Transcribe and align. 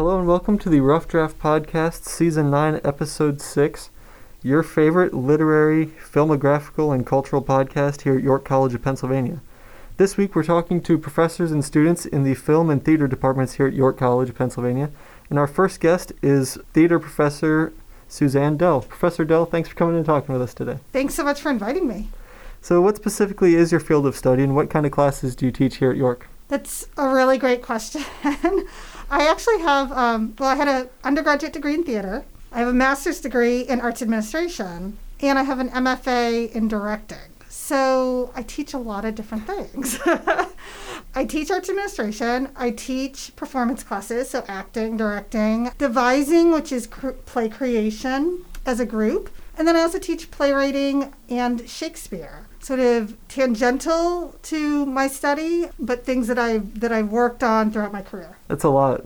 Hello 0.00 0.18
and 0.18 0.26
welcome 0.26 0.56
to 0.56 0.70
the 0.70 0.80
Rough 0.80 1.06
Draft 1.06 1.38
Podcast, 1.38 2.06
Season 2.06 2.50
9, 2.50 2.80
Episode 2.82 3.38
6, 3.38 3.90
your 4.42 4.62
favorite 4.62 5.12
literary, 5.12 5.88
filmographical, 5.88 6.94
and 6.94 7.06
cultural 7.06 7.42
podcast 7.42 8.00
here 8.00 8.16
at 8.16 8.22
York 8.22 8.42
College 8.42 8.72
of 8.72 8.80
Pennsylvania. 8.80 9.40
This 9.98 10.16
week 10.16 10.34
we're 10.34 10.42
talking 10.42 10.80
to 10.84 10.96
professors 10.96 11.52
and 11.52 11.62
students 11.62 12.06
in 12.06 12.24
the 12.24 12.32
film 12.32 12.70
and 12.70 12.82
theater 12.82 13.06
departments 13.06 13.56
here 13.56 13.66
at 13.66 13.74
York 13.74 13.98
College 13.98 14.30
of 14.30 14.38
Pennsylvania. 14.38 14.90
And 15.28 15.38
our 15.38 15.46
first 15.46 15.80
guest 15.80 16.14
is 16.22 16.56
theater 16.72 16.98
professor 16.98 17.74
Suzanne 18.08 18.56
Dell. 18.56 18.80
Professor 18.80 19.26
Dell, 19.26 19.44
thanks 19.44 19.68
for 19.68 19.74
coming 19.74 19.96
and 19.96 20.06
talking 20.06 20.32
with 20.32 20.40
us 20.40 20.54
today. 20.54 20.78
Thanks 20.94 21.12
so 21.12 21.24
much 21.24 21.42
for 21.42 21.50
inviting 21.50 21.86
me. 21.86 22.08
So, 22.62 22.80
what 22.80 22.96
specifically 22.96 23.54
is 23.54 23.70
your 23.70 23.80
field 23.80 24.06
of 24.06 24.16
study 24.16 24.44
and 24.44 24.56
what 24.56 24.70
kind 24.70 24.86
of 24.86 24.92
classes 24.92 25.36
do 25.36 25.44
you 25.44 25.52
teach 25.52 25.76
here 25.76 25.90
at 25.90 25.98
York? 25.98 26.26
That's 26.48 26.88
a 26.96 27.06
really 27.06 27.36
great 27.36 27.60
question. 27.60 28.02
I 29.10 29.26
actually 29.28 29.58
have, 29.58 29.90
um, 29.92 30.34
well, 30.38 30.48
I 30.48 30.54
had 30.54 30.68
an 30.68 30.88
undergraduate 31.02 31.52
degree 31.52 31.74
in 31.74 31.82
theater, 31.82 32.24
I 32.52 32.60
have 32.60 32.68
a 32.68 32.72
master's 32.72 33.20
degree 33.20 33.62
in 33.62 33.80
arts 33.80 34.02
administration, 34.02 34.98
and 35.20 35.38
I 35.38 35.42
have 35.42 35.58
an 35.58 35.68
MFA 35.70 36.52
in 36.52 36.68
directing. 36.68 37.18
So 37.48 38.32
I 38.34 38.42
teach 38.42 38.72
a 38.72 38.78
lot 38.78 39.04
of 39.04 39.16
different 39.16 39.46
things. 39.46 39.98
I 41.14 41.24
teach 41.24 41.50
arts 41.50 41.68
administration, 41.68 42.50
I 42.54 42.70
teach 42.70 43.34
performance 43.34 43.82
classes, 43.82 44.30
so 44.30 44.44
acting, 44.46 44.96
directing, 44.96 45.72
devising, 45.76 46.52
which 46.52 46.70
is 46.70 46.86
cr- 46.86 47.10
play 47.10 47.48
creation 47.48 48.44
as 48.64 48.78
a 48.78 48.86
group, 48.86 49.30
and 49.58 49.66
then 49.66 49.74
I 49.74 49.80
also 49.80 49.98
teach 49.98 50.30
playwriting 50.30 51.12
and 51.28 51.68
Shakespeare 51.68 52.46
sort 52.60 52.80
of 52.80 53.16
tangential 53.28 54.34
to 54.42 54.86
my 54.86 55.08
study, 55.08 55.66
but 55.78 56.04
things 56.04 56.28
that 56.28 56.38
I 56.38 56.58
that 56.58 56.92
I've 56.92 57.10
worked 57.10 57.42
on 57.42 57.70
throughout 57.70 57.92
my 57.92 58.02
career. 58.02 58.36
That's 58.48 58.64
a 58.64 58.68
lot. 58.68 59.00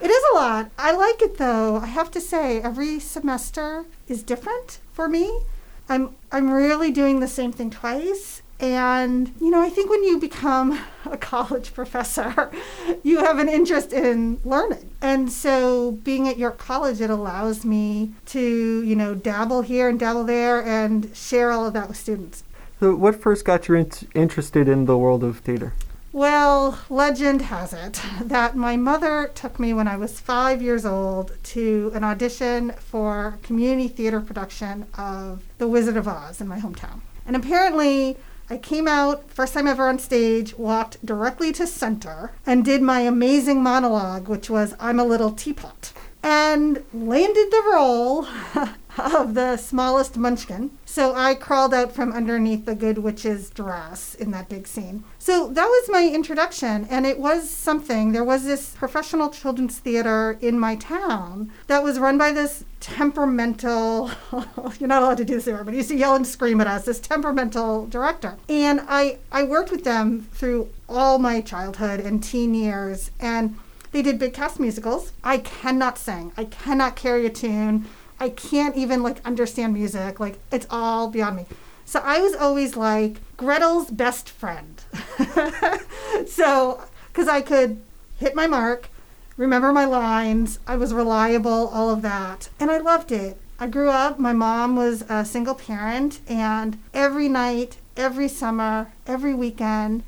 It 0.00 0.10
is 0.10 0.24
a 0.32 0.34
lot. 0.34 0.70
I 0.78 0.92
like 0.92 1.22
it 1.22 1.38
though. 1.38 1.76
I 1.76 1.86
have 1.86 2.10
to 2.12 2.20
say 2.20 2.60
every 2.60 2.98
semester 2.98 3.84
is 4.08 4.22
different 4.22 4.80
for 4.92 5.08
me. 5.08 5.40
I'm 5.88 6.14
I'm 6.32 6.50
really 6.50 6.90
doing 6.90 7.20
the 7.20 7.28
same 7.28 7.52
thing 7.52 7.70
twice. 7.70 8.42
And 8.58 9.34
you 9.38 9.50
know, 9.50 9.60
I 9.60 9.68
think 9.68 9.90
when 9.90 10.02
you 10.02 10.18
become 10.18 10.80
a 11.04 11.18
college 11.18 11.74
professor, 11.74 12.50
you 13.02 13.18
have 13.18 13.38
an 13.38 13.48
interest 13.48 13.92
in 13.92 14.40
learning. 14.44 14.90
And 15.02 15.30
so 15.30 15.92
being 15.92 16.28
at 16.28 16.38
York 16.38 16.56
College 16.58 17.00
it 17.00 17.10
allows 17.10 17.64
me 17.64 18.12
to, 18.26 18.82
you 18.82 18.96
know, 18.96 19.14
dabble 19.14 19.62
here 19.62 19.88
and 19.88 20.00
dabble 20.00 20.24
there 20.24 20.64
and 20.64 21.14
share 21.14 21.52
all 21.52 21.66
of 21.66 21.74
that 21.74 21.88
with 21.88 21.98
students. 21.98 22.42
So, 22.78 22.94
what 22.94 23.20
first 23.20 23.44
got 23.46 23.68
you 23.68 23.74
in- 23.74 23.90
interested 24.14 24.68
in 24.68 24.84
the 24.84 24.98
world 24.98 25.24
of 25.24 25.38
theater? 25.38 25.72
Well, 26.12 26.78
legend 26.90 27.42
has 27.42 27.72
it 27.72 28.00
that 28.20 28.54
my 28.54 28.76
mother 28.76 29.30
took 29.34 29.58
me 29.58 29.72
when 29.72 29.88
I 29.88 29.96
was 29.96 30.20
five 30.20 30.60
years 30.60 30.84
old 30.84 31.32
to 31.54 31.90
an 31.94 32.04
audition 32.04 32.72
for 32.72 33.38
community 33.42 33.88
theater 33.88 34.20
production 34.20 34.86
of 34.96 35.42
The 35.58 35.68
Wizard 35.68 35.96
of 35.96 36.06
Oz 36.06 36.40
in 36.40 36.48
my 36.48 36.58
hometown. 36.58 37.00
And 37.26 37.34
apparently, 37.34 38.18
I 38.48 38.58
came 38.58 38.86
out, 38.86 39.30
first 39.30 39.54
time 39.54 39.66
ever 39.66 39.88
on 39.88 39.98
stage, 39.98 40.56
walked 40.56 41.04
directly 41.04 41.52
to 41.54 41.66
center, 41.66 42.32
and 42.46 42.64
did 42.64 42.82
my 42.82 43.00
amazing 43.00 43.62
monologue, 43.62 44.28
which 44.28 44.48
was 44.50 44.74
I'm 44.78 45.00
a 45.00 45.04
little 45.04 45.32
teapot, 45.32 45.92
and 46.22 46.84
landed 46.92 47.50
the 47.50 47.70
role 47.72 48.26
of 48.98 49.34
the 49.34 49.56
smallest 49.56 50.16
munchkin. 50.16 50.70
So 50.96 51.14
I 51.14 51.34
crawled 51.34 51.74
out 51.74 51.92
from 51.92 52.10
underneath 52.10 52.64
the 52.64 52.74
good 52.74 52.96
witch's 52.96 53.50
dress 53.50 54.14
in 54.14 54.30
that 54.30 54.48
big 54.48 54.66
scene. 54.66 55.04
So 55.18 55.48
that 55.48 55.66
was 55.66 55.90
my 55.90 56.08
introduction, 56.10 56.86
and 56.88 57.04
it 57.04 57.18
was 57.18 57.50
something. 57.50 58.12
There 58.12 58.24
was 58.24 58.44
this 58.44 58.70
professional 58.70 59.28
children's 59.28 59.78
theater 59.78 60.38
in 60.40 60.58
my 60.58 60.76
town 60.76 61.52
that 61.66 61.82
was 61.82 61.98
run 61.98 62.16
by 62.16 62.32
this 62.32 62.64
temperamental, 62.80 64.10
you're 64.80 64.88
not 64.88 65.02
allowed 65.02 65.18
to 65.18 65.26
do 65.26 65.34
this 65.34 65.46
anymore, 65.46 65.64
but 65.64 65.74
he 65.74 65.80
used 65.80 65.90
to 65.90 65.96
yell 65.96 66.14
and 66.14 66.26
scream 66.26 66.62
at 66.62 66.66
us, 66.66 66.86
this 66.86 66.98
temperamental 66.98 67.88
director. 67.88 68.38
And 68.48 68.80
I, 68.88 69.18
I 69.30 69.42
worked 69.42 69.70
with 69.70 69.84
them 69.84 70.26
through 70.32 70.70
all 70.88 71.18
my 71.18 71.42
childhood 71.42 72.00
and 72.00 72.24
teen 72.24 72.54
years, 72.54 73.10
and 73.20 73.58
they 73.92 74.00
did 74.00 74.18
big 74.18 74.32
cast 74.32 74.58
musicals. 74.58 75.12
I 75.22 75.36
cannot 75.36 75.98
sing, 75.98 76.32
I 76.38 76.44
cannot 76.44 76.96
carry 76.96 77.26
a 77.26 77.30
tune. 77.30 77.84
I 78.18 78.30
can't 78.30 78.76
even 78.76 79.02
like 79.02 79.24
understand 79.24 79.74
music. 79.74 80.20
Like 80.20 80.38
it's 80.50 80.66
all 80.70 81.08
beyond 81.08 81.36
me. 81.36 81.46
So 81.84 82.00
I 82.02 82.20
was 82.20 82.34
always 82.34 82.76
like 82.76 83.20
Gretel's 83.36 83.90
best 83.90 84.28
friend. 84.28 84.82
so 86.26 86.82
because 87.08 87.28
I 87.28 87.40
could 87.40 87.80
hit 88.18 88.34
my 88.34 88.46
mark, 88.46 88.88
remember 89.36 89.72
my 89.72 89.84
lines, 89.84 90.58
I 90.66 90.76
was 90.76 90.92
reliable, 90.92 91.68
all 91.68 91.90
of 91.90 92.02
that, 92.02 92.48
and 92.58 92.70
I 92.70 92.78
loved 92.78 93.12
it. 93.12 93.38
I 93.58 93.68
grew 93.68 93.88
up. 93.88 94.18
My 94.18 94.34
mom 94.34 94.76
was 94.76 95.02
a 95.08 95.24
single 95.24 95.54
parent, 95.54 96.20
and 96.28 96.78
every 96.92 97.28
night, 97.28 97.78
every 97.96 98.28
summer, 98.28 98.92
every 99.06 99.32
weekend, 99.32 100.02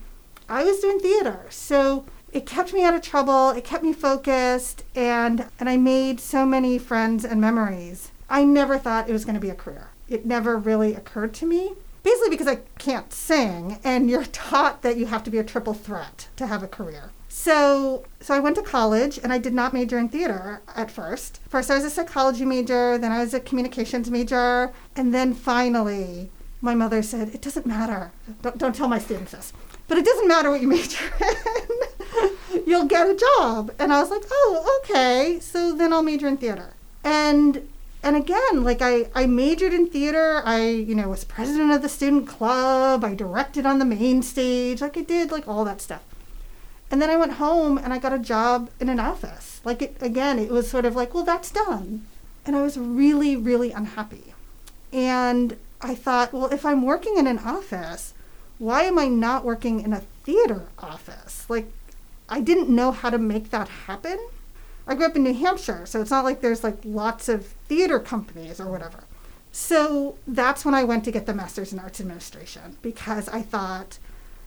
I 0.49 0.65
was 0.65 0.81
doing 0.81 1.01
theater. 1.01 1.47
So 1.49 2.05
it 2.33 2.47
kept 2.47 2.73
me 2.73 2.85
out 2.85 2.95
of 2.95 3.03
trouble 3.03 3.51
it 3.51 3.65
kept 3.65 3.83
me 3.83 3.93
focused 3.93 4.85
and 4.95 5.47
and 5.59 5.69
i 5.69 5.77
made 5.77 6.21
so 6.21 6.45
many 6.45 6.79
friends 6.79 7.25
and 7.25 7.41
memories. 7.41 8.11
I 8.31 8.45
never 8.45 8.79
thought 8.79 9.09
it 9.09 9.15
was 9.15 9.25
going 9.25 9.37
to 9.37 9.41
be 9.41 9.49
a 9.49 9.55
career. 9.55 9.89
It 10.09 10.27
never 10.27 10.59
really 10.59 10.95
occurred 10.95 11.33
to 11.35 11.47
me 11.47 11.73
basically 12.03 12.31
because 12.31 12.47
i 12.47 12.57
can't 12.79 13.13
sing 13.13 13.79
and 13.85 14.09
you're 14.09 14.25
taught 14.33 14.83
that 14.83 14.97
you 14.97 15.07
have 15.07 15.25
to 15.25 15.31
be 15.31 15.39
a 15.39 15.45
triple 15.45 15.75
threat 15.75 16.29
to 16.37 16.47
have 16.47 16.63
a 16.63 16.69
career. 16.69 17.11
So 17.29 18.05
so 18.21 18.35
i 18.35 18.41
went 18.41 18.57
to 18.57 18.63
college 18.63 19.19
and 19.23 19.33
i 19.33 19.39
did 19.39 19.55
not 19.55 19.73
major 19.73 19.99
in 19.99 20.09
theater 20.09 20.61
at 20.77 20.91
first. 20.91 21.41
First 21.49 21.71
i 21.71 21.75
was 21.75 21.85
a 21.85 21.91
psychology 21.91 22.45
major 22.45 22.99
then 22.99 23.13
i 23.13 23.21
was 23.21 23.35
a 23.35 23.41
communications 23.41 24.11
major 24.11 24.73
and 24.97 25.15
then 25.15 25.35
finally 25.35 26.31
my 26.61 26.75
mother 26.75 27.03
said 27.03 27.29
it 27.29 27.41
doesn't 27.41 27.67
matter. 27.67 28.11
Don't, 28.43 28.59
don't 28.59 28.75
tell 28.75 28.89
my 28.89 28.99
students 28.99 29.33
this 29.33 29.53
but 29.89 29.99
it 29.99 30.05
doesn't 30.05 30.29
matter 30.29 30.51
what 30.51 30.61
you 30.61 30.69
major 30.69 31.05
in. 32.53 32.63
You'll 32.67 32.87
get 32.87 33.09
a 33.09 33.17
job. 33.17 33.73
And 33.79 33.93
I 33.93 34.01
was 34.01 34.11
like, 34.11 34.23
oh, 34.31 34.81
okay. 34.85 35.39
So 35.41 35.75
then 35.75 35.93
I'll 35.93 36.03
major 36.03 36.29
in 36.29 36.37
theater. 36.37 36.75
And 37.03 37.69
and 38.03 38.15
again, 38.15 38.63
like 38.63 38.81
I, 38.81 39.09
I 39.15 39.27
majored 39.27 39.73
in 39.73 39.89
theater. 39.89 40.43
I, 40.45 40.69
you 40.69 40.95
know, 40.95 41.09
was 41.09 41.25
president 41.25 41.73
of 41.73 41.83
the 41.83 41.89
student 41.89 42.29
club. 42.29 43.05
I 43.05 43.15
directed 43.15 43.67
on 43.67 43.79
the 43.79 43.85
main 43.85 44.23
stage. 44.23 44.81
Like 44.81 44.97
I 44.97 45.03
did 45.03 45.33
like 45.33 45.49
all 45.49 45.65
that 45.65 45.81
stuff. 45.81 46.05
And 46.91 47.03
then 47.03 47.11
I 47.11 47.17
went 47.17 47.35
home 47.35 47.77
and 47.77 47.93
I 47.93 47.99
got 47.99 48.13
a 48.13 48.19
job 48.19 48.71
in 48.81 48.89
an 48.89 49.01
office. 49.01 49.61
Like 49.65 49.83
it 49.83 49.97
again, 50.01 50.39
it 50.39 50.51
was 50.51 50.71
sort 50.71 50.85
of 50.85 50.95
like, 50.95 51.13
well, 51.13 51.25
that's 51.25 51.51
done. 51.51 52.07
And 52.47 52.55
I 52.55 52.63
was 52.63 52.79
really, 52.79 53.37
really 53.37 53.73
unhappy. 53.73 54.33
And 54.93 55.57
I 55.81 55.95
thought, 55.95 56.33
well, 56.33 56.47
if 56.47 56.65
I'm 56.65 56.83
working 56.83 57.19
in 57.19 57.27
an 57.27 57.39
office, 57.39 58.15
why 58.59 58.83
am 58.83 58.99
I 58.99 59.07
not 59.07 59.45
working 59.45 59.81
in 59.81 59.93
a 59.93 60.03
theater 60.25 60.65
office? 60.79 61.49
Like, 61.49 61.71
I 62.29 62.41
didn't 62.41 62.69
know 62.69 62.93
how 62.93 63.11
to 63.11 63.19
make 63.19 63.51
that 63.51 63.69
happen. 63.69 64.19
I 64.87 64.95
grew 64.95 65.07
up 65.07 65.17
in 65.17 65.23
New 65.23 65.35
Hampshire, 65.35 65.87
so 65.87 66.01
it's 66.01 66.11
not 66.11 66.25
like 66.25 66.41
there's 66.41 66.65
like 66.65 66.79
lots 66.85 67.29
of 67.29 67.47
theater 67.47 68.01
companies 68.01 68.61
or 68.61 68.71
whatever. 68.71 69.05
So 69.53 70.17
that's 70.27 70.65
when 70.65 70.75
I 70.75 70.85
went 70.85 71.05
to 71.05 71.11
get 71.11 71.27
the 71.27 71.35
master's 71.35 71.73
in 71.73 71.79
arts 71.79 72.01
administration 72.01 72.77
because 72.83 73.29
I 73.29 73.43
thought 73.43 73.99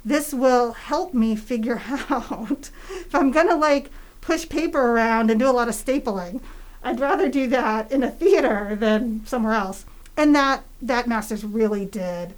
this 0.03 0.33
will 0.33 0.73
help 0.73 1.13
me 1.13 1.35
figure 1.35 1.81
out 2.09 2.69
if 2.89 3.13
I'm 3.13 3.31
going 3.31 3.47
to 3.49 3.55
like 3.55 3.89
push 4.19 4.47
paper 4.47 4.79
around 4.79 5.29
and 5.29 5.39
do 5.39 5.49
a 5.49 5.51
lot 5.51 5.67
of 5.67 5.75
stapling, 5.75 6.41
I'd 6.83 6.99
rather 6.99 7.29
do 7.29 7.47
that 7.47 7.91
in 7.91 8.03
a 8.03 8.11
theater 8.11 8.75
than 8.75 9.25
somewhere 9.25 9.53
else. 9.53 9.85
And 10.17 10.35
that 10.35 10.63
that 10.81 11.07
master's 11.07 11.43
really 11.43 11.85
did 11.85 12.33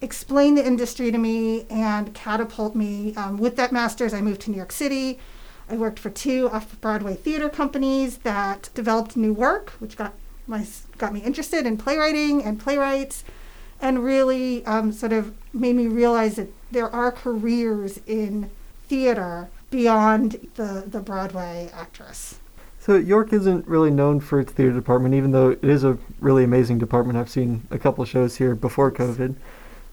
explain 0.00 0.54
the 0.54 0.66
industry 0.66 1.10
to 1.10 1.18
me 1.18 1.66
and 1.70 2.14
catapult 2.14 2.74
me. 2.74 3.14
Um, 3.14 3.38
with 3.38 3.56
that 3.56 3.72
master's, 3.72 4.12
I 4.14 4.20
moved 4.20 4.42
to 4.42 4.50
New 4.50 4.56
York 4.56 4.72
City. 4.72 5.18
I 5.68 5.76
worked 5.76 5.98
for 5.98 6.10
two 6.10 6.48
off 6.50 6.80
Broadway 6.80 7.14
theater 7.14 7.48
companies 7.48 8.18
that 8.18 8.70
developed 8.74 9.16
new 9.16 9.32
work, 9.32 9.70
which 9.78 9.96
got 9.96 10.12
my 10.46 10.64
got 10.98 11.12
me 11.12 11.20
interested 11.20 11.66
in 11.66 11.76
playwriting 11.76 12.42
and 12.42 12.60
playwrights, 12.60 13.24
and 13.80 14.04
really 14.04 14.64
um, 14.64 14.92
sort 14.92 15.12
of 15.12 15.34
made 15.52 15.74
me 15.74 15.88
realize 15.88 16.36
that 16.36 16.48
there 16.70 16.88
are 16.88 17.10
careers 17.10 17.98
in 18.06 18.50
theater 18.86 19.48
beyond 19.70 20.48
the 20.54 20.84
the 20.86 21.00
Broadway 21.00 21.68
actress. 21.74 22.38
So 22.78 22.94
York 22.94 23.32
isn't 23.32 23.66
really 23.66 23.90
known 23.90 24.20
for 24.20 24.38
its 24.38 24.52
theater 24.52 24.72
department, 24.72 25.16
even 25.16 25.32
though 25.32 25.50
it 25.50 25.64
is 25.64 25.82
a 25.82 25.98
really 26.20 26.44
amazing 26.44 26.78
department. 26.78 27.18
I've 27.18 27.28
seen 27.28 27.66
a 27.72 27.78
couple 27.80 28.04
shows 28.04 28.36
here 28.36 28.54
before 28.54 28.92
COVID. 28.92 29.34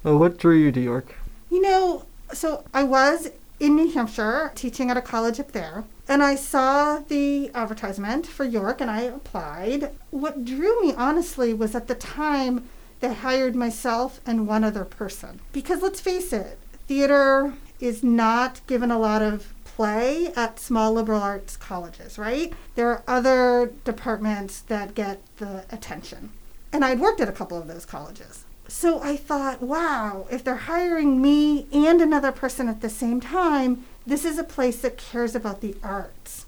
Well, 0.03 0.17
what 0.17 0.37
drew 0.37 0.57
you 0.57 0.71
to 0.71 0.81
York? 0.81 1.15
You 1.49 1.61
know, 1.61 2.05
so 2.33 2.65
I 2.73 2.83
was 2.83 3.31
in 3.59 3.75
New 3.75 3.89
Hampshire 3.91 4.51
teaching 4.53 4.89
at 4.89 4.97
a 4.97 5.01
college 5.01 5.39
up 5.39 5.53
there, 5.53 5.85
and 6.09 6.21
I 6.21 6.35
saw 6.35 6.99
the 6.99 7.49
advertisement 7.55 8.27
for 8.27 8.43
York 8.43 8.81
and 8.81 8.91
I 8.91 9.01
applied. 9.03 9.91
What 10.11 10.43
drew 10.43 10.81
me, 10.81 10.93
honestly, 10.97 11.53
was 11.53 11.73
at 11.73 11.87
the 11.87 11.95
time 11.95 12.67
they 12.99 13.13
hired 13.13 13.55
myself 13.55 14.19
and 14.25 14.45
one 14.47 14.65
other 14.65 14.83
person. 14.83 15.39
Because 15.53 15.81
let's 15.81 16.01
face 16.01 16.33
it, 16.33 16.59
theater 16.87 17.53
is 17.79 18.03
not 18.03 18.59
given 18.67 18.91
a 18.91 18.99
lot 18.99 19.21
of 19.21 19.53
play 19.63 20.33
at 20.35 20.59
small 20.59 20.93
liberal 20.93 21.21
arts 21.21 21.55
colleges, 21.55 22.17
right? 22.17 22.53
There 22.75 22.89
are 22.89 23.03
other 23.07 23.71
departments 23.85 24.59
that 24.61 24.95
get 24.95 25.21
the 25.37 25.63
attention. 25.71 26.31
And 26.71 26.83
I'd 26.83 26.99
worked 26.99 27.21
at 27.21 27.29
a 27.29 27.33
couple 27.33 27.57
of 27.57 27.67
those 27.67 27.85
colleges. 27.85 28.45
So 28.75 28.99
I 29.03 29.17
thought, 29.17 29.61
wow, 29.61 30.25
if 30.31 30.43
they're 30.43 30.55
hiring 30.55 31.21
me 31.21 31.67
and 31.71 32.01
another 32.01 32.31
person 32.31 32.67
at 32.67 32.81
the 32.81 32.89
same 32.89 33.21
time, 33.21 33.85
this 34.05 34.25
is 34.25 34.39
a 34.39 34.43
place 34.43 34.81
that 34.81 34.97
cares 34.97 35.35
about 35.35 35.61
the 35.61 35.75
arts. 35.83 36.47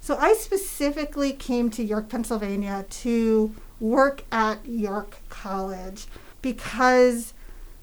So 0.00 0.16
I 0.16 0.32
specifically 0.32 1.34
came 1.34 1.68
to 1.70 1.84
York, 1.84 2.08
Pennsylvania 2.08 2.86
to 3.02 3.54
work 3.78 4.24
at 4.32 4.66
York 4.66 5.18
College 5.28 6.06
because 6.40 7.34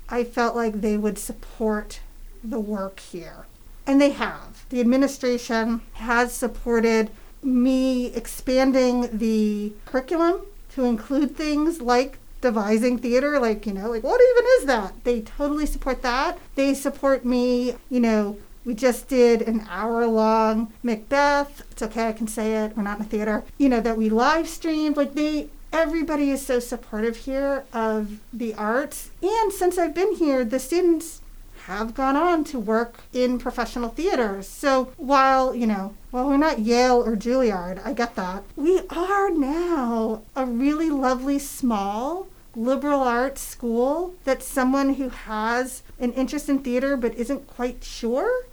I 0.10 0.24
felt 0.24 0.56
like 0.56 0.82
they 0.82 0.98
would 0.98 1.20
support 1.20 2.00
the 2.44 2.60
work 2.60 3.00
here. 3.00 3.46
And 3.86 4.02
they 4.02 4.10
have. 4.10 4.66
The 4.70 4.82
administration 4.82 5.82
has 5.94 6.34
supported 6.34 7.12
me 7.44 8.08
expanding 8.16 9.20
the 9.20 9.74
curriculum 9.86 10.42
to 10.74 10.84
include 10.84 11.36
things 11.38 11.80
like 11.80 12.18
devising 12.44 12.98
theater 12.98 13.40
like 13.40 13.66
you 13.66 13.74
know 13.74 13.90
like 13.90 14.04
what 14.04 14.22
even 14.22 14.46
is 14.60 14.66
that? 14.66 15.04
They 15.06 15.22
totally 15.22 15.66
support 15.66 16.02
that. 16.04 16.38
They 16.56 16.74
support 16.74 17.26
me 17.26 17.76
you 17.90 18.02
know 18.02 18.38
we 18.66 18.76
just 18.76 19.08
did 19.08 19.42
an 19.42 19.66
hour 19.70 20.06
long 20.06 20.72
macbeth. 20.84 21.66
It's 21.72 21.82
okay 21.82 22.10
i 22.10 22.12
can 22.12 22.28
say 22.28 22.54
it. 22.54 22.78
We're 22.78 22.84
not 22.84 23.00
in 23.00 23.06
a 23.06 23.10
theater. 23.10 23.44
You 23.58 23.70
know 23.70 23.82
that 23.82 23.98
we 23.98 24.10
live 24.10 24.48
streamed. 24.48 24.98
Like 24.98 25.14
they 25.16 25.50
everybody 25.72 26.30
is 26.30 26.46
so 26.46 26.60
supportive 26.60 27.16
here 27.16 27.64
of 27.74 28.20
the 28.32 28.54
arts. 28.56 29.10
And 29.24 29.52
since 29.52 29.78
i've 29.78 29.96
been 29.96 30.16
here 30.16 30.44
the 30.44 30.60
students 30.60 31.22
have 31.66 31.94
gone 31.96 32.18
on 32.18 32.44
to 32.44 32.60
work 32.60 33.00
in 33.14 33.40
professional 33.40 33.88
theaters. 33.88 34.50
So 34.50 34.92
while, 34.98 35.56
you 35.56 35.66
know, 35.66 35.94
while 36.12 36.28
we're 36.28 36.36
not 36.36 36.60
Yale 36.60 37.02
or 37.02 37.16
Juilliard, 37.16 37.80
I 37.86 37.94
get 37.94 38.16
that, 38.16 38.44
we 38.58 38.82
are 38.90 39.30
now 39.30 40.24
a 40.36 40.46
really 40.46 40.90
lovely 40.90 41.40
small 41.40 42.28
liberal 42.56 43.02
arts 43.02 43.42
school 43.42 44.14
that 44.26 44.44
someone 44.44 44.96
who 44.96 45.10
has 45.10 45.82
an 46.00 46.14
interest 46.14 46.50
in 46.50 46.60
theater 46.60 46.96
but 46.96 47.16
isn't 47.16 47.48
quite 47.48 47.84
sure 47.84 48.46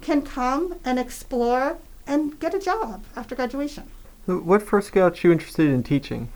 can 0.00 0.22
come 0.22 0.76
and 0.84 0.98
explore 0.98 1.78
and 2.06 2.38
get 2.40 2.54
a 2.54 2.58
job 2.58 3.04
after 3.16 3.34
graduation. 3.34 3.84
What 4.26 4.62
first 4.62 4.92
got 4.92 5.22
you 5.22 5.32
interested 5.32 5.68
in 5.70 5.82
teaching? 5.82 6.28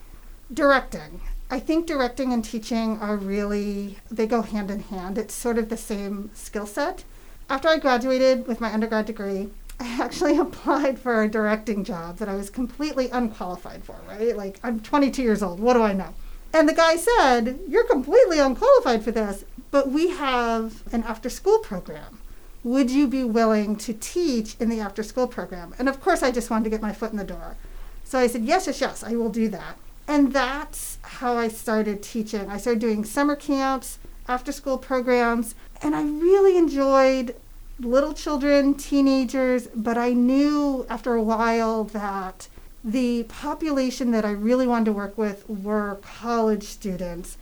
Directing. 0.52 1.20
I 1.50 1.60
think 1.60 1.86
directing 1.86 2.32
and 2.32 2.44
teaching 2.44 2.98
are 2.98 3.16
really, 3.16 3.98
they 4.10 4.26
go 4.26 4.42
hand 4.42 4.70
in 4.70 4.80
hand. 4.80 5.16
It's 5.16 5.34
sort 5.34 5.58
of 5.58 5.70
the 5.70 5.76
same 5.76 6.30
skill 6.34 6.66
set. 6.66 7.04
After 7.48 7.68
I 7.68 7.78
graduated 7.78 8.46
with 8.46 8.60
my 8.60 8.72
undergrad 8.72 9.06
degree, 9.06 9.48
I 9.80 9.86
actually 10.02 10.36
applied 10.36 10.98
for 10.98 11.22
a 11.22 11.28
directing 11.28 11.84
job 11.84 12.18
that 12.18 12.28
I 12.28 12.34
was 12.34 12.50
completely 12.50 13.08
unqualified 13.10 13.84
for, 13.84 13.96
right? 14.06 14.36
Like, 14.36 14.60
I'm 14.62 14.80
22 14.80 15.22
years 15.22 15.42
old. 15.42 15.60
What 15.60 15.74
do 15.74 15.82
I 15.82 15.94
know? 15.94 16.14
And 16.52 16.68
the 16.68 16.74
guy 16.74 16.96
said, 16.96 17.60
You're 17.68 17.86
completely 17.86 18.38
unqualified 18.38 19.02
for 19.02 19.10
this, 19.10 19.44
but 19.70 19.90
we 19.90 20.10
have 20.10 20.82
an 20.92 21.02
after 21.04 21.28
school 21.28 21.58
program. 21.58 22.20
Would 22.64 22.90
you 22.90 23.06
be 23.06 23.24
willing 23.24 23.76
to 23.76 23.92
teach 23.92 24.56
in 24.58 24.68
the 24.68 24.80
after 24.80 25.02
school 25.02 25.28
program? 25.28 25.74
And 25.78 25.88
of 25.88 26.00
course, 26.00 26.22
I 26.22 26.30
just 26.30 26.50
wanted 26.50 26.64
to 26.64 26.70
get 26.70 26.82
my 26.82 26.92
foot 26.92 27.12
in 27.12 27.18
the 27.18 27.24
door. 27.24 27.56
So 28.04 28.18
I 28.18 28.26
said, 28.26 28.44
Yes, 28.44 28.66
yes, 28.66 28.80
yes, 28.80 29.04
I 29.04 29.14
will 29.16 29.30
do 29.30 29.48
that. 29.48 29.78
And 30.06 30.32
that's 30.32 30.98
how 31.02 31.36
I 31.36 31.48
started 31.48 32.02
teaching. 32.02 32.48
I 32.48 32.56
started 32.56 32.80
doing 32.80 33.04
summer 33.04 33.36
camps, 33.36 33.98
after 34.28 34.52
school 34.52 34.78
programs, 34.78 35.54
and 35.82 35.96
I 35.96 36.02
really 36.02 36.56
enjoyed 36.56 37.34
little 37.80 38.12
children, 38.12 38.74
teenagers, 38.74 39.68
but 39.74 39.96
I 39.96 40.12
knew 40.12 40.86
after 40.90 41.14
a 41.14 41.22
while 41.22 41.84
that 41.84 42.48
the 42.92 43.24
population 43.24 44.12
that 44.12 44.24
I 44.24 44.30
really 44.30 44.66
wanted 44.66 44.86
to 44.86 44.92
work 44.92 45.18
with 45.18 45.48
were 45.48 45.98
college 46.02 46.62
students 46.64 47.36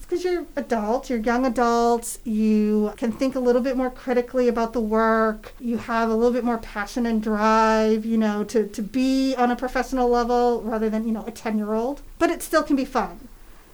because 0.00 0.24
you're 0.24 0.46
adults, 0.54 1.10
you're 1.10 1.18
young 1.18 1.44
adults, 1.44 2.20
you 2.22 2.92
can 2.96 3.10
think 3.10 3.34
a 3.34 3.40
little 3.40 3.60
bit 3.60 3.76
more 3.76 3.90
critically 3.90 4.46
about 4.46 4.72
the 4.72 4.80
work, 4.80 5.52
you 5.58 5.78
have 5.78 6.08
a 6.08 6.14
little 6.14 6.32
bit 6.32 6.44
more 6.44 6.58
passion 6.58 7.06
and 7.06 7.20
drive, 7.20 8.06
you 8.06 8.16
know, 8.16 8.44
to, 8.44 8.68
to 8.68 8.82
be 8.82 9.34
on 9.34 9.50
a 9.50 9.56
professional 9.56 10.08
level 10.08 10.62
rather 10.62 10.88
than, 10.88 11.06
you 11.06 11.12
know, 11.12 11.24
a 11.26 11.32
10 11.32 11.58
year 11.58 11.74
old. 11.74 12.02
But 12.20 12.30
it 12.30 12.40
still 12.40 12.62
can 12.62 12.76
be 12.76 12.84
fun. 12.84 13.28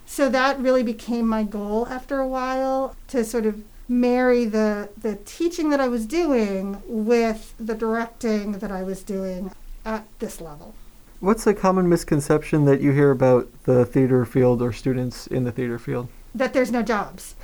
So 0.07 0.31
that 0.31 0.59
really 0.59 0.83
became 0.83 1.29
my 1.29 1.43
goal 1.43 1.87
after 1.89 2.19
a 2.19 2.27
while 2.27 2.97
to 3.09 3.25
sort 3.25 3.45
of 3.45 3.63
marry 3.87 4.47
the, 4.47 4.89
the 4.97 5.17
teaching 5.27 5.69
that 5.69 5.81
I 5.81 5.89
was 5.89 6.07
doing 6.07 6.83
with 6.87 7.55
the 7.59 7.75
directing 7.75 8.53
that 8.53 8.73
I 8.73 8.83
was 8.83 9.03
doing 9.03 9.53
at 9.85 10.07
this 10.19 10.41
level. 10.41 10.75
What's 11.23 11.47
a 11.47 11.55
common 11.55 11.89
misconception 11.89 12.65
that 12.65 12.81
you 12.81 12.91
hear 12.91 13.13
about 13.13 13.49
the 13.63 13.85
theater 13.87 14.25
field 14.25 14.61
or 14.61 14.73
students 14.73 15.29
in 15.29 15.45
the 15.45 15.53
theater 15.53 15.79
field? 15.79 16.09
that 16.35 16.53
there's 16.53 16.73
no 16.73 16.83
jobs. 16.83 17.37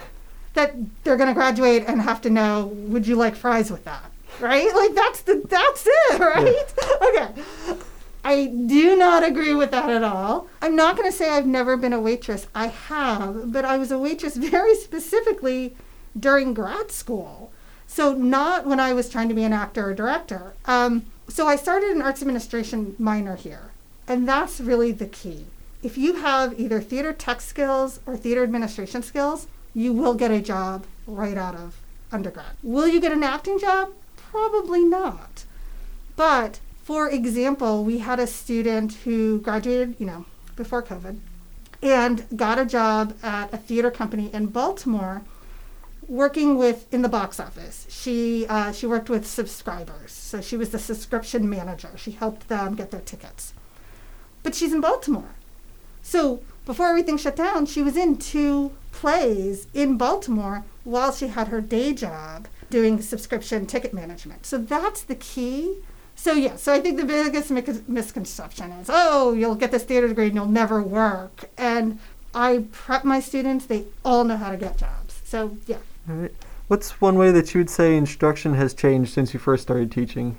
That 0.55 0.75
they're 1.05 1.17
going 1.17 1.29
to 1.29 1.35
graduate 1.35 1.85
and 1.87 2.01
have 2.01 2.21
to 2.23 2.31
know, 2.31 2.67
would 2.67 3.07
you 3.07 3.15
like 3.15 3.37
fries 3.37 3.71
with 3.71 3.85
that? 3.85 4.11
Right? 4.41 4.75
Like 4.75 4.95
that's 4.95 5.21
the 5.23 5.43
that's 5.49 5.87
it, 5.87 6.19
right? 6.35 6.65
Yeah. 6.77 7.09
okay. 7.09 7.81
I 8.25 8.47
do 8.47 8.97
not 8.97 9.23
agree 9.23 9.55
with 9.55 9.71
that 9.71 9.89
at 9.89 10.03
all. 10.03 10.49
I'm 10.61 10.75
not 10.75 10.97
going 10.97 11.09
to 11.09 11.17
say 11.17 11.31
I've 11.31 11.47
never 11.47 11.77
been 11.77 11.93
a 11.93 12.01
waitress. 12.01 12.49
I 12.55 12.67
have, 12.67 13.53
but 13.53 13.65
I 13.65 13.79
was 13.79 13.93
a 13.93 13.99
waitress 13.99 14.37
very 14.57 14.75
specifically 14.75 15.77
during 16.19 16.53
grad 16.53 16.91
school. 16.91 17.53
So, 17.87 18.13
not 18.13 18.67
when 18.67 18.81
I 18.81 18.93
was 18.93 19.09
trying 19.09 19.29
to 19.29 19.35
be 19.35 19.45
an 19.45 19.53
actor 19.53 19.91
or 19.91 19.95
director. 19.95 20.55
Um, 20.65 21.07
so, 21.29 21.47
I 21.47 21.57
started 21.57 21.91
an 21.91 22.03
arts 22.03 22.21
administration 22.21 22.95
minor 22.99 23.37
here, 23.37 23.68
and 24.09 24.29
that's 24.29 24.61
really 24.61 24.91
the 24.91 25.07
key 25.07 25.47
if 25.83 25.97
you 25.97 26.15
have 26.15 26.59
either 26.59 26.81
theater 26.81 27.13
tech 27.13 27.41
skills 27.41 28.01
or 28.07 28.17
theater 28.17 28.43
administration 28.43 29.03
skills, 29.03 29.47
you 29.75 29.93
will 29.93 30.15
get 30.15 30.31
a 30.31 30.41
job 30.41 30.85
right 31.07 31.37
out 31.37 31.55
of 31.55 31.81
undergrad. 32.11 32.57
Will 32.63 32.89
you 32.89 33.01
get 33.01 33.13
an 33.13 33.23
acting 33.23 33.59
job? 33.59 33.93
Probably 34.17 34.85
not. 34.85 35.45
But 36.17 36.59
for 36.83 37.09
example, 37.09 37.85
we 37.85 37.99
had 37.99 38.19
a 38.19 38.27
student 38.27 38.95
who 39.05 39.41
graduated, 39.41 39.95
you 39.99 40.07
know, 40.07 40.27
before 40.57 40.83
COVID 40.83 41.19
and 41.81 42.27
got 42.35 42.59
a 42.59 42.65
job 42.65 43.15
at 43.23 43.53
a 43.55 43.57
theater 43.57 43.91
company 43.91 44.31
in 44.33 44.47
Baltimore 44.47 45.23
working 46.09 46.57
with 46.57 46.93
in 46.93 47.03
the 47.03 47.09
box 47.09 47.39
office. 47.39 47.87
She 47.89 48.47
uh, 48.49 48.73
she 48.73 48.87
worked 48.87 49.09
with 49.09 49.27
subscribers, 49.27 50.11
so 50.11 50.41
she 50.41 50.57
was 50.57 50.71
the 50.71 50.79
subscription 50.81 51.49
manager. 51.49 51.91
She 51.97 52.13
helped 52.13 52.49
them 52.49 52.75
get 52.75 52.91
their 52.91 53.03
tickets. 53.03 53.53
But 54.49 54.55
she's 54.55 54.73
in 54.73 54.81
Baltimore. 54.81 55.35
So 56.01 56.41
before 56.65 56.87
everything 56.87 57.19
shut 57.19 57.37
down, 57.37 57.67
she 57.67 57.83
was 57.83 57.99
in 57.99 58.17
two 58.17 58.73
plays 58.93 59.67
in 59.75 59.99
Baltimore 59.99 60.65
while 60.85 61.13
she 61.13 61.27
had 61.27 61.49
her 61.49 61.61
day 61.61 61.93
job 61.93 62.49
doing 62.71 63.03
subscription 63.03 63.67
ticket 63.67 63.93
management. 63.93 64.47
So 64.47 64.57
that's 64.57 65.03
the 65.03 65.17
key. 65.17 65.81
So 66.17 66.33
yeah, 66.33 66.57
so 66.57 66.73
I 66.73 66.81
think 66.81 66.97
the 66.97 67.05
biggest 67.05 67.51
misconception 67.87 68.73
is, 68.73 68.89
oh, 68.91 69.35
you'll 69.35 69.55
get 69.55 69.71
this 69.71 69.85
theater 69.85 70.09
degree 70.09 70.29
and 70.29 70.35
you'll 70.35 70.47
never 70.47 70.83
work. 70.83 71.51
And 71.59 71.99
I 72.35 72.65
prep 72.73 73.05
my 73.05 73.21
students; 73.21 73.67
they 73.67 73.85
all 74.03 74.25
know 74.25 74.39
how 74.39 74.51
to 74.51 74.57
get 74.57 74.79
jobs. 74.79 75.21
So 75.27 75.59
yeah. 75.67 75.77
All 76.09 76.15
right. 76.17 76.33
What's 76.69 77.03
one 77.03 77.19
way 77.19 77.33
that 77.33 77.53
you 77.53 77.61
would 77.61 77.69
say 77.69 77.99
instruction 77.99 78.55
has 78.55 78.73
changed 78.73 79.13
since 79.13 79.35
you 79.35 79.41
first 79.41 79.65
started 79.65 79.93
teaching? 79.93 80.39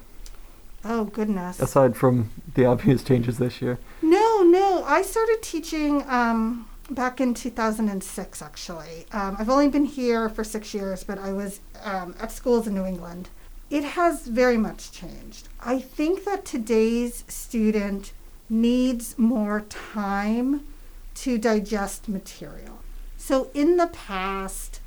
Oh 0.90 1.04
goodness. 1.04 1.60
Aside 1.60 1.96
from 1.96 2.32
the 2.56 2.66
obvious 2.66 3.04
changes 3.04 3.38
this 3.38 3.62
year. 3.62 3.78
No, 4.02 4.42
no. 4.42 4.84
I 4.88 5.04
started 5.04 5.38
teaching 5.44 6.04
um, 6.10 6.68
back 6.90 7.22
in 7.22 7.36
2006. 7.36 8.42
Actually, 8.42 9.06
um, 9.12 9.36
I've 9.38 9.52
only 9.52 9.68
been 9.70 9.86
here 9.86 10.30
for 10.30 10.44
six 10.44 10.74
years, 10.74 11.04
but 11.04 11.20
I 11.20 11.32
was 11.32 11.60
um, 11.84 12.16
at 12.20 12.32
schools 12.32 12.66
in 12.66 12.74
New 12.74 12.86
England. 12.86 13.30
It 13.70 13.84
has 13.84 14.26
very 14.26 14.58
much 14.58 14.92
changed. 14.92 15.48
I 15.62 15.78
think 15.78 16.26
that 16.26 16.44
today's 16.44 17.24
student 17.28 18.12
needs 18.50 19.16
more 19.16 19.62
time 19.70 20.66
to 21.14 21.38
digest 21.38 22.10
material. 22.10 22.80
So 23.16 23.52
in 23.54 23.78
the 23.78 23.88
past, 23.88 24.80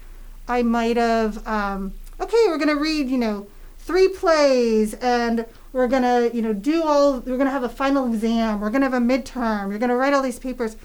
I 0.48 0.64
might 0.64 0.96
have, 0.96 1.46
um, 1.46 1.94
okay, 2.18 2.44
we're 2.48 2.58
going 2.58 2.76
to 2.76 2.82
read, 2.82 3.08
you 3.08 3.18
know, 3.18 3.46
three 3.78 4.08
plays 4.08 4.94
and 4.94 5.46
we're 5.72 5.88
going 5.88 6.02
to, 6.02 6.34
you 6.34 6.42
know, 6.42 6.52
do 6.52 6.82
all, 6.82 7.14
we're 7.14 7.36
going 7.36 7.46
to 7.46 7.50
have 7.50 7.62
a 7.62 7.68
final 7.68 8.06
exam, 8.12 8.60
we're 8.60 8.70
going 8.70 8.82
to 8.82 8.90
have 8.90 8.94
a 8.94 9.04
midterm, 9.04 9.70
you're 9.70 9.78
going 9.78 9.90
to 9.90 9.96
write 9.96 10.12
all 10.12 10.22
these 10.22 10.38
papers. 10.38 10.76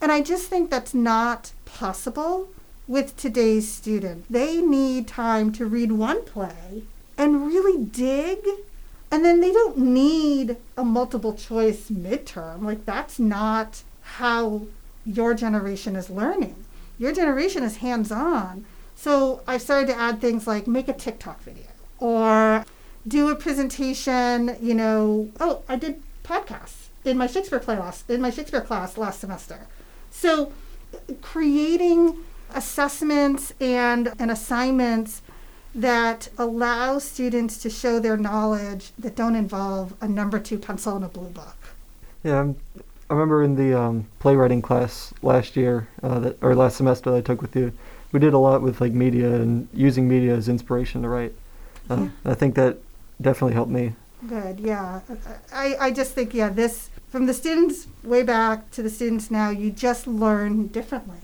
And 0.00 0.12
I 0.12 0.20
just 0.20 0.48
think 0.48 0.70
that's 0.70 0.94
not 0.94 1.52
possible 1.64 2.48
with 2.86 3.16
today's 3.16 3.70
student. 3.70 4.24
They 4.30 4.60
need 4.60 5.08
time 5.08 5.52
to 5.52 5.66
read 5.66 5.92
one 5.92 6.24
play 6.24 6.84
and 7.16 7.46
really 7.46 7.84
dig. 7.84 8.38
And 9.10 9.24
then 9.24 9.40
they 9.40 9.52
don't 9.52 9.78
need 9.78 10.56
a 10.76 10.84
multiple 10.84 11.34
choice 11.34 11.90
midterm. 11.90 12.62
Like, 12.62 12.84
that's 12.84 13.18
not 13.18 13.82
how 14.02 14.66
your 15.04 15.34
generation 15.34 15.96
is 15.96 16.10
learning. 16.10 16.64
Your 16.98 17.12
generation 17.12 17.62
is 17.62 17.78
hands 17.78 18.12
on. 18.12 18.66
So 18.94 19.42
I 19.46 19.58
started 19.58 19.86
to 19.88 19.98
add 19.98 20.20
things 20.20 20.46
like 20.46 20.66
make 20.66 20.88
a 20.88 20.92
TikTok 20.92 21.42
video 21.42 21.66
or 22.00 22.47
do 23.08 23.30
a 23.30 23.34
presentation, 23.34 24.56
you 24.60 24.74
know, 24.74 25.30
oh, 25.40 25.62
I 25.68 25.76
did 25.76 26.02
podcasts 26.22 26.88
in 27.04 27.16
my 27.16 27.26
Shakespeare 27.26 27.60
class 27.60 28.04
in 28.08 28.20
my 28.20 28.30
Shakespeare 28.30 28.60
class 28.60 28.98
last 28.98 29.20
semester. 29.20 29.66
So 30.10 30.52
creating 31.22 32.16
assessments 32.54 33.52
and, 33.60 34.12
and 34.18 34.30
assignments 34.30 35.22
that 35.74 36.28
allow 36.38 36.98
students 36.98 37.58
to 37.58 37.70
show 37.70 38.00
their 38.00 38.16
knowledge 38.16 38.90
that 38.98 39.14
don't 39.14 39.36
involve 39.36 39.94
a 40.00 40.08
number 40.08 40.38
two 40.38 40.58
pencil 40.58 40.96
and 40.96 41.04
a 41.04 41.08
blue 41.08 41.28
book. 41.28 41.56
Yeah, 42.24 42.40
I'm, 42.40 42.56
i 43.10 43.14
remember 43.14 43.42
in 43.42 43.54
the 43.54 43.78
um, 43.78 44.06
playwriting 44.18 44.60
class 44.60 45.14
last 45.22 45.56
year, 45.56 45.88
uh, 46.02 46.18
that, 46.20 46.42
or 46.42 46.54
last 46.54 46.76
semester 46.76 47.10
that 47.10 47.16
I 47.16 47.20
took 47.20 47.40
with 47.40 47.54
you, 47.54 47.72
we 48.12 48.18
did 48.18 48.32
a 48.32 48.38
lot 48.38 48.62
with 48.62 48.80
like 48.80 48.92
media 48.92 49.34
and 49.34 49.68
using 49.72 50.08
media 50.08 50.34
as 50.34 50.48
inspiration 50.48 51.02
to 51.02 51.08
write. 51.08 51.32
Uh, 51.88 51.96
yeah. 52.24 52.32
I 52.32 52.34
think 52.34 52.54
that 52.56 52.78
definitely 53.20 53.54
helped 53.54 53.70
me. 53.70 53.94
Good, 54.26 54.58
yeah. 54.58 55.00
I, 55.52 55.76
I 55.78 55.90
just 55.90 56.12
think, 56.12 56.34
yeah, 56.34 56.48
this, 56.48 56.90
from 57.08 57.26
the 57.26 57.34
students 57.34 57.86
way 58.02 58.22
back 58.22 58.70
to 58.72 58.82
the 58.82 58.90
students 58.90 59.30
now, 59.30 59.50
you 59.50 59.70
just 59.70 60.06
learn 60.06 60.66
differently. 60.68 61.18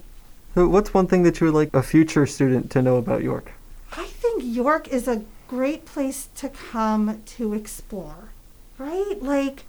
So, 0.54 0.68
what's 0.68 0.94
one 0.94 1.08
thing 1.08 1.24
that 1.24 1.40
you 1.40 1.46
would 1.46 1.54
like 1.54 1.74
a 1.74 1.82
future 1.82 2.26
student 2.26 2.70
to 2.72 2.82
know 2.82 2.96
about 2.96 3.22
York? 3.22 3.52
I 3.96 4.04
think 4.04 4.42
York 4.44 4.86
is 4.88 5.08
a 5.08 5.24
great 5.48 5.84
place 5.84 6.28
to 6.36 6.48
come 6.48 7.20
to 7.26 7.54
explore, 7.54 8.30
right? 8.78 9.16
Like, 9.20 9.64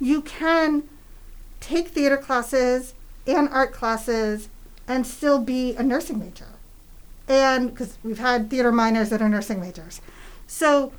you 0.00 0.22
can 0.22 0.84
take 1.60 1.88
theater 1.88 2.16
classes 2.16 2.94
and 3.26 3.48
art 3.50 3.72
classes 3.72 4.48
and 4.88 5.06
still 5.06 5.38
be 5.38 5.74
a 5.76 5.82
nursing 5.82 6.18
major. 6.18 6.48
And 7.28 7.70
because 7.70 7.98
we've 8.02 8.18
had 8.18 8.48
theater 8.48 8.72
minors 8.72 9.10
that 9.10 9.20
are 9.20 9.28
nursing 9.28 9.60
majors. 9.60 10.00
So, 10.46 10.92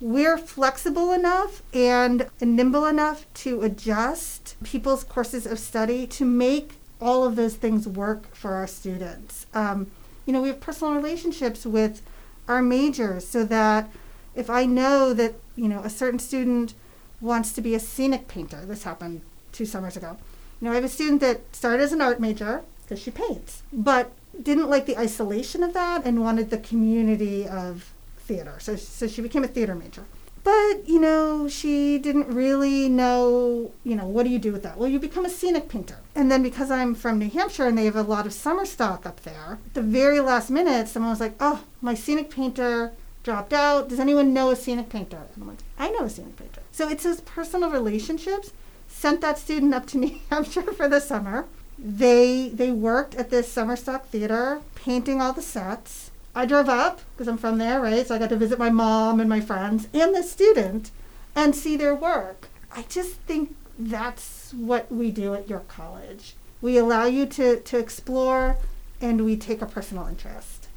we're 0.00 0.38
flexible 0.38 1.12
enough 1.12 1.62
and 1.74 2.28
nimble 2.40 2.86
enough 2.86 3.26
to 3.34 3.62
adjust 3.62 4.56
people's 4.64 5.04
courses 5.04 5.46
of 5.46 5.58
study 5.58 6.06
to 6.06 6.24
make 6.24 6.72
all 7.00 7.24
of 7.24 7.36
those 7.36 7.54
things 7.54 7.86
work 7.86 8.34
for 8.34 8.54
our 8.54 8.66
students. 8.66 9.46
Um, 9.54 9.90
you 10.26 10.32
know, 10.32 10.42
we 10.42 10.48
have 10.48 10.60
personal 10.60 10.94
relationships 10.94 11.66
with 11.66 12.02
our 12.48 12.62
majors 12.62 13.26
so 13.26 13.44
that 13.44 13.90
if 14.34 14.48
I 14.48 14.64
know 14.64 15.12
that, 15.14 15.34
you 15.56 15.68
know, 15.68 15.80
a 15.80 15.90
certain 15.90 16.18
student 16.18 16.74
wants 17.20 17.52
to 17.52 17.60
be 17.60 17.74
a 17.74 17.80
scenic 17.80 18.28
painter, 18.28 18.64
this 18.64 18.84
happened 18.84 19.20
two 19.52 19.66
summers 19.66 19.96
ago. 19.96 20.16
You 20.60 20.66
know, 20.66 20.72
I 20.72 20.76
have 20.76 20.84
a 20.84 20.88
student 20.88 21.20
that 21.20 21.54
started 21.54 21.82
as 21.82 21.92
an 21.92 22.00
art 22.00 22.20
major 22.20 22.62
because 22.82 23.02
she 23.02 23.10
paints, 23.10 23.62
but 23.72 24.12
didn't 24.40 24.70
like 24.70 24.86
the 24.86 24.98
isolation 24.98 25.62
of 25.62 25.74
that 25.74 26.04
and 26.04 26.22
wanted 26.22 26.50
the 26.50 26.58
community 26.58 27.46
of 27.46 27.92
theater. 28.30 28.56
So, 28.60 28.76
so 28.76 29.08
she 29.08 29.20
became 29.20 29.42
a 29.42 29.48
theater 29.48 29.74
major. 29.74 30.04
But, 30.42 30.88
you 30.88 31.00
know, 31.00 31.48
she 31.48 31.98
didn't 31.98 32.28
really 32.28 32.88
know, 32.88 33.72
you 33.84 33.94
know, 33.94 34.06
what 34.06 34.22
do 34.22 34.30
you 34.30 34.38
do 34.38 34.52
with 34.52 34.62
that? 34.62 34.78
Well, 34.78 34.88
you 34.88 34.98
become 34.98 35.26
a 35.26 35.30
scenic 35.30 35.68
painter. 35.68 35.98
And 36.14 36.30
then 36.30 36.42
because 36.42 36.70
I'm 36.70 36.94
from 36.94 37.18
New 37.18 37.28
Hampshire 37.28 37.66
and 37.66 37.76
they 37.76 37.84
have 37.84 37.96
a 37.96 38.02
lot 38.02 38.24
of 38.24 38.32
summer 38.32 38.64
stock 38.64 39.04
up 39.04 39.20
there, 39.20 39.58
at 39.66 39.74
the 39.74 39.82
very 39.82 40.20
last 40.20 40.48
minute, 40.48 40.88
someone 40.88 41.10
was 41.10 41.20
like, 41.20 41.34
oh, 41.40 41.64
my 41.82 41.94
scenic 41.94 42.30
painter 42.30 42.92
dropped 43.22 43.52
out. 43.52 43.88
Does 43.88 44.00
anyone 44.00 44.32
know 44.32 44.50
a 44.50 44.56
scenic 44.56 44.88
painter? 44.88 45.24
And 45.34 45.42
I'm 45.42 45.48
like, 45.48 45.58
I 45.78 45.90
know 45.90 46.04
a 46.04 46.10
scenic 46.10 46.36
painter. 46.36 46.62
So 46.72 46.88
it's 46.88 47.04
those 47.04 47.20
personal 47.20 47.70
relationships. 47.70 48.52
Sent 48.88 49.20
that 49.20 49.38
student 49.38 49.74
up 49.74 49.86
to 49.86 49.98
New 50.02 50.18
Hampshire 50.30 50.72
for 50.72 50.88
the 50.88 51.00
summer. 51.00 51.46
They 51.78 52.50
they 52.50 52.70
worked 52.70 53.14
at 53.14 53.30
this 53.30 53.50
summer 53.50 53.74
stock 53.74 54.08
theater, 54.08 54.60
painting 54.74 55.22
all 55.22 55.32
the 55.32 55.40
sets 55.40 56.09
I 56.34 56.46
drove 56.46 56.68
up 56.68 57.00
because 57.12 57.28
I'm 57.28 57.38
from 57.38 57.58
there, 57.58 57.80
right? 57.80 58.06
So 58.06 58.14
I 58.14 58.18
got 58.18 58.28
to 58.30 58.36
visit 58.36 58.58
my 58.58 58.70
mom 58.70 59.20
and 59.20 59.28
my 59.28 59.40
friends 59.40 59.88
and 59.92 60.14
the 60.14 60.22
student 60.22 60.90
and 61.34 61.54
see 61.54 61.76
their 61.76 61.94
work. 61.94 62.48
I 62.72 62.82
just 62.88 63.14
think 63.22 63.56
that's 63.78 64.52
what 64.52 64.90
we 64.92 65.10
do 65.10 65.34
at 65.34 65.48
York 65.48 65.68
College. 65.68 66.34
We 66.60 66.76
allow 66.76 67.06
you 67.06 67.26
to, 67.26 67.60
to 67.60 67.78
explore 67.78 68.58
and 69.00 69.24
we 69.24 69.36
take 69.36 69.62
a 69.62 69.66
personal 69.66 70.06
interest. 70.06 70.68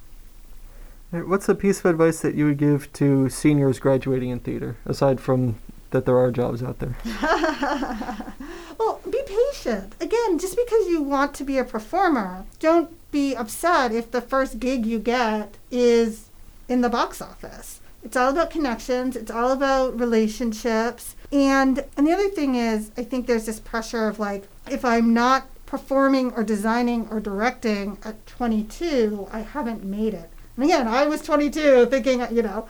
What's 1.11 1.47
a 1.47 1.53
piece 1.53 1.79
of 1.79 1.85
advice 1.85 2.21
that 2.21 2.33
you 2.33 2.45
would 2.45 2.57
give 2.57 2.91
to 2.93 3.29
seniors 3.29 3.77
graduating 3.77 4.29
in 4.29 4.39
theater, 4.39 4.77
aside 4.85 5.19
from 5.19 5.57
that 5.91 6.05
there 6.05 6.17
are 6.17 6.31
jobs 6.31 6.63
out 6.63 6.79
there? 6.79 6.97
well, 8.79 8.99
be 9.07 9.21
patient. 9.27 9.93
Again, 10.01 10.39
just 10.39 10.57
because 10.57 10.87
you 10.87 11.03
want 11.03 11.35
to 11.35 11.43
be 11.43 11.59
a 11.59 11.63
performer, 11.63 12.45
don't 12.59 12.89
be 13.13 13.33
upset 13.33 13.93
if 13.93 14.11
the 14.11 14.19
first 14.19 14.59
gig 14.59 14.85
you 14.85 14.99
get 14.99 15.55
is 15.71 16.27
in 16.67 16.81
the 16.81 16.89
box 16.89 17.21
office. 17.21 17.79
It's 18.03 18.17
all 18.17 18.31
about 18.31 18.49
connections, 18.49 19.15
it's 19.15 19.31
all 19.31 19.51
about 19.51 19.97
relationships. 19.97 21.15
And 21.31 21.85
and 21.95 22.05
the 22.05 22.11
other 22.11 22.29
thing 22.29 22.55
is 22.55 22.91
I 22.97 23.03
think 23.03 23.25
there's 23.25 23.45
this 23.45 23.61
pressure 23.61 24.09
of 24.09 24.19
like 24.19 24.49
if 24.69 24.83
I'm 24.83 25.13
not 25.13 25.47
performing 25.65 26.33
or 26.33 26.43
designing 26.43 27.07
or 27.09 27.19
directing 27.19 27.97
at 28.03 28.27
22, 28.27 29.27
I 29.31 29.39
haven't 29.39 29.83
made 29.83 30.13
it. 30.13 30.29
And 30.55 30.65
again, 30.65 30.87
I 30.87 31.07
was 31.07 31.21
22 31.21 31.87
thinking, 31.87 32.19
you 32.31 32.43
know, 32.43 32.67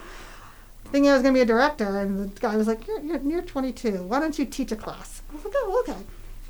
thinking 0.86 1.10
I 1.10 1.14
was 1.14 1.22
going 1.22 1.34
to 1.34 1.38
be 1.38 1.42
a 1.42 1.46
director, 1.46 2.00
and 2.00 2.32
the 2.34 2.40
guy 2.40 2.56
was 2.56 2.66
like, 2.68 2.88
you're, 2.88 3.02
you're, 3.02 3.20
you're 3.20 3.42
22. 3.42 4.04
Why 4.04 4.22
don't 4.22 4.40
you 4.40 4.46
teach 4.46 4.72
a 4.72 4.78
class? 4.78 5.22
I 5.30 5.36
was 5.36 5.44
like, 5.44 5.54
oh, 5.58 5.84
okay. 5.86 6.00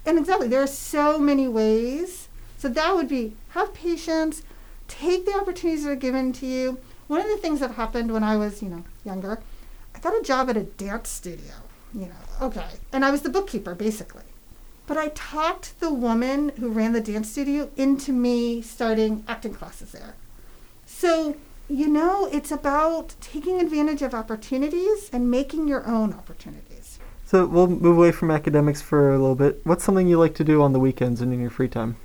And 0.06 0.20
exactly, 0.20 0.48
there 0.48 0.62
are 0.62 0.68
so 0.68 1.18
many 1.18 1.48
ways 1.48 2.23
so 2.64 2.70
that 2.70 2.96
would 2.96 3.10
be 3.10 3.34
have 3.50 3.74
patience, 3.74 4.42
take 4.88 5.26
the 5.26 5.36
opportunities 5.36 5.84
that 5.84 5.90
are 5.90 5.96
given 5.98 6.32
to 6.32 6.46
you. 6.46 6.80
One 7.08 7.20
of 7.20 7.28
the 7.28 7.36
things 7.36 7.60
that 7.60 7.72
happened 7.72 8.10
when 8.10 8.24
I 8.24 8.38
was, 8.38 8.64
you 8.64 8.70
know, 8.70 8.86
younger, 9.04 9.42
I 9.94 10.00
got 10.00 10.18
a 10.18 10.24
job 10.24 10.50
at 10.50 10.56
a 10.56 10.64
dance 10.64 11.10
studio. 11.10 11.56
You 11.94 12.06
know, 12.06 12.46
okay. 12.48 12.68
And 12.94 13.04
I 13.04 13.12
was 13.12 13.24
the 13.24 13.30
bookkeeper 13.30 13.76
basically. 13.76 14.24
But 14.88 14.98
I 14.98 15.10
talked 15.10 15.78
the 15.82 15.94
woman 15.94 16.54
who 16.58 16.70
ran 16.70 16.94
the 16.94 17.02
dance 17.02 17.30
studio 17.30 17.70
into 17.76 18.14
me 18.14 18.62
starting 18.62 19.26
acting 19.28 19.56
classes 19.56 19.92
there. 19.92 20.14
So, 20.86 21.36
you 21.68 21.90
know, 21.90 22.30
it's 22.32 22.50
about 22.50 23.16
taking 23.20 23.60
advantage 23.60 24.02
of 24.02 24.14
opportunities 24.14 25.10
and 25.12 25.30
making 25.30 25.68
your 25.68 25.86
own 25.86 26.14
opportunities. 26.14 26.98
So 27.26 27.46
we'll 27.46 27.68
move 27.68 27.98
away 27.98 28.14
from 28.14 28.32
academics 28.32 28.82
for 28.82 29.10
a 29.10 29.20
little 29.20 29.36
bit. 29.36 29.60
What's 29.66 29.84
something 29.84 30.08
you 30.08 30.18
like 30.18 30.36
to 30.36 30.46
do 30.46 30.62
on 30.62 30.72
the 30.72 30.80
weekends 30.80 31.20
and 31.20 31.34
in 31.34 31.42
your 31.42 31.50
free 31.50 31.68
time? 31.68 31.98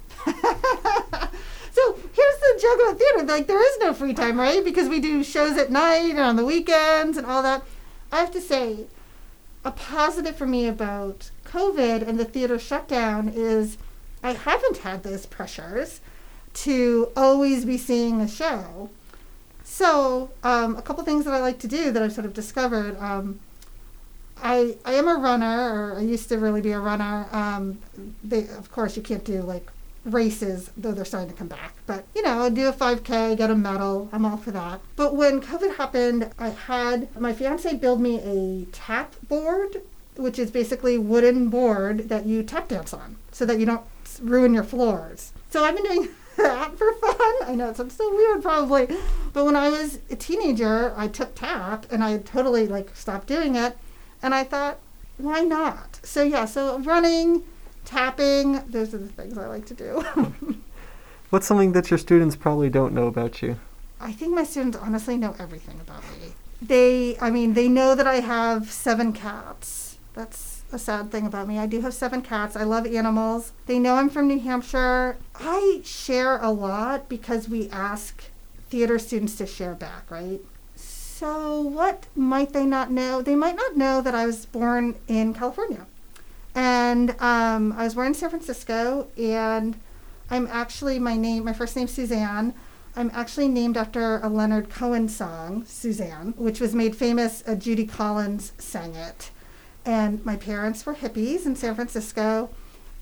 Joke 2.69 2.81
about 2.89 2.99
theater. 2.99 3.23
Like 3.25 3.47
there 3.47 3.63
is 3.63 3.79
no 3.81 3.93
free 3.93 4.15
time, 4.15 4.39
right? 4.39 4.65
Because 4.65 4.89
we 4.89 5.01
do 5.01 5.23
shows 5.25 5.57
at 5.57 5.71
night 5.71 6.11
and 6.11 6.21
on 6.21 6.37
the 6.37 6.45
weekends 6.45 7.17
and 7.17 7.27
all 7.27 7.43
that. 7.43 7.63
I 8.13 8.21
have 8.21 8.31
to 8.33 8.41
say, 8.41 8.87
a 9.65 9.71
positive 9.71 10.37
for 10.37 10.47
me 10.47 10.67
about 10.67 11.31
COVID 11.45 12.07
and 12.07 12.19
the 12.19 12.25
theater 12.25 12.59
shutdown 12.59 13.29
is 13.29 13.77
I 14.23 14.33
haven't 14.33 14.79
had 14.79 15.03
those 15.03 15.27
pressures 15.27 16.01
to 16.55 17.11
always 17.17 17.65
be 17.65 17.79
seeing 17.79 18.21
a 18.21 18.29
show. 18.29 18.91
So, 19.65 20.31
um, 20.43 20.77
a 20.77 20.83
couple 20.83 21.05
things 21.05 21.25
that 21.25 21.35
I 21.35 21.41
like 21.41 21.59
to 21.61 21.69
do 21.69 21.91
that 21.93 22.03
I've 22.03 22.13
sort 22.13 22.25
of 22.25 22.33
discovered. 22.33 22.99
Um, 22.99 23.39
I, 24.43 24.77
I 24.85 24.95
am 24.95 25.09
a 25.09 25.15
runner, 25.17 25.93
or 25.93 25.99
I 25.99 26.03
used 26.03 26.29
to 26.31 26.39
really 26.39 26.61
be 26.61 26.73
a 26.73 26.81
runner. 26.81 27.27
Um, 27.33 27.79
they, 28.25 28.49
of 28.49 28.73
course, 28.73 28.97
you 28.97 29.03
can't 29.03 29.25
do 29.25 29.43
like 29.43 29.71
races, 30.05 30.71
though 30.77 30.93
they're 30.93 31.05
starting 31.05 31.31
to 31.31 31.37
come 31.37 31.49
back. 31.49 31.75
But, 31.87 32.05
you 32.15 32.23
know, 32.23 32.49
do 32.51 32.69
a 32.69 32.73
5K, 32.73 33.37
get 33.37 33.51
a 33.51 33.55
medal. 33.55 34.09
I'm 34.13 34.25
all 34.25 34.37
for 34.37 34.51
that. 34.53 34.81
But 34.97 35.15
when 35.17 35.41
COVID 35.41 35.77
happened, 35.77 36.31
I 36.39 36.51
had 36.51 37.15
my 37.19 37.33
fiance 37.33 37.75
build 37.75 38.01
me 38.01 38.21
a 38.21 38.67
tap 38.73 39.15
board, 39.29 39.83
which 40.17 40.39
is 40.39 40.51
basically 40.51 40.99
wooden 40.99 41.49
board 41.49 42.09
that 42.09 42.27
you 42.27 42.43
tap 42.43 42.69
dance 42.69 42.93
on 42.93 43.17
so 43.33 43.45
that 43.47 43.59
you 43.59 43.67
don't 43.67 43.85
ruin 44.21 44.55
your 44.55 44.65
floors. 44.65 45.33
So 45.51 45.65
I've 45.65 45.77
been 45.77 45.85
doing 45.85 46.09
that 46.37 46.77
for 46.77 46.93
fun. 46.95 47.35
I 47.47 47.55
know 47.55 47.71
it 47.71 47.77
sounds 47.77 47.95
so 47.95 48.15
weird 48.15 48.43
probably. 48.43 48.89
But 49.33 49.45
when 49.45 49.57
I 49.57 49.69
was 49.69 49.99
a 50.11 50.17
teenager, 50.17 50.95
I 50.97 51.09
took 51.09 51.35
tap 51.35 51.87
and 51.91 52.03
I 52.03 52.19
totally 52.19 52.67
like 52.67 52.95
stopped 52.97 53.27
doing 53.27 53.57
it. 53.57 53.77
And 54.23 54.35
I 54.35 54.45
thought, 54.45 54.79
why 55.17 55.41
not? 55.41 56.01
So 56.03 56.23
yeah, 56.23 56.45
so 56.45 56.79
running, 56.81 57.43
tapping. 57.89 58.63
Those 58.69 58.95
are 58.95 58.99
the 58.99 59.09
things 59.09 59.39
I 59.39 59.47
like 59.47 59.67
to 59.67 59.75
do. 59.75 60.05
What's 61.31 61.47
something 61.47 61.73
that 61.73 61.91
your 61.91 61.99
students 61.99 62.37
probably 62.37 62.71
don't 62.71 62.93
know 62.93 63.07
about 63.07 63.43
you? 63.43 63.59
I 64.01 64.13
think 64.13 64.35
my 64.35 64.45
students 64.45 64.77
honestly 64.77 65.17
know 65.17 65.35
everything 65.39 65.81
about 65.81 66.03
me. 66.03 66.33
They, 66.61 67.17
I 67.21 67.31
mean, 67.31 67.55
they 67.55 67.69
know 67.69 67.95
that 67.95 68.07
I 68.07 68.17
have 68.17 68.71
seven 68.71 69.13
cats. 69.13 69.97
That's 70.15 70.63
a 70.71 70.79
sad 70.79 71.11
thing 71.11 71.27
about 71.27 71.49
me. 71.49 71.59
I 71.59 71.67
do 71.67 71.81
have 71.81 71.95
seven 71.95 72.23
cats. 72.23 72.57
I 72.57 72.65
love 72.65 72.87
animals. 72.87 73.53
They 73.67 73.79
know 73.79 73.95
I'm 73.95 74.11
from 74.11 74.29
New 74.29 74.41
Hampshire. 74.41 75.17
I 75.35 75.81
share 75.85 76.39
a 76.39 76.51
lot 76.51 77.09
because 77.09 77.49
we 77.49 77.69
ask 77.71 78.25
theater 78.69 78.99
students 78.99 79.37
to 79.37 79.47
share 79.47 79.75
back, 79.75 80.11
right? 80.11 80.41
So, 80.77 81.61
what 81.61 82.07
might 82.15 82.53
they 82.53 82.65
not 82.65 82.91
know? 82.91 83.23
They 83.23 83.35
might 83.35 83.57
not 83.57 83.77
know 83.77 84.01
that 84.01 84.15
I 84.15 84.27
was 84.27 84.47
born 84.47 84.95
in 85.09 85.35
California. 85.35 85.87
And 86.59 87.11
um, 87.21 87.73
I 87.75 87.85
was 87.85 87.95
born 87.95 88.09
in 88.09 88.15
San 88.15 88.31
Francisco, 88.31 89.07
and 89.17 89.79
I'm 90.29 90.49
actually 90.49 90.99
my 90.99 91.17
name. 91.17 91.45
My 91.45 91.53
first 91.53 91.77
name's 91.77 91.93
Suzanne. 91.93 92.53
I'm 92.97 93.13
actually 93.15 93.47
named 93.47 93.77
after 93.77 94.19
a 94.25 94.29
Leonard 94.29 94.69
Cohen 94.69 95.09
song, 95.09 95.65
Suzanne, 95.67 96.35
which 96.37 96.61
was 96.61 96.75
made 96.75 96.97
famous. 96.97 97.45
Uh, 97.47 97.55
Judy 97.55 97.87
Collins 97.87 98.55
sang 98.59 98.97
it. 98.97 99.31
And 99.87 100.27
my 100.27 100.35
parents 100.35 100.85
were 100.85 100.97
hippies 100.97 101.47
in 101.47 101.55
San 101.55 101.77
Francisco, 101.77 102.51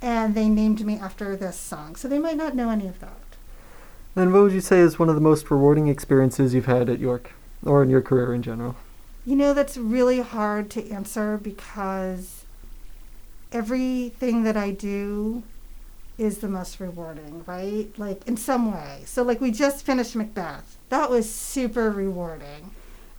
and 0.03 0.35
they 0.35 0.51
named 0.51 0.85
me 0.85 0.99
after 0.99 1.35
this 1.35 1.57
song. 1.57 1.97
So 1.97 2.09
they 2.09 2.19
might 2.19 2.37
not 2.37 2.55
know 2.55 2.69
any 2.69 2.87
of 2.87 3.01
that. 3.01 3.23
Then, 4.15 4.35
what 4.35 4.43
would 4.43 4.53
you 4.53 4.61
say 4.61 4.81
is 4.81 4.99
one 4.99 5.09
of 5.09 5.15
the 5.15 5.23
most 5.23 5.51
rewarding 5.51 5.89
experiences 5.89 6.53
you've 6.53 6.67
had 6.67 6.91
at 6.91 6.99
York, 6.99 7.33
or 7.65 7.83
in 7.83 7.89
your 7.89 8.03
career 8.03 8.35
in 8.35 8.43
general? 8.43 8.77
You 9.25 9.35
know, 9.35 9.55
that's 9.55 9.79
really 9.79 10.21
hard 10.21 10.69
to 10.73 10.91
answer 10.91 11.39
because 11.39 12.36
everything 13.53 14.45
that 14.45 14.57
I 14.57 14.71
do 14.71 15.43
is 16.19 16.39
the 16.39 16.49
most 16.49 16.81
rewarding, 16.81 17.45
right? 17.47 17.89
Like 17.99 18.27
in 18.27 18.37
some 18.37 18.73
way. 18.73 19.03
So 19.05 19.23
like 19.23 19.41
we 19.41 19.51
just 19.51 19.85
finished 19.85 20.17
Macbeth. 20.17 20.77
That 20.89 21.11
was 21.11 21.31
super 21.31 21.91
rewarding. 21.91 22.71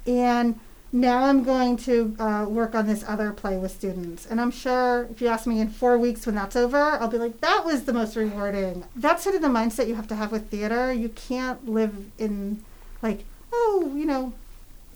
And 0.05 0.60
now 0.91 1.25
I'm 1.25 1.43
going 1.43 1.77
to 1.77 2.15
uh, 2.17 2.46
work 2.46 2.74
on 2.74 2.88
this 2.88 3.03
other 3.07 3.31
play 3.31 3.57
with 3.57 3.72
students. 3.72 4.25
And 4.25 4.39
I'm 4.39 4.51
sure 4.51 5.07
if 5.12 5.22
you 5.22 5.27
ask 5.27 5.46
me 5.46 5.60
in 5.60 5.69
four 5.69 5.98
weeks 5.98 6.25
when 6.25 6.36
that's 6.36 6.55
over, 6.55 6.77
I'll 6.77 7.10
be 7.10 7.17
like, 7.17 7.41
that 7.41 7.65
was 7.65 7.84
the 7.84 7.93
most 7.93 8.15
rewarding. 8.15 8.86
That's 8.96 9.24
sort 9.24 9.36
of 9.36 9.41
the 9.41 9.50
mindset 9.50 9.88
you 9.88 9.96
have 9.96 10.07
to 10.07 10.15
have 10.15 10.31
with 10.31 10.50
theater. 10.50 10.91
You 10.93 11.10
can't 11.10 11.69
live 11.69 11.93
in 12.17 12.63
like, 13.01 13.25
oh, 13.51 13.91
you 13.96 14.05
know, 14.05 14.34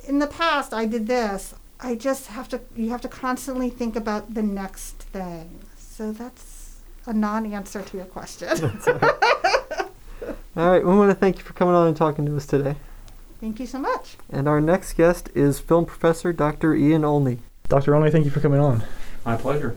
in 0.07 0.19
the 0.19 0.27
past 0.27 0.73
I 0.73 0.85
did 0.85 1.07
this. 1.07 1.53
I 1.81 1.95
just 1.95 2.27
have 2.27 2.47
to, 2.49 2.61
you 2.75 2.89
have 2.91 3.01
to 3.01 3.07
constantly 3.07 3.69
think 3.69 3.95
about 3.95 4.33
the 4.33 4.43
next 4.43 4.93
thing. 4.95 5.61
So 5.77 6.11
that's 6.11 6.77
a 7.05 7.13
non 7.13 7.51
answer 7.51 7.81
to 7.81 7.97
your 7.97 8.05
question. 8.05 8.49
All 10.55 10.69
right, 10.69 10.85
we 10.85 10.95
want 10.95 11.09
to 11.09 11.15
thank 11.15 11.37
you 11.37 11.43
for 11.43 11.53
coming 11.53 11.73
on 11.73 11.87
and 11.87 11.97
talking 11.97 12.25
to 12.25 12.35
us 12.37 12.45
today. 12.45 12.75
Thank 13.39 13.59
you 13.59 13.65
so 13.65 13.79
much. 13.79 14.17
And 14.29 14.47
our 14.47 14.61
next 14.61 14.93
guest 14.93 15.29
is 15.33 15.59
film 15.59 15.85
professor 15.85 16.31
Dr. 16.31 16.75
Ian 16.75 17.03
Olney. 17.03 17.39
Dr. 17.67 17.95
Olney, 17.95 18.11
thank 18.11 18.25
you 18.25 18.31
for 18.31 18.41
coming 18.41 18.59
on. 18.59 18.83
My 19.25 19.37
pleasure. 19.37 19.75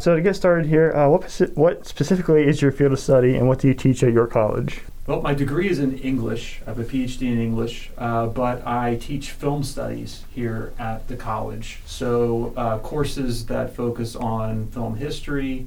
So 0.00 0.16
to 0.16 0.22
get 0.22 0.34
started 0.34 0.66
here, 0.66 0.92
uh, 0.92 1.08
what 1.08 1.50
what 1.54 1.86
specifically 1.86 2.46
is 2.46 2.60
your 2.60 2.72
field 2.72 2.92
of 2.92 2.98
study, 2.98 3.36
and 3.36 3.48
what 3.48 3.60
do 3.60 3.68
you 3.68 3.74
teach 3.74 4.02
at 4.02 4.12
York 4.12 4.32
College? 4.32 4.80
Well, 5.06 5.20
my 5.20 5.34
degree 5.34 5.68
is 5.68 5.80
in 5.80 5.98
English. 5.98 6.62
I 6.66 6.70
have 6.70 6.78
a 6.78 6.84
PhD 6.84 7.30
in 7.30 7.38
English, 7.38 7.90
uh, 7.98 8.26
but 8.26 8.66
I 8.66 8.96
teach 8.96 9.32
film 9.32 9.62
studies 9.62 10.24
here 10.34 10.72
at 10.78 11.08
the 11.08 11.16
college. 11.16 11.80
So, 11.84 12.54
uh, 12.56 12.78
courses 12.78 13.44
that 13.46 13.76
focus 13.76 14.16
on 14.16 14.68
film 14.68 14.96
history, 14.96 15.66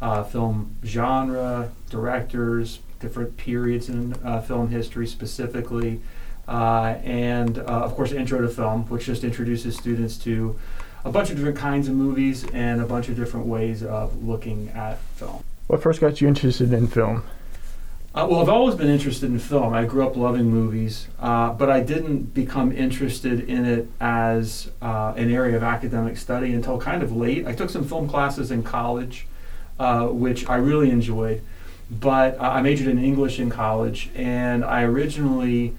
uh, 0.00 0.22
film 0.24 0.74
genre, 0.86 1.70
directors, 1.90 2.78
different 2.98 3.36
periods 3.36 3.90
in 3.90 4.14
uh, 4.24 4.40
film 4.40 4.70
history 4.70 5.06
specifically, 5.06 6.00
uh, 6.48 6.94
and 7.04 7.58
uh, 7.58 7.62
of 7.64 7.94
course, 7.94 8.12
Intro 8.12 8.40
to 8.40 8.48
Film, 8.48 8.84
which 8.88 9.04
just 9.04 9.22
introduces 9.22 9.76
students 9.76 10.16
to 10.16 10.58
a 11.04 11.12
bunch 11.12 11.28
of 11.28 11.36
different 11.36 11.58
kinds 11.58 11.88
of 11.88 11.94
movies 11.94 12.46
and 12.54 12.80
a 12.80 12.86
bunch 12.86 13.10
of 13.10 13.16
different 13.16 13.44
ways 13.44 13.82
of 13.82 14.24
looking 14.24 14.70
at 14.70 14.98
film. 15.16 15.44
What 15.66 15.82
first 15.82 16.00
got 16.00 16.22
you 16.22 16.28
interested 16.28 16.72
in 16.72 16.86
film? 16.86 17.22
Uh, 18.14 18.26
well, 18.28 18.40
I've 18.40 18.48
always 18.48 18.74
been 18.74 18.88
interested 18.88 19.30
in 19.30 19.38
film. 19.38 19.74
I 19.74 19.84
grew 19.84 20.06
up 20.06 20.16
loving 20.16 20.46
movies, 20.46 21.08
uh, 21.20 21.50
but 21.52 21.68
I 21.68 21.80
didn't 21.80 22.32
become 22.32 22.72
interested 22.72 23.40
in 23.48 23.66
it 23.66 23.88
as 24.00 24.70
uh, 24.80 25.12
an 25.14 25.30
area 25.30 25.56
of 25.56 25.62
academic 25.62 26.16
study 26.16 26.54
until 26.54 26.80
kind 26.80 27.02
of 27.02 27.14
late. 27.14 27.46
I 27.46 27.52
took 27.52 27.68
some 27.68 27.84
film 27.84 28.08
classes 28.08 28.50
in 28.50 28.62
college, 28.62 29.26
uh, 29.78 30.06
which 30.06 30.48
I 30.48 30.56
really 30.56 30.90
enjoyed, 30.90 31.42
but 31.90 32.38
uh, 32.40 32.44
I 32.44 32.62
majored 32.62 32.88
in 32.88 32.98
English 32.98 33.38
in 33.38 33.50
college, 33.50 34.08
and 34.14 34.64
I 34.64 34.84
originally 34.84 35.76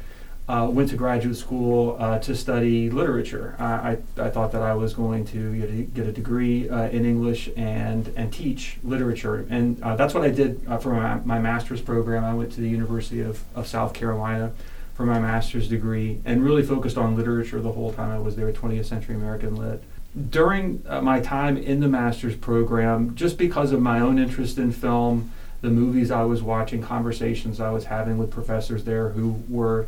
uh, 0.49 0.67
went 0.67 0.89
to 0.89 0.95
graduate 0.95 1.35
school 1.35 1.95
uh, 1.99 2.17
to 2.17 2.35
study 2.35 2.89
literature. 2.89 3.55
I, 3.59 3.63
I, 3.63 3.97
I, 4.17 4.29
thought 4.31 4.51
that 4.53 4.63
I 4.63 4.73
was 4.73 4.95
going 4.95 5.23
to 5.25 5.55
get 5.55 5.69
a, 5.69 5.81
get 5.83 6.07
a 6.07 6.11
degree 6.11 6.67
uh, 6.67 6.89
in 6.89 7.05
English 7.05 7.51
and, 7.55 8.11
and 8.15 8.33
teach 8.33 8.79
literature. 8.83 9.45
And 9.51 9.81
uh, 9.83 9.95
that's 9.95 10.15
what 10.15 10.23
I 10.23 10.29
did 10.29 10.65
uh, 10.67 10.79
for 10.79 10.95
my, 10.95 11.19
my 11.23 11.37
master's 11.37 11.81
program. 11.81 12.23
I 12.23 12.33
went 12.33 12.51
to 12.53 12.61
the 12.61 12.67
University 12.67 13.21
of, 13.21 13.43
of 13.53 13.67
South 13.67 13.93
Carolina 13.93 14.51
for 14.95 15.05
my 15.05 15.19
master's 15.19 15.69
degree 15.69 16.19
and 16.25 16.43
really 16.43 16.63
focused 16.63 16.97
on 16.97 17.15
literature 17.15 17.61
the 17.61 17.71
whole 17.71 17.93
time 17.93 18.09
I 18.09 18.17
was 18.17 18.35
there, 18.35 18.51
20th 18.51 18.85
Century 18.85 19.13
American 19.13 19.55
Lit. 19.55 19.83
During 20.31 20.81
uh, 20.87 20.99
my 21.01 21.19
time 21.19 21.57
in 21.57 21.79
the 21.79 21.87
master's 21.87 22.35
program, 22.35 23.13
just 23.13 23.37
because 23.37 23.71
of 23.71 23.83
my 23.83 23.99
own 23.99 24.17
interest 24.17 24.57
in 24.57 24.71
film, 24.71 25.31
the 25.61 25.69
movies 25.69 26.09
I 26.09 26.23
was 26.23 26.41
watching, 26.41 26.81
conversations 26.81 27.59
I 27.59 27.69
was 27.69 27.85
having 27.85 28.17
with 28.17 28.31
professors 28.31 28.85
there 28.85 29.09
who 29.09 29.43
were 29.47 29.85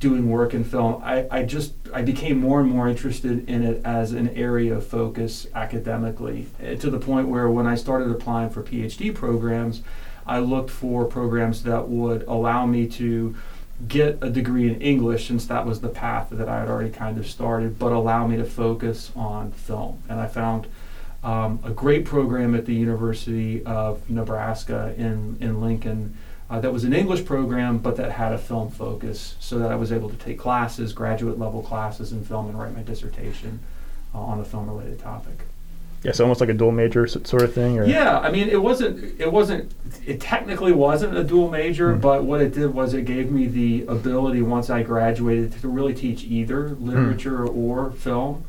doing 0.00 0.30
work 0.30 0.54
in 0.54 0.64
film, 0.64 1.02
I, 1.02 1.26
I 1.30 1.42
just 1.44 1.74
I 1.92 2.02
became 2.02 2.38
more 2.38 2.60
and 2.60 2.68
more 2.68 2.88
interested 2.88 3.48
in 3.48 3.62
it 3.62 3.80
as 3.84 4.12
an 4.12 4.28
area 4.30 4.74
of 4.74 4.86
focus 4.86 5.46
academically, 5.54 6.46
eh, 6.60 6.74
to 6.76 6.90
the 6.90 6.98
point 6.98 7.28
where 7.28 7.48
when 7.48 7.66
I 7.66 7.74
started 7.74 8.10
applying 8.10 8.50
for 8.50 8.62
PhD 8.62 9.14
programs, 9.14 9.82
I 10.26 10.38
looked 10.40 10.70
for 10.70 11.04
programs 11.04 11.62
that 11.64 11.88
would 11.88 12.22
allow 12.24 12.66
me 12.66 12.86
to 12.88 13.36
get 13.88 14.18
a 14.22 14.30
degree 14.30 14.68
in 14.68 14.80
English 14.80 15.28
since 15.28 15.46
that 15.46 15.66
was 15.66 15.80
the 15.80 15.88
path 15.88 16.28
that 16.30 16.48
I 16.48 16.60
had 16.60 16.68
already 16.68 16.90
kind 16.90 17.18
of 17.18 17.26
started, 17.26 17.78
but 17.78 17.92
allow 17.92 18.26
me 18.26 18.36
to 18.36 18.44
focus 18.44 19.10
on 19.16 19.52
film. 19.52 20.02
And 20.08 20.20
I 20.20 20.26
found 20.26 20.66
um, 21.22 21.58
a 21.64 21.70
great 21.70 22.04
program 22.04 22.54
at 22.54 22.66
the 22.66 22.74
University 22.74 23.64
of 23.64 24.08
Nebraska 24.08 24.94
in, 24.96 25.36
in 25.40 25.60
Lincoln 25.60 26.16
uh, 26.50 26.60
that 26.60 26.72
was 26.72 26.84
an 26.84 26.92
English 26.92 27.24
program, 27.24 27.78
but 27.78 27.96
that 27.96 28.12
had 28.12 28.32
a 28.32 28.38
film 28.38 28.70
focus, 28.70 29.36
so 29.40 29.58
that 29.58 29.72
I 29.72 29.76
was 29.76 29.92
able 29.92 30.10
to 30.10 30.16
take 30.16 30.38
classes, 30.38 30.92
graduate 30.92 31.38
level 31.38 31.62
classes 31.62 32.12
in 32.12 32.24
film, 32.24 32.48
and 32.48 32.58
write 32.58 32.74
my 32.74 32.82
dissertation 32.82 33.60
uh, 34.14 34.18
on 34.18 34.40
a 34.40 34.44
film 34.44 34.68
related 34.68 34.98
topic. 34.98 35.40
Yeah, 36.04 36.12
so 36.12 36.24
almost 36.24 36.42
like 36.42 36.50
a 36.50 36.54
dual 36.54 36.70
major 36.70 37.06
sort 37.06 37.42
of 37.42 37.54
thing. 37.54 37.78
Or? 37.78 37.86
Yeah, 37.86 38.18
I 38.18 38.30
mean, 38.30 38.50
it 38.50 38.60
wasn't. 38.62 39.18
It 39.18 39.32
wasn't. 39.32 39.72
It 40.04 40.20
technically 40.20 40.72
wasn't 40.72 41.16
a 41.16 41.24
dual 41.24 41.50
major, 41.50 41.92
mm-hmm. 41.92 42.00
but 42.00 42.24
what 42.24 42.42
it 42.42 42.52
did 42.52 42.74
was 42.74 42.92
it 42.92 43.06
gave 43.06 43.30
me 43.30 43.46
the 43.46 43.86
ability 43.88 44.42
once 44.42 44.68
I 44.68 44.82
graduated 44.82 45.58
to 45.62 45.68
really 45.68 45.94
teach 45.94 46.24
either 46.24 46.70
literature 46.70 47.38
mm-hmm. 47.38 47.58
or 47.58 47.90
film. 47.92 48.44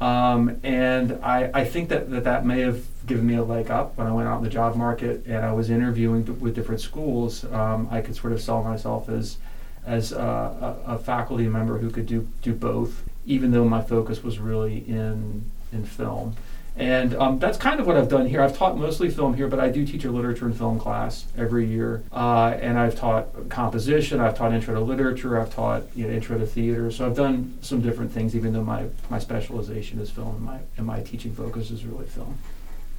Um, 0.00 0.60
and 0.62 1.18
I, 1.22 1.50
I 1.54 1.64
think 1.64 1.88
that, 1.88 2.10
that 2.10 2.24
that 2.24 2.44
may 2.44 2.60
have 2.60 2.84
given 3.06 3.26
me 3.26 3.34
a 3.34 3.44
leg 3.44 3.70
up 3.70 3.96
when 3.96 4.06
I 4.06 4.12
went 4.12 4.28
out 4.28 4.38
in 4.38 4.44
the 4.44 4.50
job 4.50 4.76
market 4.76 5.24
and 5.26 5.44
I 5.44 5.52
was 5.52 5.70
interviewing 5.70 6.26
th- 6.26 6.38
with 6.38 6.54
different 6.54 6.80
schools. 6.80 7.44
Um, 7.44 7.88
I 7.90 8.02
could 8.02 8.14
sort 8.14 8.32
of 8.32 8.40
sell 8.40 8.62
myself 8.62 9.08
as 9.08 9.38
as 9.86 10.10
a, 10.10 10.76
a, 10.84 10.98
faculty 10.98 11.46
member 11.46 11.78
who 11.78 11.90
could 11.90 12.06
do 12.06 12.28
do 12.42 12.52
both, 12.52 13.04
even 13.24 13.52
though 13.52 13.64
my 13.64 13.80
focus 13.80 14.22
was 14.22 14.38
really 14.38 14.78
in 14.88 15.44
in 15.72 15.84
film. 15.84 16.36
And 16.76 17.14
um, 17.14 17.38
that's 17.38 17.56
kind 17.56 17.80
of 17.80 17.86
what 17.86 17.96
I've 17.96 18.08
done 18.08 18.26
here. 18.26 18.42
I've 18.42 18.56
taught 18.56 18.76
mostly 18.76 19.08
film 19.08 19.34
here, 19.34 19.48
but 19.48 19.58
I 19.58 19.70
do 19.70 19.86
teach 19.86 20.04
a 20.04 20.10
literature 20.10 20.44
and 20.44 20.56
film 20.56 20.78
class 20.78 21.24
every 21.36 21.66
year. 21.66 22.02
Uh, 22.12 22.56
and 22.60 22.78
I've 22.78 22.94
taught 22.94 23.48
composition, 23.48 24.20
I've 24.20 24.36
taught 24.36 24.52
intro 24.52 24.74
to 24.74 24.80
literature, 24.80 25.40
I've 25.40 25.54
taught 25.54 25.84
you 25.94 26.06
know, 26.06 26.12
intro 26.12 26.38
to 26.38 26.46
theater. 26.46 26.90
So 26.90 27.06
I've 27.06 27.16
done 27.16 27.56
some 27.62 27.80
different 27.80 28.12
things, 28.12 28.36
even 28.36 28.52
though 28.52 28.64
my, 28.64 28.86
my 29.08 29.18
specialization 29.18 30.00
is 30.00 30.10
film 30.10 30.36
and 30.36 30.44
my, 30.44 30.58
and 30.76 30.86
my 30.86 31.00
teaching 31.00 31.34
focus 31.34 31.70
is 31.70 31.84
really 31.84 32.06
film. 32.06 32.38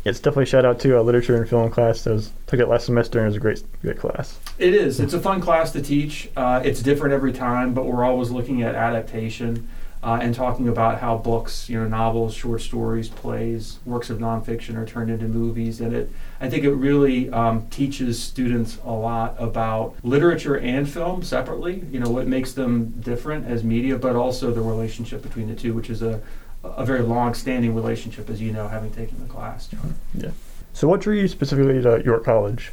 It's 0.06 0.20
definitely 0.20 0.46
shout 0.46 0.64
out 0.64 0.80
to 0.82 1.00
a 1.00 1.02
literature 1.02 1.36
and 1.36 1.50
film 1.50 1.70
class. 1.70 2.04
That 2.06 2.14
was 2.14 2.32
took 2.46 2.62
it 2.62 2.68
last 2.68 2.86
semester 2.86 3.20
and 3.20 3.26
it 3.26 3.30
was 3.30 3.36
a 3.36 3.40
great 3.40 3.82
great 3.82 3.98
class. 3.98 4.40
It 4.58 4.74
is. 4.74 5.02
It's 5.02 5.14
a 5.14 5.20
fun 5.20 5.42
class 5.42 5.74
to 5.74 5.82
teach. 5.82 6.30
Uh, 6.38 6.62
it's 6.64 6.82
different 6.82 7.14
every 7.14 7.34
time, 7.34 7.74
but 7.74 7.86
we're 7.86 8.06
always 8.06 8.32
looking 8.32 8.62
at 8.62 8.74
adaptation 8.74 9.68
uh, 10.04 10.20
and 10.22 10.36
talking 10.36 10.68
about 10.68 11.00
how 11.00 11.18
books, 11.18 11.70
you 11.70 11.80
know, 11.80 11.88
novels, 11.88 12.34
short 12.34 12.62
stories, 12.62 13.10
plays, 13.10 13.80
works 13.86 14.10
of 14.10 14.20
nonfiction 14.20 14.76
are 14.76 14.86
turned 14.86 15.10
into 15.10 15.28
movies. 15.28 15.82
And 15.82 15.94
it, 15.94 16.12
I 16.40 16.50
think 16.50 16.64
it 16.64 16.72
really 16.72 17.30
um, 17.32 17.68
teaches 17.68 18.22
students 18.22 18.78
a 18.86 18.92
lot 18.92 19.36
about 19.40 19.96
literature 20.04 20.58
and 20.58 20.88
film 20.88 21.24
separately, 21.24 21.84
you 21.92 22.00
know, 22.00 22.10
what 22.10 22.28
makes 22.28 22.54
them 22.54 22.92
different 23.02 23.48
as 23.48 23.64
media, 23.64 23.98
but 23.98 24.16
also 24.16 24.52
the 24.52 24.62
relationship 24.62 25.24
between 25.24 25.48
the 25.48 25.56
two, 25.56 25.74
which 25.74 25.90
is 25.90 26.02
a, 26.02 26.22
a 26.64 26.86
very 26.86 27.02
long 27.02 27.34
standing 27.34 27.74
relationship, 27.74 28.30
as 28.30 28.40
you 28.40 28.52
know, 28.52 28.68
having 28.68 28.92
taken 28.92 29.20
the 29.20 29.32
class. 29.32 29.70
Yeah. 30.14 30.32
So, 30.74 30.88
what 30.88 31.02
drew 31.02 31.16
you 31.16 31.28
specifically 31.28 31.82
to 31.82 32.04
York 32.06 32.24
College? 32.24 32.72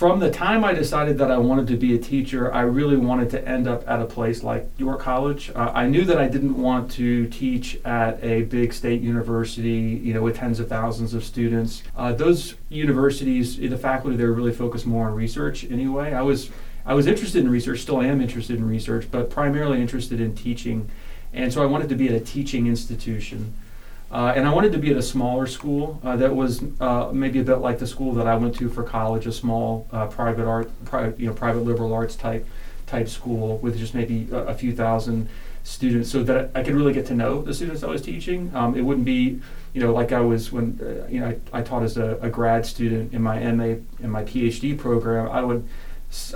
From 0.00 0.18
the 0.18 0.30
time 0.30 0.64
I 0.64 0.72
decided 0.72 1.18
that 1.18 1.30
I 1.30 1.36
wanted 1.36 1.66
to 1.66 1.76
be 1.76 1.94
a 1.94 1.98
teacher, 1.98 2.50
I 2.54 2.62
really 2.62 2.96
wanted 2.96 3.28
to 3.32 3.46
end 3.46 3.68
up 3.68 3.86
at 3.86 4.00
a 4.00 4.06
place 4.06 4.42
like 4.42 4.66
York 4.78 4.98
College. 4.98 5.52
Uh, 5.54 5.72
I 5.74 5.88
knew 5.88 6.06
that 6.06 6.16
I 6.16 6.26
didn't 6.26 6.56
want 6.56 6.90
to 6.92 7.26
teach 7.26 7.78
at 7.84 8.18
a 8.24 8.44
big 8.44 8.72
state 8.72 9.02
university, 9.02 10.00
you 10.02 10.14
know, 10.14 10.22
with 10.22 10.36
tens 10.36 10.58
of 10.58 10.70
thousands 10.70 11.12
of 11.12 11.22
students. 11.22 11.82
Uh, 11.94 12.14
those 12.14 12.54
universities, 12.70 13.58
the 13.58 13.76
faculty 13.76 14.16
there 14.16 14.32
really 14.32 14.54
focus 14.54 14.86
more 14.86 15.06
on 15.06 15.14
research 15.14 15.64
anyway. 15.64 16.14
I 16.14 16.22
was 16.22 16.48
I 16.86 16.94
was 16.94 17.06
interested 17.06 17.44
in 17.44 17.50
research, 17.50 17.80
still 17.80 18.00
am 18.00 18.22
interested 18.22 18.56
in 18.56 18.66
research, 18.66 19.06
but 19.10 19.28
primarily 19.28 19.82
interested 19.82 20.18
in 20.18 20.34
teaching. 20.34 20.88
And 21.34 21.52
so 21.52 21.62
I 21.62 21.66
wanted 21.66 21.90
to 21.90 21.94
be 21.94 22.08
at 22.08 22.14
a 22.14 22.20
teaching 22.20 22.68
institution. 22.68 23.52
Uh, 24.10 24.32
and 24.34 24.46
I 24.46 24.52
wanted 24.52 24.72
to 24.72 24.78
be 24.78 24.90
at 24.90 24.96
a 24.96 25.02
smaller 25.02 25.46
school 25.46 26.00
uh, 26.02 26.16
that 26.16 26.34
was 26.34 26.64
uh, 26.80 27.10
maybe 27.12 27.38
a 27.38 27.44
bit 27.44 27.56
like 27.56 27.78
the 27.78 27.86
school 27.86 28.12
that 28.14 28.26
I 28.26 28.34
went 28.34 28.56
to 28.56 28.68
for 28.68 28.82
college, 28.82 29.26
a 29.26 29.32
small 29.32 29.86
uh, 29.92 30.08
private 30.08 30.46
art, 30.46 30.68
private, 30.84 31.20
you 31.20 31.28
know, 31.28 31.32
private 31.32 31.60
liberal 31.60 31.94
arts 31.94 32.16
type 32.16 32.46
type 32.86 33.08
school 33.08 33.58
with 33.58 33.78
just 33.78 33.94
maybe 33.94 34.28
a, 34.32 34.38
a 34.46 34.54
few 34.54 34.74
thousand 34.74 35.28
students 35.62 36.10
so 36.10 36.22
that 36.24 36.50
I 36.54 36.62
could 36.62 36.74
really 36.74 36.92
get 36.92 37.06
to 37.06 37.14
know 37.14 37.42
the 37.42 37.54
students 37.54 37.82
I 37.84 37.86
was 37.88 38.02
teaching. 38.02 38.50
Um, 38.54 38.76
it 38.76 38.82
wouldn't 38.82 39.04
be, 39.04 39.40
you 39.74 39.80
know, 39.80 39.92
like 39.92 40.10
I 40.10 40.20
was 40.20 40.50
when, 40.50 40.80
uh, 40.82 41.06
you 41.08 41.20
know, 41.20 41.28
I, 41.52 41.60
I 41.60 41.62
taught 41.62 41.84
as 41.84 41.96
a, 41.96 42.18
a 42.20 42.28
grad 42.28 42.66
student 42.66 43.12
in 43.12 43.22
my 43.22 43.38
MA 43.52 43.76
and 44.02 44.10
my 44.10 44.24
PhD 44.24 44.76
program. 44.76 45.30
I 45.30 45.42
would, 45.42 45.68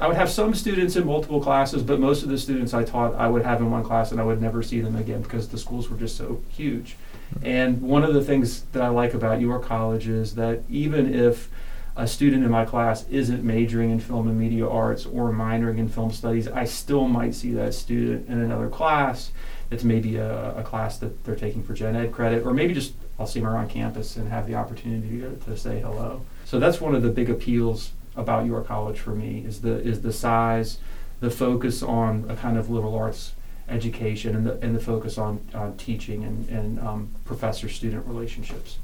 I 0.01 0.07
would 0.07 0.17
have 0.17 0.31
some 0.31 0.55
students 0.55 0.95
in 0.95 1.07
multiple 1.07 1.41
classes, 1.41 1.83
but 1.83 1.99
most 1.99 2.23
of 2.23 2.29
the 2.29 2.39
students 2.39 2.73
I 2.73 2.85
taught 2.85 3.15
I 3.15 3.27
would 3.27 3.43
have 3.43 3.61
in 3.61 3.71
one 3.71 3.83
class 3.83 4.13
and 4.13 4.21
I 4.21 4.25
would 4.25 4.41
never 4.41 4.63
see 4.63 4.81
them 4.81 4.95
again 4.95 5.23
because 5.23 5.49
the 5.49 5.59
schools 5.59 5.89
were 5.89 5.97
just 5.97 6.17
so 6.17 6.41
huge. 6.51 6.97
And 7.43 7.83
one 7.83 8.05
of 8.05 8.15
the 8.15 8.23
things 8.23 8.63
that 8.73 8.83
I 8.83 8.89
like 8.89 9.15
about 9.15 9.41
York 9.41 9.65
College 9.65 10.07
is 10.07 10.37
that 10.37 10.63
even 10.69 11.13
if 11.13 11.51
a 11.97 12.07
student 12.07 12.45
in 12.45 12.51
my 12.51 12.65
class 12.65 13.07
isn't 13.09 13.43
majoring 13.43 13.91
in 13.91 13.99
film 13.99 14.29
and 14.29 14.39
media 14.39 14.69
arts 14.69 15.07
or 15.07 15.33
minoring 15.33 15.79
in 15.79 15.89
film 15.89 16.13
studies, 16.13 16.47
I 16.47 16.65
still 16.65 17.09
might 17.09 17.35
see 17.35 17.53
that 17.55 17.75
student 17.75 18.29
in 18.29 18.41
another 18.41 18.69
class. 18.69 19.33
It's 19.71 19.83
maybe 19.85 20.17
a, 20.17 20.57
a 20.57 20.63
class 20.63 20.99
that 20.99 21.25
they're 21.25 21.37
taking 21.37 21.65
for 21.65 21.75
gen 21.75 21.97
ed 21.97 22.13
credit, 22.13 22.47
or 22.47 22.53
maybe 22.53 22.75
just 22.75 22.95
I'll 23.19 23.27
see 23.27 23.41
them 23.41 23.49
around 23.49 23.71
campus 23.71 24.17
and 24.17 24.29
have 24.29 24.47
the 24.47 24.55
opportunity 24.55 25.21
to, 25.21 25.37
to 25.47 25.57
say 25.57 25.81
hello. 25.81 26.23
So 26.45 26.61
that's 26.61 26.81
one 26.81 26.95
of 26.95 27.03
the 27.03 27.11
big 27.11 27.31
appeals 27.31 27.91
about 28.17 28.47
York 28.47 28.67
College 28.67 28.99
for 28.99 29.11
me 29.11 29.45
is 29.47 29.61
the 29.61 29.81
is 29.81 30.03
the 30.03 30.13
size, 30.13 30.79
the 31.21 31.31
focus 31.31 31.83
on 31.83 32.27
a 32.29 32.37
kind 32.37 32.57
of 32.57 32.71
liberal 32.71 32.97
arts 32.97 33.33
education, 33.69 34.37
and 34.37 34.47
the 34.47 34.59
and 34.61 34.75
the 34.75 34.81
focus 34.81 35.19
on 35.19 35.41
on 35.55 35.77
teaching 35.77 36.25
and 36.25 36.49
and 36.49 36.81
um, 36.81 37.09
professor 37.25 37.69
student 37.69 38.07
relationships. 38.07 38.79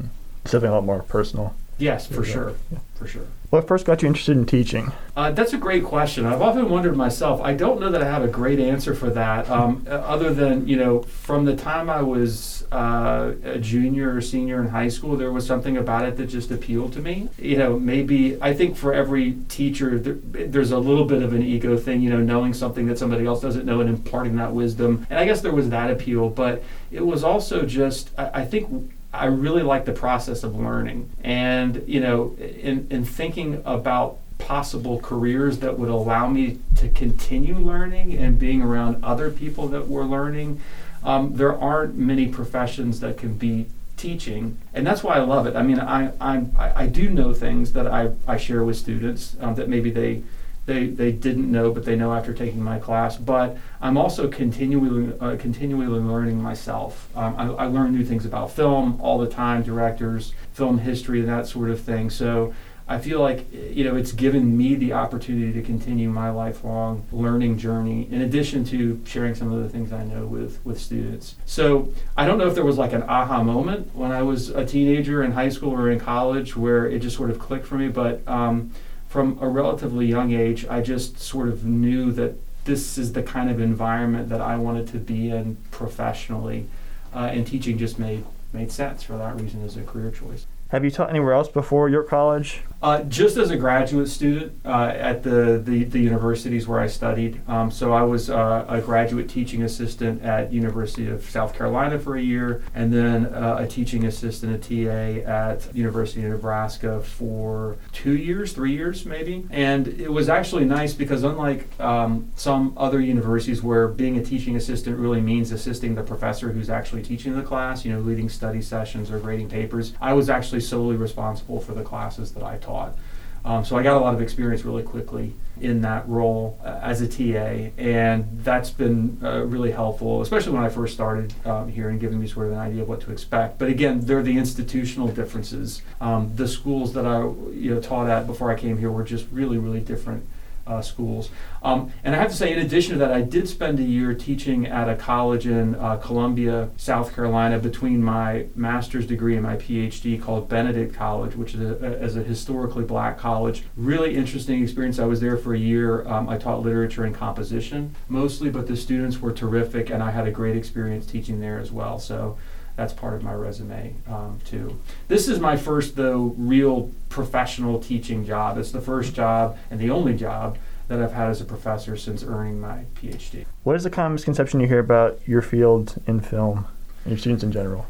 Something 0.45 0.71
a 0.71 0.75
lot 0.75 0.85
more 0.85 1.03
personal. 1.03 1.55
Yes, 1.81 2.07
for 2.07 2.25
Yeah. 2.25 2.33
sure, 2.33 2.53
Yeah. 2.71 2.79
for 2.95 3.07
sure. 3.07 3.23
What 3.49 3.67
first 3.67 3.85
got 3.85 4.01
you 4.03 4.07
interested 4.07 4.37
in 4.37 4.47
teaching? 4.47 4.93
Uh, 5.17 5.33
that's 5.33 5.53
a 5.53 5.57
great 5.57 5.83
question. 5.83 6.25
I've 6.25 6.41
often 6.41 6.69
wondered 6.71 6.97
myself. 6.97 7.41
I 7.43 7.53
don't 7.53 7.81
know 7.81 7.91
that 7.91 8.01
I 8.01 8.05
have 8.05 8.23
a 8.23 8.29
great 8.29 8.61
answer 8.61 8.95
for 8.95 9.11
that, 9.11 9.51
um, 9.51 9.85
uh, 9.91 9.95
other 9.95 10.33
than 10.33 10.69
you 10.69 10.77
know, 10.77 11.01
from 11.01 11.47
the 11.47 11.57
time 11.57 11.91
I 11.91 12.01
was 12.01 12.65
uh, 12.71 13.33
a 13.43 13.59
junior 13.59 14.15
or 14.15 14.21
senior 14.21 14.61
in 14.63 14.69
high 14.69 14.87
school, 14.87 15.17
there 15.17 15.33
was 15.33 15.45
something 15.45 15.77
about 15.77 16.05
it 16.07 16.17
that 16.19 16.27
just 16.27 16.53
appealed 16.53 16.93
to 16.93 17.01
me. 17.01 17.29
You 17.43 17.57
know, 17.57 17.77
maybe 17.77 18.39
I 18.41 18.55
think 18.55 18.77
for 18.77 18.95
every 18.95 19.33
teacher, 19.49 19.99
there, 19.99 20.47
there's 20.47 20.71
a 20.71 20.79
little 20.79 21.05
bit 21.07 21.23
of 21.23 21.33
an 21.33 21.43
ego 21.43 21.77
thing. 21.77 22.03
You 22.03 22.11
know, 22.11 22.21
knowing 22.21 22.55
something 22.55 22.87
that 22.87 22.99
somebody 22.99 23.27
else 23.27 23.41
doesn't 23.41 23.67
know 23.67 23.81
and 23.81 23.91
imparting 23.91 24.37
that 24.37 24.53
wisdom. 24.53 25.07
And 25.11 25.19
I 25.19 25.25
guess 25.25 25.41
there 25.41 25.53
was 25.53 25.71
that 25.71 25.91
appeal, 25.91 26.29
but 26.29 26.63
it 26.93 27.05
was 27.05 27.25
also 27.25 27.63
just 27.63 28.11
I, 28.17 28.31
I 28.35 28.45
think 28.45 28.93
I 29.13 29.27
really 29.27 29.63
like 29.63 29.85
the 29.85 29.93
process 29.93 30.45
of 30.45 30.55
learning. 30.55 31.11
And, 31.25 31.83
you 31.87 32.01
know, 32.01 32.37
in, 32.39 32.87
in 32.91 33.05
thinking 33.05 33.63
about 33.65 34.19
possible 34.39 34.99
careers 35.01 35.59
that 35.59 35.79
would 35.79 35.89
allow 35.89 36.29
me 36.29 36.59
to 36.77 36.89
continue 36.89 37.57
learning 37.57 38.17
and 38.17 38.39
being 38.39 38.63
around 38.63 39.03
other 39.05 39.31
people 39.31 39.69
that 39.69 39.89
were 39.89 40.05
learning, 40.05 40.61
um, 41.03 41.35
there 41.35 41.57
aren't 41.59 41.97
many 41.97 42.27
professions 42.27 43.01
that 43.01 43.17
can 43.17 43.35
be 43.35 43.67
teaching 43.97 44.57
and 44.73 44.87
that's 44.87 45.03
why 45.03 45.17
i 45.17 45.19
love 45.19 45.47
it 45.47 45.55
i 45.55 45.63
mean 45.63 45.79
i 45.79 46.11
i, 46.23 46.43
I 46.59 46.87
do 46.87 47.11
know 47.11 47.35
things 47.35 47.75
that 47.75 47.87
i, 47.87 48.11
I 48.27 48.39
share 48.39 48.65
with 48.65 48.79
students 48.79 49.37
um, 49.41 49.57
that 49.57 49.69
maybe 49.69 49.91
they 49.91 50.23
they, 50.67 50.87
they 50.87 51.13
didn't 51.13 51.51
know, 51.51 51.73
but 51.73 51.85
they 51.85 51.97
know 51.97 52.13
after 52.13 52.33
taking 52.33 52.63
my 52.63 52.79
class. 52.79 53.17
But 53.17 53.57
I'm 53.81 53.97
also 53.97 54.29
continually 54.29 55.13
uh, 55.21 55.37
continually 55.37 55.87
learning 55.87 56.41
myself. 56.41 57.09
Um, 57.17 57.35
I, 57.37 57.65
I 57.65 57.67
learn 57.67 57.93
new 57.93 58.05
things 58.05 58.25
about 58.25 58.53
film 58.53 59.01
all 59.01 59.19
the 59.19 59.29
time, 59.29 59.63
directors, 59.63 60.33
film 60.53 60.79
history, 60.79 61.21
and 61.21 61.29
that 61.29 61.47
sort 61.47 61.71
of 61.71 61.81
thing. 61.81 62.11
So 62.11 62.55
I 62.91 62.99
feel 62.99 63.21
like 63.21 63.47
you 63.53 63.85
know 63.85 63.97
it's 63.97 64.13
given 64.13 64.57
me 64.57 64.75
the 64.75 64.93
opportunity 64.93 65.53
to 65.53 65.63
continue 65.63 66.09
my 66.09 66.31
lifelong 66.31 67.07
learning 67.13 67.57
journey, 67.57 68.09
in 68.11 68.21
addition 68.21 68.65
to 68.67 69.01
sharing 69.05 69.35
some 69.35 69.53
of 69.53 69.63
the 69.63 69.69
things 69.69 69.93
I 69.93 70.05
know 70.05 70.27
with 70.27 70.59
with 70.65 70.81
students. 70.81 71.37
So 71.47 71.93
I 72.17 72.27
don't 72.27 72.37
know 72.37 72.49
if 72.49 72.55
there 72.55 72.65
was 72.65 72.79
like 72.79 72.93
an 72.93 73.05
aha 73.05 73.43
moment 73.43 73.95
when 73.95 74.13
I 74.13 74.23
was 74.23 74.51
a 74.51 74.65
teenager 74.67 75.23
in 75.23 75.33
high 75.33 75.49
school 75.49 75.73
or 75.73 75.91
in 75.91 75.99
college 75.99 76.57
where 76.57 76.87
it 76.87 76.99
just 76.99 77.17
sort 77.17 77.31
of 77.31 77.39
clicked 77.39 77.67
for 77.67 77.77
me, 77.77 77.89
but. 77.89 78.27
Um, 78.29 78.73
from 79.11 79.37
a 79.41 79.49
relatively 79.49 80.07
young 80.07 80.33
age, 80.33 80.65
I 80.67 80.81
just 80.81 81.19
sort 81.19 81.49
of 81.49 81.65
knew 81.65 82.13
that 82.13 82.35
this 82.65 82.97
is 82.97 83.13
the 83.13 83.25
kind 83.25 83.51
of 83.51 83.61
environment 83.61 84.29
that 84.29 84.41
I 84.41 84.57
wanted 84.57 84.87
to 84.93 84.99
be 84.99 85.31
in 85.31 85.57
professionally, 85.73 86.69
uh, 87.13 87.31
and 87.33 87.45
teaching 87.45 87.77
just 87.77 87.99
made 87.99 88.25
made 88.53 88.71
sense 88.71 89.03
for 89.03 89.17
that 89.19 89.41
reason 89.41 89.65
as 89.65 89.77
a 89.77 89.83
career 89.83 90.13
choice. 90.13 90.47
Have 90.69 90.85
you 90.85 90.93
taught 90.93 91.11
anywhere 91.11 91.33
else 91.33 91.49
before 91.49 91.89
York 91.89 92.09
College? 92.09 92.63
Uh, 92.83 93.03
just 93.05 93.37
as 93.37 93.51
a 93.51 93.57
graduate 93.59 94.09
student 94.09 94.59
uh, 94.65 94.93
at 94.97 95.23
the, 95.23 95.61
the, 95.63 95.85
the 95.85 95.99
universities 95.99 96.67
where 96.67 96.81
I 96.81 96.87
studied. 96.87 97.47
Um, 97.47 97.71
so 97.71 97.93
I 97.93 98.03
was 98.03 98.31
uh, 98.31 98.65
a 98.69 98.81
graduate 98.81 99.29
teaching 99.29 99.63
assistant 99.63 100.23
at 100.23 100.51
University 100.51 101.07
of 101.07 101.29
South 101.29 101.55
Carolina 101.55 101.99
for 101.99 102.17
a 102.17 102.23
year, 102.23 102.63
and 102.75 102.91
then 102.91 103.27
uh, 103.27 103.59
a 103.61 103.67
teaching 103.67 104.07
assistant, 104.07 104.55
a 104.55 104.85
TA 104.87 105.31
at 105.31 105.75
University 105.77 106.25
of 106.25 106.31
Nebraska 106.31 107.03
for 107.03 107.77
two 107.93 108.17
years, 108.17 108.55
three 108.55 108.73
years 108.73 109.05
maybe. 109.05 109.45
And 109.51 109.87
it 109.87 110.11
was 110.11 110.31
actually 110.31 110.65
nice 110.65 110.95
because 110.95 111.23
unlike 111.23 111.69
um, 111.79 112.31
some 112.35 112.73
other 112.79 113.01
universities 113.01 113.63
where 113.63 113.89
being 113.89 114.17
a 114.17 114.25
teaching 114.25 114.57
assistant 114.57 114.97
really 114.97 115.21
means 115.21 115.53
assisting 115.53 115.97
the 115.97 116.03
professor 116.03 116.51
who's 116.51 116.71
actually 116.71 117.03
teaching 117.03 117.37
the 117.37 117.43
class, 117.43 117.85
you 117.85 117.93
know, 117.93 118.01
leading 118.01 118.31
study 118.31 118.63
sessions 118.63 119.11
or 119.11 119.19
grading 119.19 119.51
papers, 119.51 119.93
I 120.01 120.15
was 120.15 120.31
actually 120.31 120.63
solely 120.63 120.97
responsible 120.97 121.61
for 121.61 121.75
the 121.75 121.83
classes 121.83 122.33
that 122.33 122.43
I 122.43 122.57
taught. 122.71 122.95
Um, 123.43 123.65
so 123.65 123.77
I 123.77 123.83
got 123.83 123.97
a 123.97 124.01
lot 124.01 124.15
of 124.15 124.21
experience 124.21 124.65
really 124.65 124.83
quickly 124.83 125.35
in 125.61 125.81
that 125.81 126.07
role 126.09 126.59
uh, 126.63 126.79
as 126.83 127.01
a 127.01 127.09
TA, 127.09 127.71
and 127.79 128.27
that's 128.45 128.71
been 128.71 129.19
uh, 129.23 129.45
really 129.47 129.71
helpful, 129.71 130.21
especially 130.21 130.53
when 130.53 130.63
I 130.63 130.69
first 130.69 130.93
started 130.93 131.33
um, 131.47 131.69
here 131.69 131.89
and 131.89 131.99
giving 131.99 132.21
me 132.21 132.27
sort 132.27 132.47
of 132.47 132.53
an 132.53 132.59
idea 132.59 132.83
of 132.83 132.89
what 132.89 133.01
to 133.03 133.13
expect. 133.13 133.59
But 133.59 133.69
again, 133.69 134.01
there 134.01 134.19
are 134.19 134.23
the 134.23 134.37
institutional 134.37 135.09
differences. 135.09 135.81
Um, 136.01 136.33
the 136.37 136.49
schools 136.49 136.93
that 136.93 137.07
I 137.07 137.21
you 137.53 137.75
know 137.75 137.81
taught 137.81 138.09
at 138.09 138.27
before 138.27 138.51
I 138.51 138.57
came 138.57 138.77
here 138.77 138.91
were 138.91 139.05
just 139.05 139.27
really, 139.33 139.57
really 139.57 139.81
different 139.81 140.25
uh, 140.71 140.81
schools. 140.81 141.31
Um, 141.63 141.93
and 142.05 142.15
I 142.15 142.19
have 142.19 142.31
to 142.31 142.37
say, 142.37 142.53
in 142.53 142.59
addition 142.59 142.93
to 142.93 142.99
that, 143.01 143.13
I 143.13 143.23
did 143.23 143.49
spend 143.49 143.79
a 143.81 143.83
year 143.83 144.15
teaching 144.15 144.67
at 144.67 144.89
a 144.89 144.95
college 144.95 145.47
in 145.47 145.75
uh, 145.75 145.97
Columbia, 145.97 146.71
South 146.77 147.15
Carolina, 147.15 147.59
between 147.59 148.03
my 148.03 148.47
master's 148.55 149.07
degree 149.07 149.35
and 149.35 149.43
my 149.43 149.57
PhD 149.57 150.21
called 150.21 150.49
Benedict 150.49 150.95
College, 150.95 151.35
which 151.35 151.55
is 151.55 151.61
a, 151.61 151.75
a, 151.85 151.91
is 152.05 152.17
a 152.17 152.23
historically 152.23 152.85
black 152.85 153.19
college. 153.19 153.65
Really 153.77 154.15
interesting 154.15 154.63
experience. 154.63 154.99
I 154.99 155.07
was 155.07 155.21
there 155.21 155.37
for 155.37 155.55
a 155.55 155.59
year. 155.59 156.07
Um, 156.07 156.29
I 156.29 156.39
taught 156.39 156.63
literature 156.63 157.05
and 157.05 157.15
composition 157.15 157.95
mostly, 158.09 158.49
but 158.51 158.67
the 158.67 158.77
students 158.77 159.21
were 159.21 159.33
terrific, 159.33 159.91
and 159.91 160.03
I 160.03 160.11
had 160.13 160.27
a 160.27 160.31
great 160.31 160.57
experience 160.57 161.05
teaching 161.05 161.41
there 161.41 161.59
as 161.59 161.71
well. 161.73 161.99
So 161.99 162.39
that's 162.81 162.95
part 162.95 163.13
of 163.13 163.23
my 163.23 163.35
resume 163.35 163.95
um, 164.09 164.39
too. 164.47 164.81
This 165.09 165.29
is 165.29 165.39
my 165.39 165.55
first, 165.55 165.97
though, 165.97 166.35
real 166.39 166.91
professional 167.11 167.79
teaching 167.79 168.25
job. 168.25 168.57
It's 168.57 168.73
the 168.73 168.81
first 168.81 169.15
job 169.15 169.59
and 169.71 169.79
the 169.79 169.91
only 169.91 170.17
job 170.17 170.57
that 170.89 171.01
I've 171.01 171.13
had 171.13 171.29
as 171.29 171.43
a 171.43 171.45
professor 171.45 171.95
since 171.99 172.25
earning 172.25 172.59
my 172.59 172.87
PhD. 172.95 173.45
What 173.65 173.77
is 173.77 173.85
the 173.85 173.91
common 173.91 174.15
misconception 174.15 174.61
you 174.61 174.67
hear 174.67 174.79
about 174.79 175.21
your 175.27 175.43
field 175.43 176.01
in 176.07 176.21
film 176.21 176.67
and 177.05 177.13
your 177.13 177.19
students 177.19 177.45
in 177.45 177.53
general? 177.53 177.87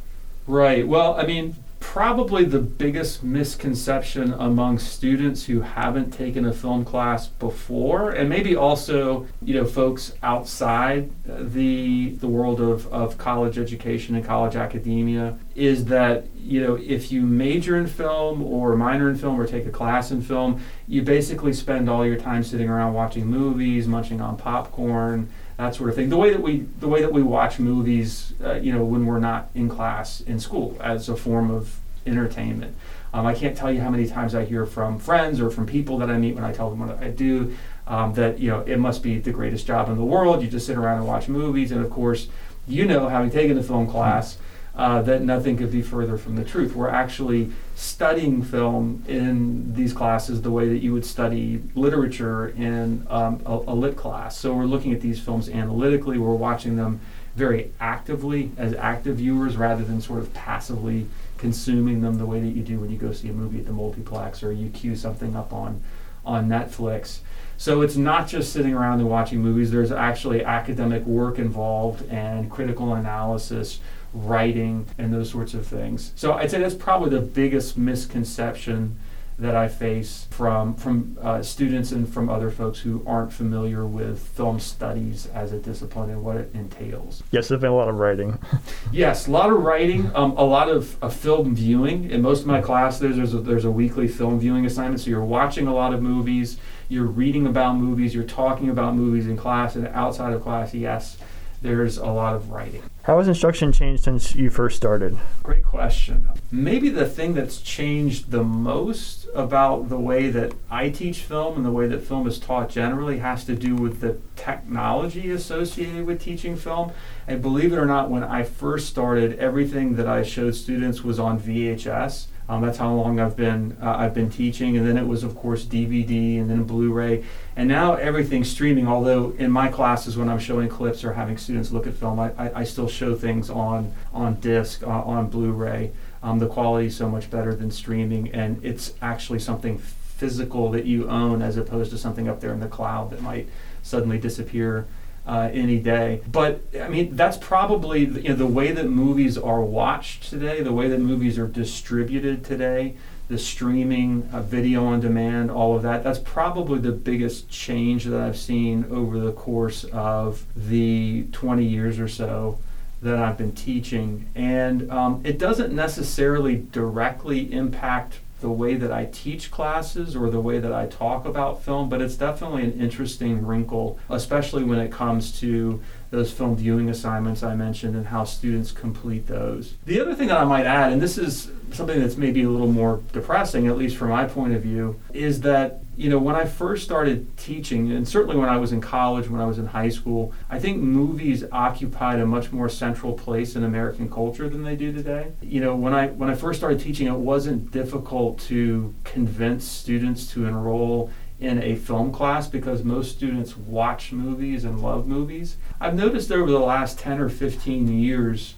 Right. 0.48 0.86
Well, 0.86 1.14
I 1.14 1.24
mean, 1.24 1.54
probably 1.80 2.44
the 2.44 2.60
biggest 2.60 3.24
misconception 3.24 4.34
among 4.34 4.78
students 4.78 5.46
who 5.46 5.62
haven't 5.62 6.12
taken 6.12 6.44
a 6.44 6.52
film 6.52 6.84
class 6.84 7.26
before, 7.26 8.10
and 8.10 8.28
maybe 8.28 8.54
also, 8.54 9.26
you 9.42 9.54
know, 9.54 9.64
folks 9.64 10.12
outside 10.22 11.10
the 11.24 12.10
the 12.10 12.28
world 12.28 12.60
of, 12.60 12.86
of 12.92 13.18
college 13.18 13.58
education 13.58 14.14
and 14.14 14.24
college 14.24 14.54
academia, 14.54 15.36
is 15.56 15.86
that 15.86 16.26
you 16.36 16.60
know 16.60 16.76
if 16.76 17.10
you 17.10 17.22
major 17.22 17.76
in 17.76 17.86
film 17.86 18.42
or 18.42 18.76
minor 18.76 19.08
in 19.10 19.16
film 19.16 19.40
or 19.40 19.46
take 19.46 19.66
a 19.66 19.70
class 19.70 20.10
in 20.10 20.22
film, 20.22 20.62
you 20.86 21.02
basically 21.02 21.52
spend 21.52 21.88
all 21.88 22.06
your 22.06 22.16
time 22.16 22.44
sitting 22.44 22.68
around 22.68 22.92
watching 22.92 23.26
movies, 23.26 23.88
munching 23.88 24.20
on 24.20 24.36
popcorn 24.36 25.28
that 25.60 25.74
sort 25.74 25.90
of 25.90 25.94
thing. 25.96 26.08
The 26.08 26.16
way 26.16 26.30
that 26.30 26.40
we 26.40 26.66
the 26.78 26.88
way 26.88 27.02
that 27.02 27.12
we 27.12 27.22
watch 27.22 27.58
movies, 27.58 28.32
uh, 28.42 28.54
you 28.54 28.72
know, 28.72 28.82
when 28.82 29.04
we're 29.04 29.20
not 29.20 29.50
in 29.54 29.68
class 29.68 30.20
in 30.22 30.40
school 30.40 30.76
as 30.80 31.08
a 31.08 31.16
form 31.16 31.50
of 31.50 31.78
entertainment. 32.06 32.74
Um, 33.12 33.26
I 33.26 33.34
can't 33.34 33.56
tell 33.56 33.70
you 33.70 33.80
how 33.80 33.90
many 33.90 34.06
times 34.06 34.34
I 34.34 34.44
hear 34.44 34.64
from 34.64 34.98
friends 34.98 35.40
or 35.40 35.50
from 35.50 35.66
people 35.66 35.98
that 35.98 36.08
I 36.08 36.16
meet 36.16 36.34
when 36.34 36.44
I 36.44 36.52
tell 36.52 36.70
them 36.70 36.78
what 36.78 37.02
I 37.02 37.08
do 37.08 37.56
um, 37.86 38.14
that 38.14 38.38
you 38.38 38.48
know 38.50 38.60
it 38.60 38.78
must 38.78 39.02
be 39.02 39.18
the 39.18 39.32
greatest 39.32 39.66
job 39.66 39.88
in 39.90 39.96
the 39.96 40.04
world. 40.04 40.42
You 40.42 40.48
just 40.48 40.66
sit 40.66 40.78
around 40.78 40.98
and 40.98 41.06
watch 41.06 41.28
movies, 41.28 41.72
and 41.72 41.84
of 41.84 41.90
course, 41.90 42.28
you 42.66 42.86
know, 42.86 43.08
having 43.08 43.30
taken 43.30 43.58
a 43.58 43.62
film 43.62 43.86
class. 43.86 44.38
Uh, 44.74 45.02
that 45.02 45.20
nothing 45.20 45.56
could 45.56 45.72
be 45.72 45.82
further 45.82 46.16
from 46.16 46.36
the 46.36 46.44
truth. 46.44 46.74
We're 46.76 46.88
actually 46.88 47.50
studying 47.74 48.42
film 48.42 49.04
in 49.08 49.74
these 49.74 49.92
classes 49.92 50.42
the 50.42 50.50
way 50.50 50.68
that 50.68 50.78
you 50.78 50.92
would 50.92 51.04
study 51.04 51.60
literature 51.74 52.48
in 52.50 53.04
um, 53.10 53.42
a, 53.44 53.52
a 53.52 53.74
lit 53.74 53.96
class. 53.96 54.38
So 54.38 54.54
we're 54.54 54.64
looking 54.64 54.92
at 54.92 55.00
these 55.00 55.20
films 55.20 55.48
analytically. 55.48 56.18
We're 56.18 56.34
watching 56.34 56.76
them 56.76 57.00
very 57.34 57.72
actively 57.80 58.52
as 58.56 58.74
active 58.74 59.16
viewers 59.16 59.56
rather 59.56 59.84
than 59.84 60.00
sort 60.00 60.20
of 60.20 60.32
passively 60.34 61.08
consuming 61.36 62.00
them 62.02 62.18
the 62.18 62.26
way 62.26 62.40
that 62.40 62.50
you 62.50 62.62
do 62.62 62.78
when 62.78 62.90
you 62.90 62.98
go 62.98 63.12
see 63.12 63.28
a 63.28 63.32
movie 63.32 63.58
at 63.58 63.66
the 63.66 63.72
multiplex 63.72 64.42
or 64.42 64.52
you 64.52 64.68
cue 64.70 64.94
something 64.94 65.34
up 65.34 65.52
on 65.52 65.82
on 66.24 66.48
Netflix. 66.48 67.20
So 67.56 67.82
it's 67.82 67.96
not 67.96 68.28
just 68.28 68.52
sitting 68.52 68.74
around 68.74 69.00
and 69.00 69.08
watching 69.08 69.40
movies. 69.40 69.70
There's 69.70 69.92
actually 69.92 70.44
academic 70.44 71.04
work 71.04 71.38
involved 71.38 72.08
and 72.10 72.50
critical 72.50 72.94
analysis, 72.94 73.80
writing, 74.12 74.86
and 74.98 75.12
those 75.12 75.30
sorts 75.30 75.54
of 75.54 75.66
things. 75.66 76.12
So 76.16 76.34
I'd 76.34 76.50
say 76.50 76.58
that's 76.60 76.74
probably 76.74 77.10
the 77.10 77.24
biggest 77.24 77.78
misconception 77.78 78.98
that 79.40 79.56
I 79.56 79.68
face 79.68 80.26
from 80.30 80.74
from 80.74 81.18
uh, 81.20 81.42
students 81.42 81.92
and 81.92 82.06
from 82.06 82.28
other 82.28 82.50
folks 82.50 82.78
who 82.78 83.02
aren't 83.06 83.32
familiar 83.32 83.86
with 83.86 84.20
film 84.20 84.60
studies 84.60 85.26
as 85.34 85.52
a 85.52 85.58
discipline 85.58 86.10
and 86.10 86.22
what 86.22 86.36
it 86.36 86.50
entails. 86.54 87.22
Yes, 87.30 87.48
there's 87.48 87.60
been 87.60 87.70
a 87.70 87.74
lot 87.74 87.88
of 87.88 87.98
writing. 87.98 88.38
yes, 88.92 89.26
a 89.26 89.30
lot 89.30 89.50
of 89.50 89.62
writing, 89.62 90.14
um, 90.14 90.32
a 90.36 90.44
lot 90.44 90.68
of 90.68 91.02
uh, 91.02 91.08
film 91.08 91.54
viewing. 91.54 92.10
In 92.10 92.20
most 92.20 92.42
of 92.42 92.46
my 92.46 92.60
classes, 92.60 93.16
there's 93.16 93.32
a, 93.32 93.38
there's 93.38 93.64
a 93.64 93.70
weekly 93.70 94.08
film 94.08 94.38
viewing 94.38 94.66
assignment, 94.66 95.00
so 95.00 95.10
you're 95.10 95.24
watching 95.24 95.66
a 95.66 95.74
lot 95.74 95.94
of 95.94 96.02
movies, 96.02 96.58
you're 96.90 97.06
reading 97.06 97.46
about 97.46 97.76
movies, 97.76 98.14
you're 98.14 98.24
talking 98.24 98.68
about 98.68 98.94
movies 98.94 99.26
in 99.26 99.38
class 99.38 99.74
and 99.74 99.88
outside 99.88 100.34
of 100.34 100.42
class. 100.42 100.74
Yes, 100.74 101.16
there's 101.62 101.96
a 101.96 102.06
lot 102.06 102.34
of 102.34 102.50
writing. 102.50 102.82
How 103.04 103.16
has 103.16 103.28
instruction 103.28 103.72
changed 103.72 104.04
since 104.04 104.34
you 104.34 104.50
first 104.50 104.76
started? 104.76 105.16
Great 105.42 105.64
question. 105.64 106.28
Maybe 106.50 106.90
the 106.90 107.06
thing 107.06 107.32
that's 107.32 107.58
changed 107.58 108.30
the 108.30 108.44
most 108.44 109.26
about 109.34 109.88
the 109.88 109.98
way 109.98 110.28
that 110.28 110.52
I 110.70 110.90
teach 110.90 111.20
film 111.20 111.56
and 111.56 111.64
the 111.64 111.70
way 111.70 111.86
that 111.88 112.02
film 112.02 112.26
is 112.26 112.38
taught 112.38 112.68
generally 112.68 113.18
has 113.18 113.44
to 113.46 113.54
do 113.54 113.74
with 113.74 114.00
the 114.00 114.18
technology 114.36 115.30
associated 115.30 116.04
with 116.04 116.20
teaching 116.20 116.56
film. 116.56 116.92
And 117.26 117.40
believe 117.40 117.72
it 117.72 117.78
or 117.78 117.86
not, 117.86 118.10
when 118.10 118.22
I 118.22 118.42
first 118.42 118.88
started, 118.88 119.38
everything 119.38 119.96
that 119.96 120.06
I 120.06 120.22
showed 120.22 120.54
students 120.54 121.02
was 121.02 121.18
on 121.18 121.40
VHS. 121.40 122.26
Um, 122.50 122.62
that's 122.62 122.78
how 122.78 122.92
long 122.92 123.20
I've 123.20 123.36
been 123.36 123.76
uh, 123.80 123.94
I've 123.96 124.12
been 124.12 124.28
teaching, 124.28 124.76
and 124.76 124.84
then 124.84 124.96
it 124.96 125.06
was 125.06 125.22
of 125.22 125.36
course 125.36 125.64
DVD, 125.64 126.40
and 126.40 126.50
then 126.50 126.64
Blu-ray, 126.64 127.24
and 127.54 127.68
now 127.68 127.94
everything's 127.94 128.50
streaming. 128.50 128.88
Although 128.88 129.30
in 129.38 129.52
my 129.52 129.68
classes, 129.68 130.16
when 130.16 130.28
I'm 130.28 130.40
showing 130.40 130.68
clips 130.68 131.04
or 131.04 131.12
having 131.12 131.38
students 131.38 131.70
look 131.70 131.86
at 131.86 131.94
film, 131.94 132.18
I, 132.18 132.32
I, 132.36 132.60
I 132.60 132.64
still 132.64 132.88
show 132.88 133.14
things 133.14 133.50
on 133.50 133.92
on 134.12 134.40
disc, 134.40 134.82
uh, 134.82 134.88
on 134.88 135.28
Blu-ray. 135.28 135.92
Um, 136.24 136.40
the 136.40 136.48
quality 136.48 136.88
is 136.88 136.96
so 136.96 137.08
much 137.08 137.30
better 137.30 137.54
than 137.54 137.70
streaming, 137.70 138.32
and 138.32 138.58
it's 138.64 138.94
actually 139.00 139.38
something 139.38 139.78
physical 139.78 140.72
that 140.72 140.86
you 140.86 141.08
own 141.08 141.42
as 141.42 141.56
opposed 141.56 141.92
to 141.92 141.98
something 141.98 142.26
up 142.26 142.40
there 142.40 142.52
in 142.52 142.58
the 142.58 142.66
cloud 142.66 143.10
that 143.10 143.22
might 143.22 143.48
suddenly 143.80 144.18
disappear 144.18 144.88
uh, 145.30 145.48
any 145.52 145.78
day. 145.78 146.20
But 146.30 146.60
I 146.82 146.88
mean, 146.88 147.14
that's 147.14 147.36
probably 147.36 148.00
you 148.00 148.30
know, 148.30 148.34
the 148.34 148.48
way 148.48 148.72
that 148.72 148.86
movies 148.86 149.38
are 149.38 149.62
watched 149.62 150.28
today, 150.28 150.60
the 150.60 150.72
way 150.72 150.88
that 150.88 150.98
movies 150.98 151.38
are 151.38 151.46
distributed 151.46 152.44
today, 152.44 152.96
the 153.28 153.38
streaming, 153.38 154.28
uh, 154.32 154.42
video 154.42 154.84
on 154.86 154.98
demand, 154.98 155.52
all 155.52 155.76
of 155.76 155.84
that. 155.84 156.02
That's 156.02 156.18
probably 156.18 156.80
the 156.80 156.90
biggest 156.90 157.48
change 157.48 158.06
that 158.06 158.20
I've 158.20 158.36
seen 158.36 158.86
over 158.90 159.20
the 159.20 159.30
course 159.30 159.84
of 159.84 160.44
the 160.56 161.26
20 161.30 161.64
years 161.64 162.00
or 162.00 162.08
so 162.08 162.58
that 163.00 163.16
I've 163.16 163.38
been 163.38 163.52
teaching. 163.52 164.28
And 164.34 164.90
um, 164.90 165.20
it 165.22 165.38
doesn't 165.38 165.72
necessarily 165.72 166.56
directly 166.56 167.52
impact 167.52 168.18
the 168.40 168.50
way 168.50 168.74
that 168.74 168.90
I 168.90 169.06
teach 169.06 169.50
classes 169.50 170.16
or 170.16 170.30
the 170.30 170.40
way 170.40 170.58
that 170.58 170.72
I 170.72 170.86
talk 170.86 171.24
about 171.24 171.62
film, 171.62 171.88
but 171.88 172.00
it's 172.00 172.16
definitely 172.16 172.64
an 172.64 172.80
interesting 172.80 173.46
wrinkle, 173.46 173.98
especially 174.08 174.64
when 174.64 174.78
it 174.78 174.90
comes 174.90 175.38
to 175.40 175.82
those 176.10 176.32
film 176.32 176.56
viewing 176.56 176.88
assignments 176.88 177.42
I 177.42 177.54
mentioned 177.54 177.94
and 177.94 178.06
how 178.06 178.24
students 178.24 178.72
complete 178.72 179.26
those. 179.26 179.74
The 179.86 180.00
other 180.00 180.14
thing 180.14 180.28
that 180.28 180.38
I 180.38 180.44
might 180.44 180.66
add, 180.66 180.92
and 180.92 181.00
this 181.00 181.18
is 181.18 181.50
something 181.72 182.00
that's 182.00 182.16
maybe 182.16 182.42
a 182.42 182.50
little 182.50 182.72
more 182.72 183.00
depressing, 183.12 183.68
at 183.68 183.76
least 183.76 183.96
from 183.96 184.08
my 184.08 184.24
point 184.24 184.54
of 184.54 184.62
view, 184.62 185.00
is 185.12 185.42
that 185.42 185.82
you 186.00 186.08
know, 186.08 186.18
when 186.18 186.34
I 186.34 186.46
first 186.46 186.82
started 186.82 187.36
teaching, 187.36 187.92
and 187.92 188.08
certainly 188.08 188.34
when 188.34 188.48
I 188.48 188.56
was 188.56 188.72
in 188.72 188.80
college, 188.80 189.28
when 189.28 189.38
I 189.38 189.44
was 189.44 189.58
in 189.58 189.66
high 189.66 189.90
school, 189.90 190.32
I 190.48 190.58
think 190.58 190.78
movies 190.78 191.44
occupied 191.52 192.20
a 192.20 192.26
much 192.26 192.52
more 192.52 192.70
central 192.70 193.12
place 193.12 193.54
in 193.54 193.64
American 193.64 194.08
culture 194.08 194.48
than 194.48 194.62
they 194.62 194.76
do 194.76 194.94
today. 194.94 195.32
You 195.42 195.60
know, 195.60 195.76
when 195.76 195.92
I 195.92 196.06
when 196.06 196.30
I 196.30 196.34
first 196.34 196.58
started 196.58 196.80
teaching, 196.80 197.06
it 197.06 197.18
wasn't 197.18 197.70
difficult 197.70 198.40
to 198.48 198.94
convince 199.04 199.66
students 199.66 200.26
to 200.32 200.46
enroll 200.46 201.10
in 201.38 201.62
a 201.62 201.76
film 201.76 202.12
class 202.12 202.48
because 202.48 202.82
most 202.82 203.14
students 203.14 203.54
watch 203.58 204.10
movies 204.10 204.64
and 204.64 204.80
love 204.80 205.06
movies. 205.06 205.58
I've 205.82 205.94
noticed 205.94 206.32
over 206.32 206.50
the 206.50 206.60
last 206.60 206.98
10 206.98 207.20
or 207.20 207.28
15 207.28 207.88
years 207.88 208.54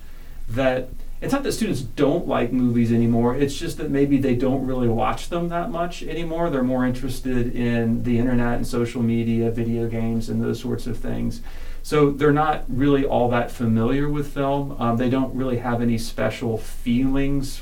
that 0.48 0.90
it's 1.22 1.32
not 1.32 1.44
that 1.44 1.52
students 1.52 1.80
don't 1.80 2.26
like 2.26 2.52
movies 2.52 2.92
anymore. 2.92 3.37
It's 3.37 3.54
just 3.54 3.78
that 3.78 3.90
maybe 3.90 4.18
they 4.18 4.35
don't 4.35 4.66
really 4.66 4.88
watch 4.88 5.28
them 5.28 5.48
that 5.50 5.70
much 5.70 6.02
anymore. 6.02 6.50
They're 6.50 6.64
more 6.64 6.85
interested 6.85 7.54
in 7.54 8.02
the 8.02 8.18
internet 8.18 8.56
and 8.56 8.66
social 8.66 9.02
media, 9.02 9.50
video 9.52 9.87
games, 9.87 10.28
and 10.28 10.42
those 10.42 10.61
sorts 10.61 10.88
of 10.88 10.98
things. 10.98 11.40
So 11.85 12.11
they're 12.11 12.32
not 12.32 12.64
really 12.68 13.04
all 13.04 13.28
that 13.30 13.52
familiar 13.52 14.08
with 14.08 14.35
film. 14.35 14.76
Um, 14.80 14.96
they 14.96 15.08
don't 15.08 15.35
really 15.35 15.58
have 15.58 15.80
any 15.80 15.96
special 15.96 16.58
feelings 16.58 17.56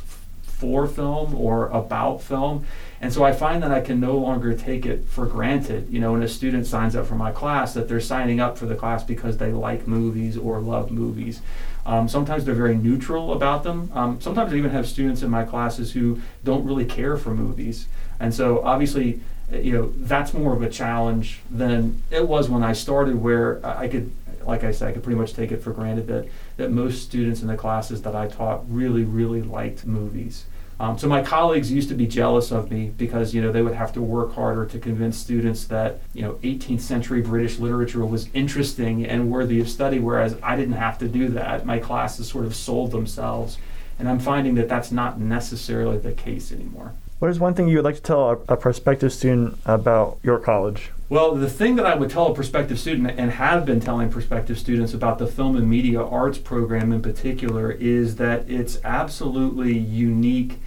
for 0.60 0.86
film 0.86 1.34
or 1.34 1.68
about 1.68 2.22
film. 2.22 2.66
And 3.00 3.12
so 3.12 3.24
I 3.24 3.32
find 3.32 3.62
that 3.62 3.72
I 3.72 3.80
can 3.80 3.98
no 3.98 4.18
longer 4.18 4.54
take 4.54 4.84
it 4.84 5.06
for 5.06 5.24
granted, 5.24 5.88
you 5.88 6.00
know, 6.00 6.12
when 6.12 6.22
a 6.22 6.28
student 6.28 6.66
signs 6.66 6.94
up 6.94 7.06
for 7.06 7.14
my 7.14 7.32
class, 7.32 7.72
that 7.72 7.88
they're 7.88 8.00
signing 8.00 8.40
up 8.40 8.58
for 8.58 8.66
the 8.66 8.76
class 8.76 9.02
because 9.02 9.38
they 9.38 9.52
like 9.52 9.88
movies 9.88 10.36
or 10.36 10.60
love 10.60 10.90
movies. 10.90 11.40
Um, 11.86 12.08
sometimes 12.08 12.44
they're 12.44 12.54
very 12.54 12.76
neutral 12.76 13.32
about 13.32 13.64
them. 13.64 13.90
Um, 13.94 14.20
sometimes 14.20 14.52
I 14.52 14.56
even 14.56 14.70
have 14.70 14.86
students 14.86 15.22
in 15.22 15.30
my 15.30 15.44
classes 15.44 15.92
who 15.92 16.20
don't 16.44 16.64
really 16.64 16.84
care 16.84 17.16
for 17.16 17.30
movies. 17.30 17.88
And 18.20 18.34
so 18.34 18.60
obviously, 18.62 19.20
uh, 19.50 19.56
you 19.56 19.72
know, 19.72 19.92
that's 19.96 20.34
more 20.34 20.52
of 20.52 20.60
a 20.60 20.68
challenge 20.68 21.40
than 21.50 22.02
it 22.10 22.28
was 22.28 22.50
when 22.50 22.62
I 22.62 22.74
started, 22.74 23.16
where 23.16 23.64
I 23.66 23.88
could, 23.88 24.12
like 24.44 24.62
I 24.62 24.72
said, 24.72 24.88
I 24.88 24.92
could 24.92 25.02
pretty 25.02 25.18
much 25.18 25.32
take 25.32 25.52
it 25.52 25.62
for 25.62 25.72
granted 25.72 26.06
that, 26.08 26.28
that 26.58 26.70
most 26.70 27.02
students 27.02 27.40
in 27.40 27.48
the 27.48 27.56
classes 27.56 28.02
that 28.02 28.14
I 28.14 28.26
taught 28.26 28.70
really, 28.70 29.04
really 29.04 29.42
liked 29.42 29.86
movies. 29.86 30.44
Um, 30.80 30.96
so 30.96 31.08
my 31.08 31.22
colleagues 31.22 31.70
used 31.70 31.90
to 31.90 31.94
be 31.94 32.06
jealous 32.06 32.50
of 32.50 32.70
me 32.70 32.88
because 32.96 33.34
you 33.34 33.42
know 33.42 33.52
they 33.52 33.60
would 33.60 33.74
have 33.74 33.92
to 33.92 34.00
work 34.00 34.32
harder 34.34 34.64
to 34.64 34.78
convince 34.78 35.18
students 35.18 35.66
that 35.66 36.00
you 36.14 36.22
know 36.22 36.32
18th 36.42 36.80
century 36.80 37.20
British 37.20 37.58
literature 37.58 38.04
was 38.06 38.30
interesting 38.32 39.06
and 39.06 39.30
worthy 39.30 39.60
of 39.60 39.68
study, 39.68 39.98
whereas 39.98 40.36
I 40.42 40.56
didn't 40.56 40.76
have 40.76 40.96
to 41.00 41.08
do 41.08 41.28
that. 41.28 41.66
My 41.66 41.78
classes 41.78 42.28
sort 42.28 42.46
of 42.46 42.56
sold 42.56 42.92
themselves, 42.92 43.58
and 43.98 44.08
I'm 44.08 44.18
finding 44.18 44.54
that 44.54 44.70
that's 44.70 44.90
not 44.90 45.20
necessarily 45.20 45.98
the 45.98 46.12
case 46.12 46.50
anymore. 46.50 46.94
What 47.18 47.30
is 47.30 47.38
one 47.38 47.52
thing 47.52 47.68
you 47.68 47.76
would 47.76 47.84
like 47.84 47.96
to 47.96 48.02
tell 48.02 48.30
a, 48.30 48.38
a 48.48 48.56
prospective 48.56 49.12
student 49.12 49.58
about 49.66 50.18
York 50.22 50.42
College? 50.42 50.92
Well, 51.10 51.34
the 51.34 51.50
thing 51.50 51.76
that 51.76 51.84
I 51.84 51.94
would 51.94 52.08
tell 52.08 52.28
a 52.28 52.34
prospective 52.34 52.80
student 52.80 53.10
and 53.18 53.32
have 53.32 53.66
been 53.66 53.80
telling 53.80 54.08
prospective 54.08 54.58
students 54.58 54.94
about 54.94 55.18
the 55.18 55.26
film 55.26 55.56
and 55.56 55.68
media 55.68 56.02
arts 56.02 56.38
program 56.38 56.90
in 56.90 57.02
particular 57.02 57.70
is 57.70 58.16
that 58.16 58.48
it's 58.48 58.78
absolutely 58.82 59.76
unique 59.76 60.58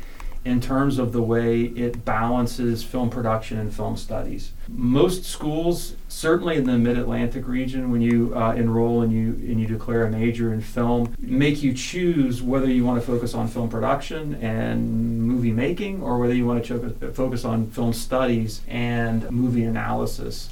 in 0.45 0.59
terms 0.59 0.99
of 0.99 1.13
the 1.13 1.21
way 1.21 1.61
it 1.61 2.03
balances 2.03 2.83
film 2.83 3.09
production 3.09 3.57
and 3.57 3.73
film 3.73 3.95
studies. 3.95 4.51
Most 4.67 5.23
schools, 5.23 5.95
certainly 6.09 6.57
in 6.57 6.65
the 6.65 6.77
Mid-Atlantic 6.77 7.47
region, 7.47 7.91
when 7.91 8.01
you 8.01 8.33
uh, 8.35 8.53
enroll 8.53 9.01
and 9.01 9.11
you 9.11 9.29
and 9.49 9.59
you 9.59 9.67
declare 9.67 10.05
a 10.05 10.09
major 10.09 10.53
in 10.53 10.61
film, 10.61 11.15
make 11.19 11.63
you 11.63 11.73
choose 11.73 12.41
whether 12.41 12.69
you 12.69 12.83
want 12.83 12.99
to 12.99 13.05
focus 13.05 13.33
on 13.33 13.47
film 13.47 13.69
production 13.69 14.35
and 14.35 15.21
movie 15.21 15.51
making, 15.51 16.01
or 16.01 16.19
whether 16.19 16.33
you 16.33 16.45
want 16.45 16.63
to 16.65 16.89
focus 17.13 17.45
on 17.45 17.67
film 17.67 17.93
studies 17.93 18.61
and 18.67 19.29
movie 19.31 19.63
analysis. 19.63 20.49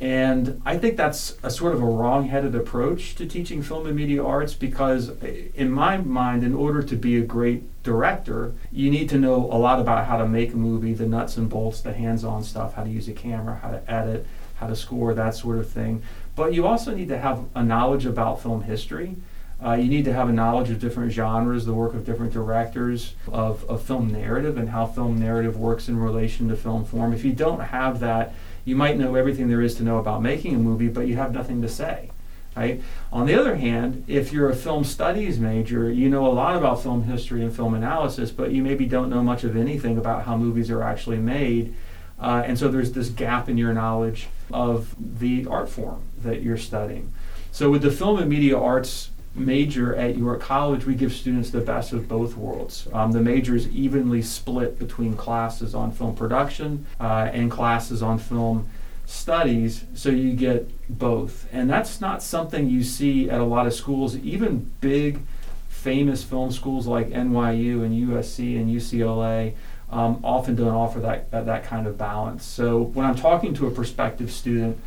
And 0.00 0.62
I 0.64 0.78
think 0.78 0.96
that's 0.96 1.36
a 1.42 1.50
sort 1.50 1.74
of 1.74 1.82
a 1.82 1.86
wrong 1.86 2.28
headed 2.28 2.54
approach 2.54 3.14
to 3.16 3.26
teaching 3.26 3.62
film 3.62 3.86
and 3.86 3.94
media 3.94 4.24
arts 4.24 4.54
because, 4.54 5.10
in 5.54 5.70
my 5.70 5.98
mind, 5.98 6.42
in 6.42 6.54
order 6.54 6.82
to 6.82 6.96
be 6.96 7.18
a 7.18 7.20
great 7.20 7.82
director, 7.82 8.54
you 8.72 8.90
need 8.90 9.10
to 9.10 9.18
know 9.18 9.36
a 9.36 9.58
lot 9.58 9.78
about 9.78 10.06
how 10.06 10.16
to 10.16 10.26
make 10.26 10.54
a 10.54 10.56
movie, 10.56 10.94
the 10.94 11.04
nuts 11.04 11.36
and 11.36 11.50
bolts, 11.50 11.82
the 11.82 11.92
hands 11.92 12.24
on 12.24 12.42
stuff, 12.42 12.74
how 12.74 12.84
to 12.84 12.88
use 12.88 13.08
a 13.08 13.12
camera, 13.12 13.60
how 13.62 13.72
to 13.72 13.90
edit, 13.90 14.26
how 14.56 14.66
to 14.68 14.74
score, 14.74 15.12
that 15.12 15.34
sort 15.34 15.58
of 15.58 15.68
thing. 15.68 16.02
But 16.34 16.54
you 16.54 16.66
also 16.66 16.94
need 16.94 17.08
to 17.08 17.18
have 17.18 17.44
a 17.54 17.62
knowledge 17.62 18.06
about 18.06 18.40
film 18.40 18.62
history. 18.62 19.16
Uh, 19.62 19.74
you 19.74 19.90
need 19.90 20.06
to 20.06 20.12
have 20.14 20.30
a 20.30 20.32
knowledge 20.32 20.70
of 20.70 20.80
different 20.80 21.12
genres, 21.12 21.66
the 21.66 21.74
work 21.74 21.92
of 21.92 22.06
different 22.06 22.32
directors, 22.32 23.14
of, 23.30 23.68
of 23.68 23.82
film 23.82 24.10
narrative, 24.10 24.56
and 24.56 24.70
how 24.70 24.86
film 24.86 25.20
narrative 25.20 25.58
works 25.58 25.88
in 25.90 25.98
relation 25.98 26.48
to 26.48 26.56
film 26.56 26.86
form. 26.86 27.12
If 27.12 27.22
you 27.22 27.34
don't 27.34 27.60
have 27.60 28.00
that, 28.00 28.32
you 28.64 28.76
might 28.76 28.98
know 28.98 29.14
everything 29.14 29.48
there 29.48 29.62
is 29.62 29.74
to 29.76 29.82
know 29.82 29.98
about 29.98 30.22
making 30.22 30.54
a 30.54 30.58
movie, 30.58 30.88
but 30.88 31.06
you 31.06 31.16
have 31.16 31.32
nothing 31.32 31.62
to 31.62 31.68
say. 31.68 32.10
Right? 32.56 32.82
On 33.12 33.26
the 33.26 33.34
other 33.34 33.56
hand, 33.56 34.04
if 34.08 34.32
you're 34.32 34.50
a 34.50 34.56
film 34.56 34.84
studies 34.84 35.38
major, 35.38 35.90
you 35.90 36.10
know 36.10 36.26
a 36.26 36.32
lot 36.32 36.56
about 36.56 36.82
film 36.82 37.04
history 37.04 37.42
and 37.42 37.54
film 37.54 37.74
analysis, 37.74 38.30
but 38.32 38.50
you 38.50 38.62
maybe 38.62 38.86
don't 38.86 39.08
know 39.08 39.22
much 39.22 39.44
of 39.44 39.56
anything 39.56 39.96
about 39.96 40.24
how 40.24 40.36
movies 40.36 40.70
are 40.70 40.82
actually 40.82 41.18
made. 41.18 41.74
Uh, 42.18 42.42
and 42.44 42.58
so 42.58 42.68
there's 42.68 42.92
this 42.92 43.08
gap 43.08 43.48
in 43.48 43.56
your 43.56 43.72
knowledge 43.72 44.28
of 44.52 44.94
the 45.20 45.46
art 45.48 45.68
form 45.68 46.02
that 46.22 46.42
you're 46.42 46.58
studying. 46.58 47.12
So 47.52 47.70
with 47.70 47.82
the 47.82 47.90
film 47.90 48.18
and 48.18 48.28
media 48.28 48.58
arts 48.58 49.09
major 49.34 49.94
at 49.94 50.16
York 50.16 50.40
College, 50.40 50.84
we 50.84 50.94
give 50.94 51.12
students 51.12 51.50
the 51.50 51.60
best 51.60 51.92
of 51.92 52.08
both 52.08 52.36
worlds. 52.36 52.88
Um, 52.92 53.12
the 53.12 53.20
major 53.20 53.54
is 53.54 53.68
evenly 53.68 54.22
split 54.22 54.78
between 54.78 55.16
classes 55.16 55.74
on 55.74 55.92
film 55.92 56.14
production 56.14 56.86
uh, 56.98 57.30
and 57.32 57.50
classes 57.50 58.02
on 58.02 58.18
film 58.18 58.68
studies, 59.06 59.84
so 59.94 60.08
you 60.08 60.32
get 60.32 60.70
both. 60.88 61.48
And 61.52 61.68
that's 61.68 62.00
not 62.00 62.22
something 62.22 62.68
you 62.68 62.82
see 62.82 63.28
at 63.28 63.40
a 63.40 63.44
lot 63.44 63.66
of 63.66 63.74
schools, 63.74 64.16
even 64.16 64.70
big, 64.80 65.20
famous 65.68 66.22
film 66.22 66.52
schools 66.52 66.86
like 66.86 67.10
NYU 67.10 67.84
and 67.84 68.08
USC 68.08 68.56
and 68.56 68.70
UCLA. 68.70 69.54
Um, 69.90 70.20
often 70.22 70.54
don't 70.54 70.68
offer 70.68 71.00
that, 71.00 71.32
that 71.32 71.46
that 71.46 71.64
kind 71.64 71.88
of 71.88 71.98
balance. 71.98 72.44
So 72.44 72.78
when 72.80 73.04
I'm 73.04 73.16
talking 73.16 73.54
to 73.54 73.66
a 73.66 73.72
prospective 73.72 74.30
student, 74.30 74.78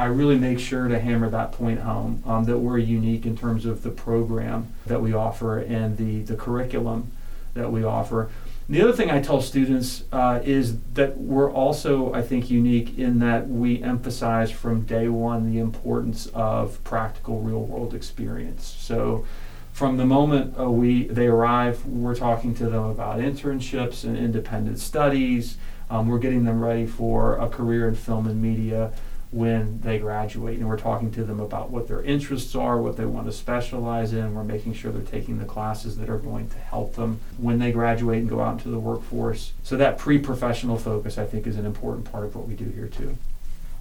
I 0.00 0.06
really 0.06 0.38
make 0.38 0.58
sure 0.58 0.88
to 0.88 0.98
hammer 0.98 1.28
that 1.28 1.52
point 1.52 1.80
home 1.80 2.22
um, 2.24 2.46
that 2.46 2.56
we're 2.56 2.78
unique 2.78 3.26
in 3.26 3.36
terms 3.36 3.66
of 3.66 3.82
the 3.82 3.90
program 3.90 4.72
that 4.86 5.02
we 5.02 5.12
offer 5.12 5.58
and 5.58 5.98
the, 5.98 6.22
the 6.22 6.36
curriculum 6.36 7.12
that 7.52 7.70
we 7.70 7.84
offer. 7.84 8.30
The 8.66 8.80
other 8.80 8.94
thing 8.94 9.10
I 9.10 9.20
tell 9.20 9.42
students 9.42 10.04
uh, 10.10 10.40
is 10.42 10.78
that 10.94 11.18
we're 11.18 11.52
also, 11.52 12.14
I 12.14 12.22
think, 12.22 12.48
unique 12.48 12.98
in 12.98 13.18
that 13.18 13.48
we 13.48 13.82
emphasize 13.82 14.50
from 14.50 14.86
day 14.86 15.08
one 15.08 15.52
the 15.52 15.58
importance 15.58 16.28
of 16.28 16.82
practical 16.82 17.42
real 17.42 17.60
world 17.60 17.92
experience. 17.92 18.64
So, 18.64 19.26
from 19.74 19.98
the 19.98 20.06
moment 20.06 20.58
uh, 20.58 20.70
we 20.70 21.08
they 21.08 21.26
arrive, 21.26 21.84
we're 21.84 22.14
talking 22.14 22.54
to 22.54 22.70
them 22.70 22.84
about 22.84 23.18
internships 23.18 24.04
and 24.04 24.16
independent 24.16 24.78
studies. 24.78 25.58
Um, 25.90 26.08
we're 26.08 26.18
getting 26.20 26.44
them 26.44 26.64
ready 26.64 26.86
for 26.86 27.36
a 27.36 27.48
career 27.48 27.86
in 27.86 27.96
film 27.96 28.26
and 28.26 28.40
media 28.40 28.92
when 29.30 29.80
they 29.80 29.98
graduate. 29.98 30.58
And 30.58 30.68
we're 30.68 30.78
talking 30.78 31.10
to 31.12 31.24
them 31.24 31.40
about 31.40 31.70
what 31.70 31.86
their 31.86 32.02
interests 32.02 32.54
are, 32.54 32.80
what 32.80 32.96
they 32.96 33.04
want 33.04 33.26
to 33.26 33.32
specialize 33.32 34.12
in. 34.12 34.34
We're 34.34 34.44
making 34.44 34.74
sure 34.74 34.90
they're 34.90 35.02
taking 35.02 35.38
the 35.38 35.44
classes 35.44 35.96
that 35.98 36.08
are 36.08 36.18
going 36.18 36.48
to 36.50 36.58
help 36.58 36.96
them 36.96 37.20
when 37.38 37.58
they 37.58 37.72
graduate 37.72 38.18
and 38.18 38.28
go 38.28 38.40
out 38.40 38.54
into 38.54 38.68
the 38.68 38.78
workforce. 38.78 39.52
So 39.62 39.76
that 39.76 39.98
pre-professional 39.98 40.78
focus, 40.78 41.18
I 41.18 41.26
think, 41.26 41.46
is 41.46 41.56
an 41.56 41.66
important 41.66 42.10
part 42.10 42.24
of 42.24 42.34
what 42.34 42.48
we 42.48 42.54
do 42.54 42.64
here 42.64 42.88
too. 42.88 43.16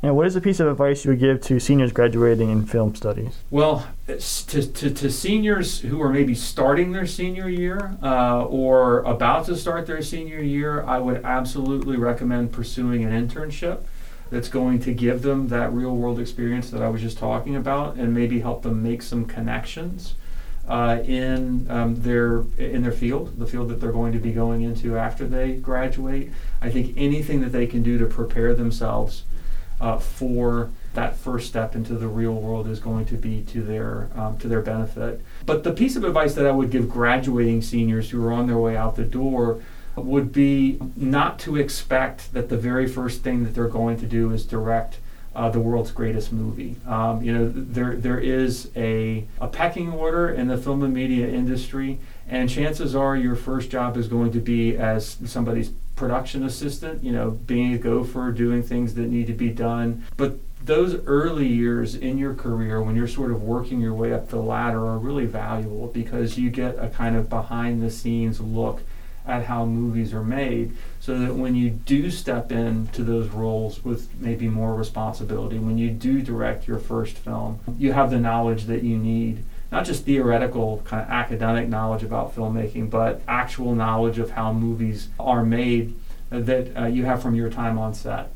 And 0.01 0.15
what 0.15 0.27
is 0.27 0.35
a 0.37 0.41
piece 0.41 0.61
of 0.61 0.67
advice 0.67 1.03
you 1.03 1.11
would 1.11 1.19
give 1.19 1.41
to 1.41 1.59
seniors 1.59 1.91
graduating 1.91 2.49
in 2.49 2.65
film 2.65 2.95
studies? 2.95 3.39
Well, 3.49 3.85
to, 4.07 4.17
to, 4.17 4.89
to 4.91 5.11
seniors 5.11 5.81
who 5.81 6.01
are 6.01 6.09
maybe 6.09 6.33
starting 6.35 6.93
their 6.93 7.05
senior 7.05 7.49
year 7.49 7.97
uh, 8.01 8.45
or 8.45 8.99
about 8.99 9.45
to 9.47 9.57
start 9.57 9.87
their 9.87 10.01
senior 10.01 10.39
year, 10.39 10.83
I 10.83 10.99
would 10.99 11.25
absolutely 11.25 11.97
recommend 11.97 12.53
pursuing 12.53 13.03
an 13.03 13.11
internship 13.11 13.81
that's 14.29 14.49
going 14.49 14.79
to 14.79 14.93
give 14.93 15.21
them 15.21 15.47
that 15.47 15.71
real 15.73 15.95
world 15.95 16.19
experience 16.19 16.69
that 16.71 16.81
I 16.81 16.89
was 16.89 17.01
just 17.01 17.17
talking 17.17 17.55
about 17.55 17.95
and 17.95 18.13
maybe 18.13 18.41
help 18.41 18.63
them 18.63 18.83
make 18.83 19.01
some 19.01 19.25
connections 19.25 20.15
uh, 20.67 20.99
in 21.03 21.65
um, 21.69 22.01
their 22.01 22.43
in 22.57 22.83
their 22.83 22.91
field, 22.91 23.39
the 23.39 23.47
field 23.47 23.69
that 23.69 23.81
they're 23.81 23.91
going 23.91 24.13
to 24.13 24.19
be 24.19 24.31
going 24.31 24.61
into 24.61 24.97
after 24.97 25.25
they 25.25 25.53
graduate. 25.53 26.31
I 26.61 26.69
think 26.69 26.93
anything 26.95 27.41
that 27.41 27.51
they 27.51 27.65
can 27.65 27.81
do 27.81 27.97
to 27.97 28.05
prepare 28.05 28.53
themselves 28.53 29.23
uh, 29.81 29.97
for 29.97 30.69
that 30.93 31.15
first 31.15 31.47
step 31.47 31.75
into 31.75 31.93
the 31.93 32.07
real 32.07 32.33
world 32.33 32.67
is 32.67 32.79
going 32.79 33.05
to 33.05 33.15
be 33.15 33.41
to 33.43 33.63
their 33.63 34.09
um, 34.15 34.37
to 34.37 34.47
their 34.47 34.61
benefit. 34.61 35.21
But 35.45 35.63
the 35.63 35.71
piece 35.71 35.95
of 35.95 36.03
advice 36.03 36.35
that 36.35 36.45
I 36.45 36.51
would 36.51 36.69
give 36.69 36.87
graduating 36.87 37.63
seniors 37.63 38.11
who 38.11 38.23
are 38.27 38.31
on 38.31 38.45
their 38.45 38.57
way 38.57 38.77
out 38.77 38.95
the 38.95 39.05
door 39.05 39.61
would 39.95 40.31
be 40.31 40.79
not 40.95 41.39
to 41.39 41.55
expect 41.57 42.33
that 42.33 42.49
the 42.49 42.57
very 42.57 42.87
first 42.87 43.21
thing 43.21 43.43
that 43.43 43.53
they're 43.55 43.67
going 43.67 43.97
to 43.97 44.05
do 44.05 44.31
is 44.31 44.45
direct 44.45 44.97
uh, 45.35 45.49
the 45.49 45.59
world's 45.59 45.91
greatest 45.91 46.33
movie. 46.33 46.75
Um, 46.87 47.23
you 47.23 47.31
know, 47.31 47.51
there 47.53 47.95
there 47.95 48.19
is 48.19 48.71
a, 48.75 49.25
a 49.39 49.47
pecking 49.47 49.91
order 49.91 50.29
in 50.29 50.47
the 50.47 50.57
film 50.57 50.83
and 50.83 50.93
media 50.93 51.27
industry, 51.27 51.99
and 52.27 52.49
chances 52.49 52.95
are 52.95 53.15
your 53.15 53.35
first 53.35 53.69
job 53.69 53.95
is 53.95 54.07
going 54.07 54.31
to 54.33 54.39
be 54.39 54.75
as 54.75 55.17
somebody's 55.25 55.69
production 55.95 56.43
assistant, 56.43 57.03
you 57.03 57.11
know, 57.11 57.31
being 57.31 57.73
a 57.73 57.77
gopher, 57.77 58.31
doing 58.31 58.63
things 58.63 58.95
that 58.95 59.07
need 59.09 59.27
to 59.27 59.33
be 59.33 59.49
done. 59.49 60.03
But 60.17 60.39
those 60.63 60.95
early 61.05 61.47
years 61.47 61.95
in 61.95 62.17
your 62.17 62.33
career 62.33 62.81
when 62.81 62.95
you're 62.95 63.07
sort 63.07 63.31
of 63.31 63.43
working 63.43 63.79
your 63.79 63.93
way 63.93 64.13
up 64.13 64.29
the 64.29 64.37
ladder 64.37 64.85
are 64.85 64.97
really 64.97 65.25
valuable 65.25 65.87
because 65.87 66.37
you 66.37 66.49
get 66.49 66.77
a 66.77 66.89
kind 66.89 67.15
of 67.15 67.29
behind 67.29 67.81
the 67.81 67.89
scenes 67.89 68.41
look 68.41 68.81
at 69.29 69.45
how 69.45 69.65
movies 69.65 70.13
are 70.13 70.23
made 70.23 70.75
so 70.99 71.17
that 71.19 71.35
when 71.35 71.55
you 71.55 71.69
do 71.69 72.11
step 72.11 72.51
into 72.51 73.03
those 73.03 73.27
roles 73.29 73.83
with 73.83 74.09
maybe 74.19 74.47
more 74.47 74.75
responsibility, 74.75 75.59
when 75.59 75.77
you 75.77 75.89
do 75.89 76.21
direct 76.21 76.67
your 76.67 76.79
first 76.79 77.17
film, 77.17 77.59
you 77.77 77.93
have 77.93 78.09
the 78.11 78.19
knowledge 78.19 78.65
that 78.65 78.83
you 78.83 78.97
need. 78.97 79.43
Not 79.71 79.85
just 79.85 80.03
theoretical, 80.03 80.81
kind 80.83 81.03
of 81.03 81.09
academic 81.09 81.69
knowledge 81.69 82.01
about 82.01 82.35
filmmaking, 82.35 82.89
but 82.89 83.21
actual 83.27 83.75
knowledge 83.75 84.17
of 84.17 84.31
how 84.31 84.51
movies 84.51 85.09
are 85.19 85.43
made 85.43 85.95
that 86.31 86.75
uh, 86.75 86.85
you 86.87 87.05
have 87.05 87.21
from 87.21 87.35
your 87.35 87.49
time 87.49 87.77
on 87.77 87.93
set. 87.93 88.31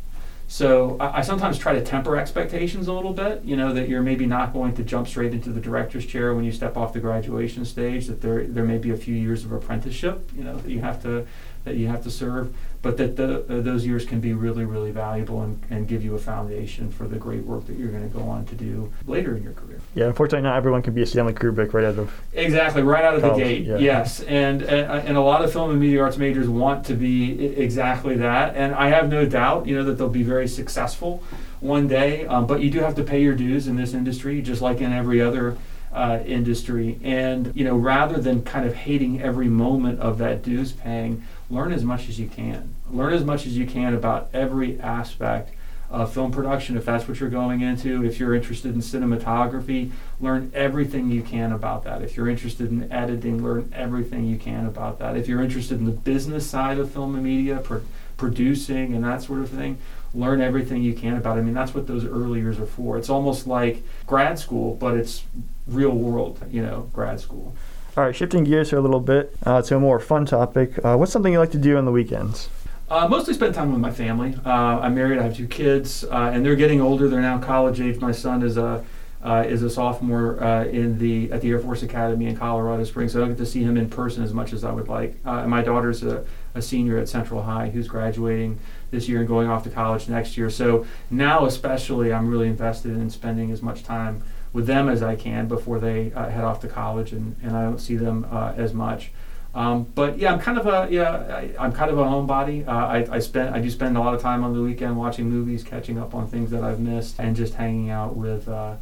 So 0.54 0.98
I, 1.00 1.18
I, 1.18 1.22
sometimes 1.22 1.58
try 1.58 1.74
to 1.74 1.82
temper 1.82 2.16
expectations 2.16 2.88
a 2.88 2.94
little 2.94 3.12
bit. 3.12 3.44
You 3.44 3.58
know 3.58 3.74
that 3.74 3.90
you're 3.90 4.04
maybe 4.04 4.28
not 4.28 4.54
going 4.54 4.76
to 4.76 4.84
jump 4.84 5.08
straight 5.08 5.34
into 5.34 5.50
the 5.50 5.60
director's 5.60 6.06
chair 6.06 6.36
when 6.36 6.46
you 6.46 6.52
step 6.52 6.78
off 6.78 6.94
the 6.94 7.00
graduation 7.00 7.66
stage. 7.66 8.06
That 8.06 8.22
there 8.22 8.46
there 8.46 8.64
may 8.64 8.78
be 8.78 8.92
a 8.92 8.96
few 8.96 9.16
years 9.16 9.44
of 9.46 9.52
apprenticeship. 9.52 10.30
You 10.36 10.44
know 10.44 10.56
that 10.56 10.70
you 10.70 10.80
have 10.82 11.02
to 11.02 11.26
that 11.64 11.76
you 11.76 11.88
have 11.88 12.04
to 12.04 12.12
serve, 12.12 12.54
but 12.82 12.98
that 12.98 13.16
the, 13.16 13.42
uh, 13.44 13.62
those 13.62 13.86
years 13.86 14.06
can 14.06 14.20
be 14.20 14.34
really, 14.34 14.66
really 14.66 14.92
valuable 14.92 15.42
and, 15.42 15.62
and 15.70 15.88
give 15.88 16.04
you 16.04 16.16
a 16.16 16.20
foundation 16.20 16.92
for 16.92 17.08
the 17.08 17.16
great 17.16 17.44
work 17.44 17.66
that 17.68 17.78
you're 17.78 17.90
going 17.90 18.10
to 18.10 18.18
go 18.18 18.24
on 18.24 18.46
to 18.46 18.56
do 18.56 18.92
later 19.08 19.36
in 19.38 19.44
your 19.44 19.54
career. 19.54 19.80
Yeah, 19.96 20.08
unfortunately, 20.08 20.44
not 20.44 20.58
everyone 20.58 20.82
can 20.82 20.94
be 20.94 21.02
a 21.02 21.06
Stanley 21.06 21.34
Kubrick 21.34 21.74
right 21.74 21.86
out 21.86 21.98
of 21.98 22.12
exactly 22.34 22.84
right 22.84 23.06
out 23.06 23.16
of 23.16 23.22
college, 23.22 23.38
the 23.38 23.44
gate. 23.44 23.66
Yeah. 23.66 23.78
Yes, 23.78 24.22
and, 24.22 24.62
and 24.64 24.92
uh, 24.92 25.04
and 25.06 25.18
a 25.18 25.22
lot 25.22 25.44
of 25.44 25.52
film 25.52 25.72
and 25.72 25.80
media 25.80 26.02
arts 26.02 26.18
majors 26.18 26.50
want 26.50 26.86
to 26.88 26.94
be 26.94 27.46
exactly 27.56 28.18
that, 28.18 28.56
and 28.56 28.76
I 28.76 28.90
have 28.90 29.10
no 29.10 29.26
doubt, 29.26 29.66
you 29.68 29.76
know, 29.76 29.84
that 29.86 29.94
they'll 29.94 30.10
be 30.10 30.24
very 30.24 30.48
successful 30.48 31.24
one 31.62 31.88
day. 31.88 32.26
Um, 32.28 32.46
but 32.46 32.62
you 32.62 32.70
do 32.70 32.80
have 32.80 32.96
to 32.96 33.04
pay 33.04 33.22
your 33.22 33.36
dues 33.36 33.68
in 33.68 33.78
this 33.78 33.94
industry, 33.94 34.42
just 34.42 34.62
like 34.62 34.82
in 34.82 34.92
every 34.92 35.22
other 35.22 35.58
uh, 35.94 36.20
industry. 36.26 37.00
And 37.04 37.52
you 37.56 37.64
know, 37.64 37.78
rather 37.78 38.20
than 38.20 38.44
kind 38.44 38.66
of 38.66 38.76
hating 38.76 39.22
every 39.22 39.48
moment 39.48 40.00
of 40.00 40.18
that 40.18 40.44
dues 40.44 40.72
paying, 40.72 41.24
learn 41.54 41.72
as 41.72 41.84
much 41.84 42.10
as 42.10 42.20
you 42.20 42.28
can. 42.28 42.76
Learn 42.90 43.14
as 43.14 43.24
much 43.24 43.46
as 43.46 43.56
you 43.58 43.66
can 43.66 43.94
about 43.94 44.30
every 44.34 44.80
aspect 44.80 45.54
of 45.90 46.12
film 46.12 46.32
production 46.32 46.76
if 46.76 46.86
that's 46.86 47.08
what 47.08 47.20
you're 47.20 47.30
going 47.30 47.62
into. 47.62 48.04
If 48.04 48.20
you're 48.20 48.34
interested 48.34 48.74
in 48.74 48.82
cinematography, 48.82 49.92
learn 50.20 50.52
everything 50.56 51.12
you 51.12 51.22
can 51.22 51.52
about 51.52 51.84
that. 51.84 52.02
If 52.02 52.18
you're 52.18 52.28
interested 52.28 52.72
in 52.72 52.92
editing, 52.92 53.44
learn 53.44 53.72
everything 53.76 54.26
you 54.26 54.38
can 54.38 54.66
about 54.66 54.98
that. 55.00 55.16
If 55.16 55.28
you're 55.28 55.42
interested 55.42 55.78
in 55.78 55.86
the 55.86 55.92
business 55.92 56.50
side 56.50 56.80
of 56.80 56.92
film 56.92 57.14
and 57.14 57.24
media, 57.24 57.58
pro- 57.64 57.84
producing 58.18 58.96
and 58.96 59.04
that 59.04 59.22
sort 59.22 59.42
of 59.42 59.50
thing, 59.50 59.78
learn 60.16 60.42
everything 60.42 60.82
you 60.82 60.94
can 60.94 61.18
about 61.18 61.38
it. 61.38 61.42
I 61.42 61.44
mean, 61.44 61.54
that's 61.54 61.76
what 61.76 61.86
those 61.86 62.06
early 62.06 62.40
years 62.40 62.60
are 62.60 62.66
for. 62.66 62.98
It's 62.98 63.10
almost 63.10 63.46
like 63.46 63.84
grad 64.08 64.40
school, 64.40 64.76
but 64.76 64.96
it's 64.96 65.24
real 65.68 65.92
world, 65.92 66.44
you 66.50 66.64
know, 66.64 66.90
grad 66.94 67.20
school. 67.20 67.56
All 67.96 68.04
right, 68.04 68.16
shifting 68.16 68.44
gears 68.44 68.72
here 68.72 68.80
a 68.80 68.82
little 68.82 69.00
bit 69.00 69.36
uh, 69.46 69.62
to 69.62 69.76
a 69.76 69.80
more 69.80 70.00
fun 70.00 70.26
topic. 70.26 70.84
Uh, 70.84 70.98
what's 70.98 71.12
something 71.12 71.32
you 71.32 71.38
like 71.38 71.52
to 71.52 71.60
do 71.60 71.78
on 71.78 71.86
the 71.86 71.92
weekends? 71.92 72.50
Uh, 72.90 73.08
mostly 73.08 73.36
spend 73.36 73.54
time 73.54 73.72
with 73.72 73.80
my 73.80 73.92
family. 73.92 74.36
Uh, 74.44 74.80
I'm 74.80 74.96
married. 74.96 75.20
I 75.20 75.22
have 75.22 75.38
two 75.38 75.46
kids, 75.46 76.04
uh, 76.06 76.32
and 76.34 76.44
they're 76.44 76.56
getting 76.56 76.82
older. 76.82 77.08
They're 77.08 77.22
now 77.22 77.38
college 77.38 77.80
age. 77.80 78.00
My 78.00 78.12
son 78.12 78.42
is 78.42 78.58
a 78.58 78.84
uh, 79.22 79.46
is 79.48 79.62
a 79.62 79.70
sophomore 79.70 80.38
in 80.66 80.98
the 80.98 81.32
at 81.32 81.42
the 81.42 81.52
Air 81.52 81.60
Force 81.60 81.84
Academy 81.84 82.26
in 82.26 82.36
Colorado 82.36 82.84
Springs. 82.84 83.14
So 83.14 83.20
I 83.20 83.22
don't 83.22 83.30
get 83.30 83.38
to 83.38 83.46
see 83.46 83.62
him 83.62 83.78
in 83.78 83.88
person 83.92 84.24
as 84.24 84.34
much 84.34 84.54
as 84.54 84.64
I 84.64 84.72
would 84.72 84.88
like. 84.88 85.16
and 85.24 85.50
my 85.52 85.62
daughter's 85.62 86.02
a, 86.02 86.26
a 86.56 86.64
senior 86.64 86.98
at 86.98 87.08
Central 87.08 87.44
High 87.44 87.70
who's 87.70 87.88
graduating 87.88 88.60
this 88.90 89.08
year 89.08 89.20
and 89.20 89.28
going 89.28 89.48
off 89.48 89.64
to 89.66 89.70
college 89.70 90.10
next 90.10 90.36
year. 90.36 90.50
So 90.50 90.88
now, 91.12 91.46
especially, 91.46 92.12
I'm 92.12 92.28
really 92.28 92.48
invested 92.48 92.94
in 92.94 93.12
spending 93.12 93.52
as 93.52 93.62
much 93.62 93.84
time 93.84 94.24
with 94.54 94.68
them 94.68 94.88
as 94.88 95.02
I 95.02 95.16
can 95.16 95.48
before 95.48 95.80
they 95.80 96.14
uh, 96.14 96.30
head 96.30 96.44
off 96.44 96.62
to 96.62 96.68
college, 96.68 97.12
and, 97.12 97.36
and 97.44 97.58
I 97.58 97.64
don't 97.64 97.80
see 97.80 97.98
them 97.98 98.26
uh, 98.32 98.54
as 98.56 98.74
much. 98.74 99.12
Um, 99.56 99.84
but 99.96 100.18
yeah, 100.18 100.34
I'm 100.34 100.40
kind 100.40 100.58
of 100.58 100.66
a 100.66 100.92
yeah, 100.92 101.52
I, 101.60 101.66
am 101.66 101.74
kind 101.74 101.92
of 101.92 102.00
a 102.00 102.04
homebody. 102.04 102.68
Uh, 102.68 102.72
I, 102.72 103.16
I 103.16 103.20
spend 103.20 103.54
I 103.54 103.60
do 103.60 103.70
spend 103.70 103.98
a 103.98 104.00
lot 104.00 104.14
of 104.16 104.22
time 104.22 104.44
on 104.44 104.54
the 104.54 104.62
weekend 104.62 104.98
watching 104.98 105.30
movies, 105.30 105.64
catching 105.64 106.00
up 106.00 106.16
on 106.16 106.28
things 106.28 106.50
that 106.52 106.64
I've 106.64 106.80
missed, 106.80 107.20
and 107.20 107.36
just 107.36 107.56
hanging 107.56 107.90
out 107.90 108.16
with 108.16 108.48
uh, 108.48 108.76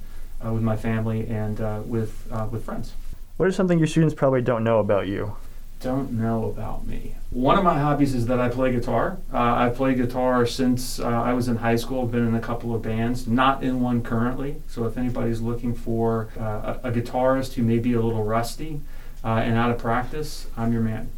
uh, 0.45 0.54
with 0.54 0.64
my 0.64 0.78
family 0.78 1.28
and 1.28 1.60
uh, 1.60 1.82
with 1.86 2.28
with 2.52 2.64
friends. 2.64 2.93
What 3.38 3.50
is 3.50 3.56
something 3.56 3.80
your 3.80 3.88
students 3.88 4.14
probably 4.14 4.41
don't 4.41 4.64
know 4.64 4.80
about 4.80 5.08
you? 5.08 5.36
Don't 5.82 6.12
know 6.12 6.46
about 6.46 6.86
me. 6.86 7.16
One 7.32 7.58
of 7.58 7.64
my 7.64 7.80
hobbies 7.80 8.14
is 8.14 8.28
that 8.28 8.40
I 8.40 8.50
play 8.50 8.72
guitar. 8.72 9.18
Uh, 9.34 9.38
I've 9.38 9.76
played 9.76 9.98
guitar 9.98 10.46
since 10.46 11.00
uh, 11.00 11.08
I 11.08 11.34
was 11.34 11.48
in 11.48 11.58
high 11.58 11.76
school. 11.76 12.04
I've 12.04 12.12
been 12.12 12.28
in 12.28 12.36
a 12.36 12.40
couple 12.42 12.76
of 12.76 12.82
bands, 12.82 13.28
not 13.28 13.64
in 13.64 13.82
one 13.82 14.04
currently. 14.04 14.62
So 14.68 14.86
if 14.86 14.98
anybody's 14.98 15.42
looking 15.42 15.74
for 15.74 16.30
uh, 16.40 16.78
a, 16.84 16.90
a, 16.90 16.92
guitarist 16.92 17.54
who 17.54 17.64
may 17.64 17.80
be 17.80 17.94
a 17.94 18.02
little 18.02 18.24
rusty 18.24 18.82
uh, 19.24 19.30
and 19.30 19.58
out 19.58 19.72
of 19.72 19.78
practice, 19.78 20.48
I'm 20.56 20.72
your 20.72 20.82
man. 20.82 21.10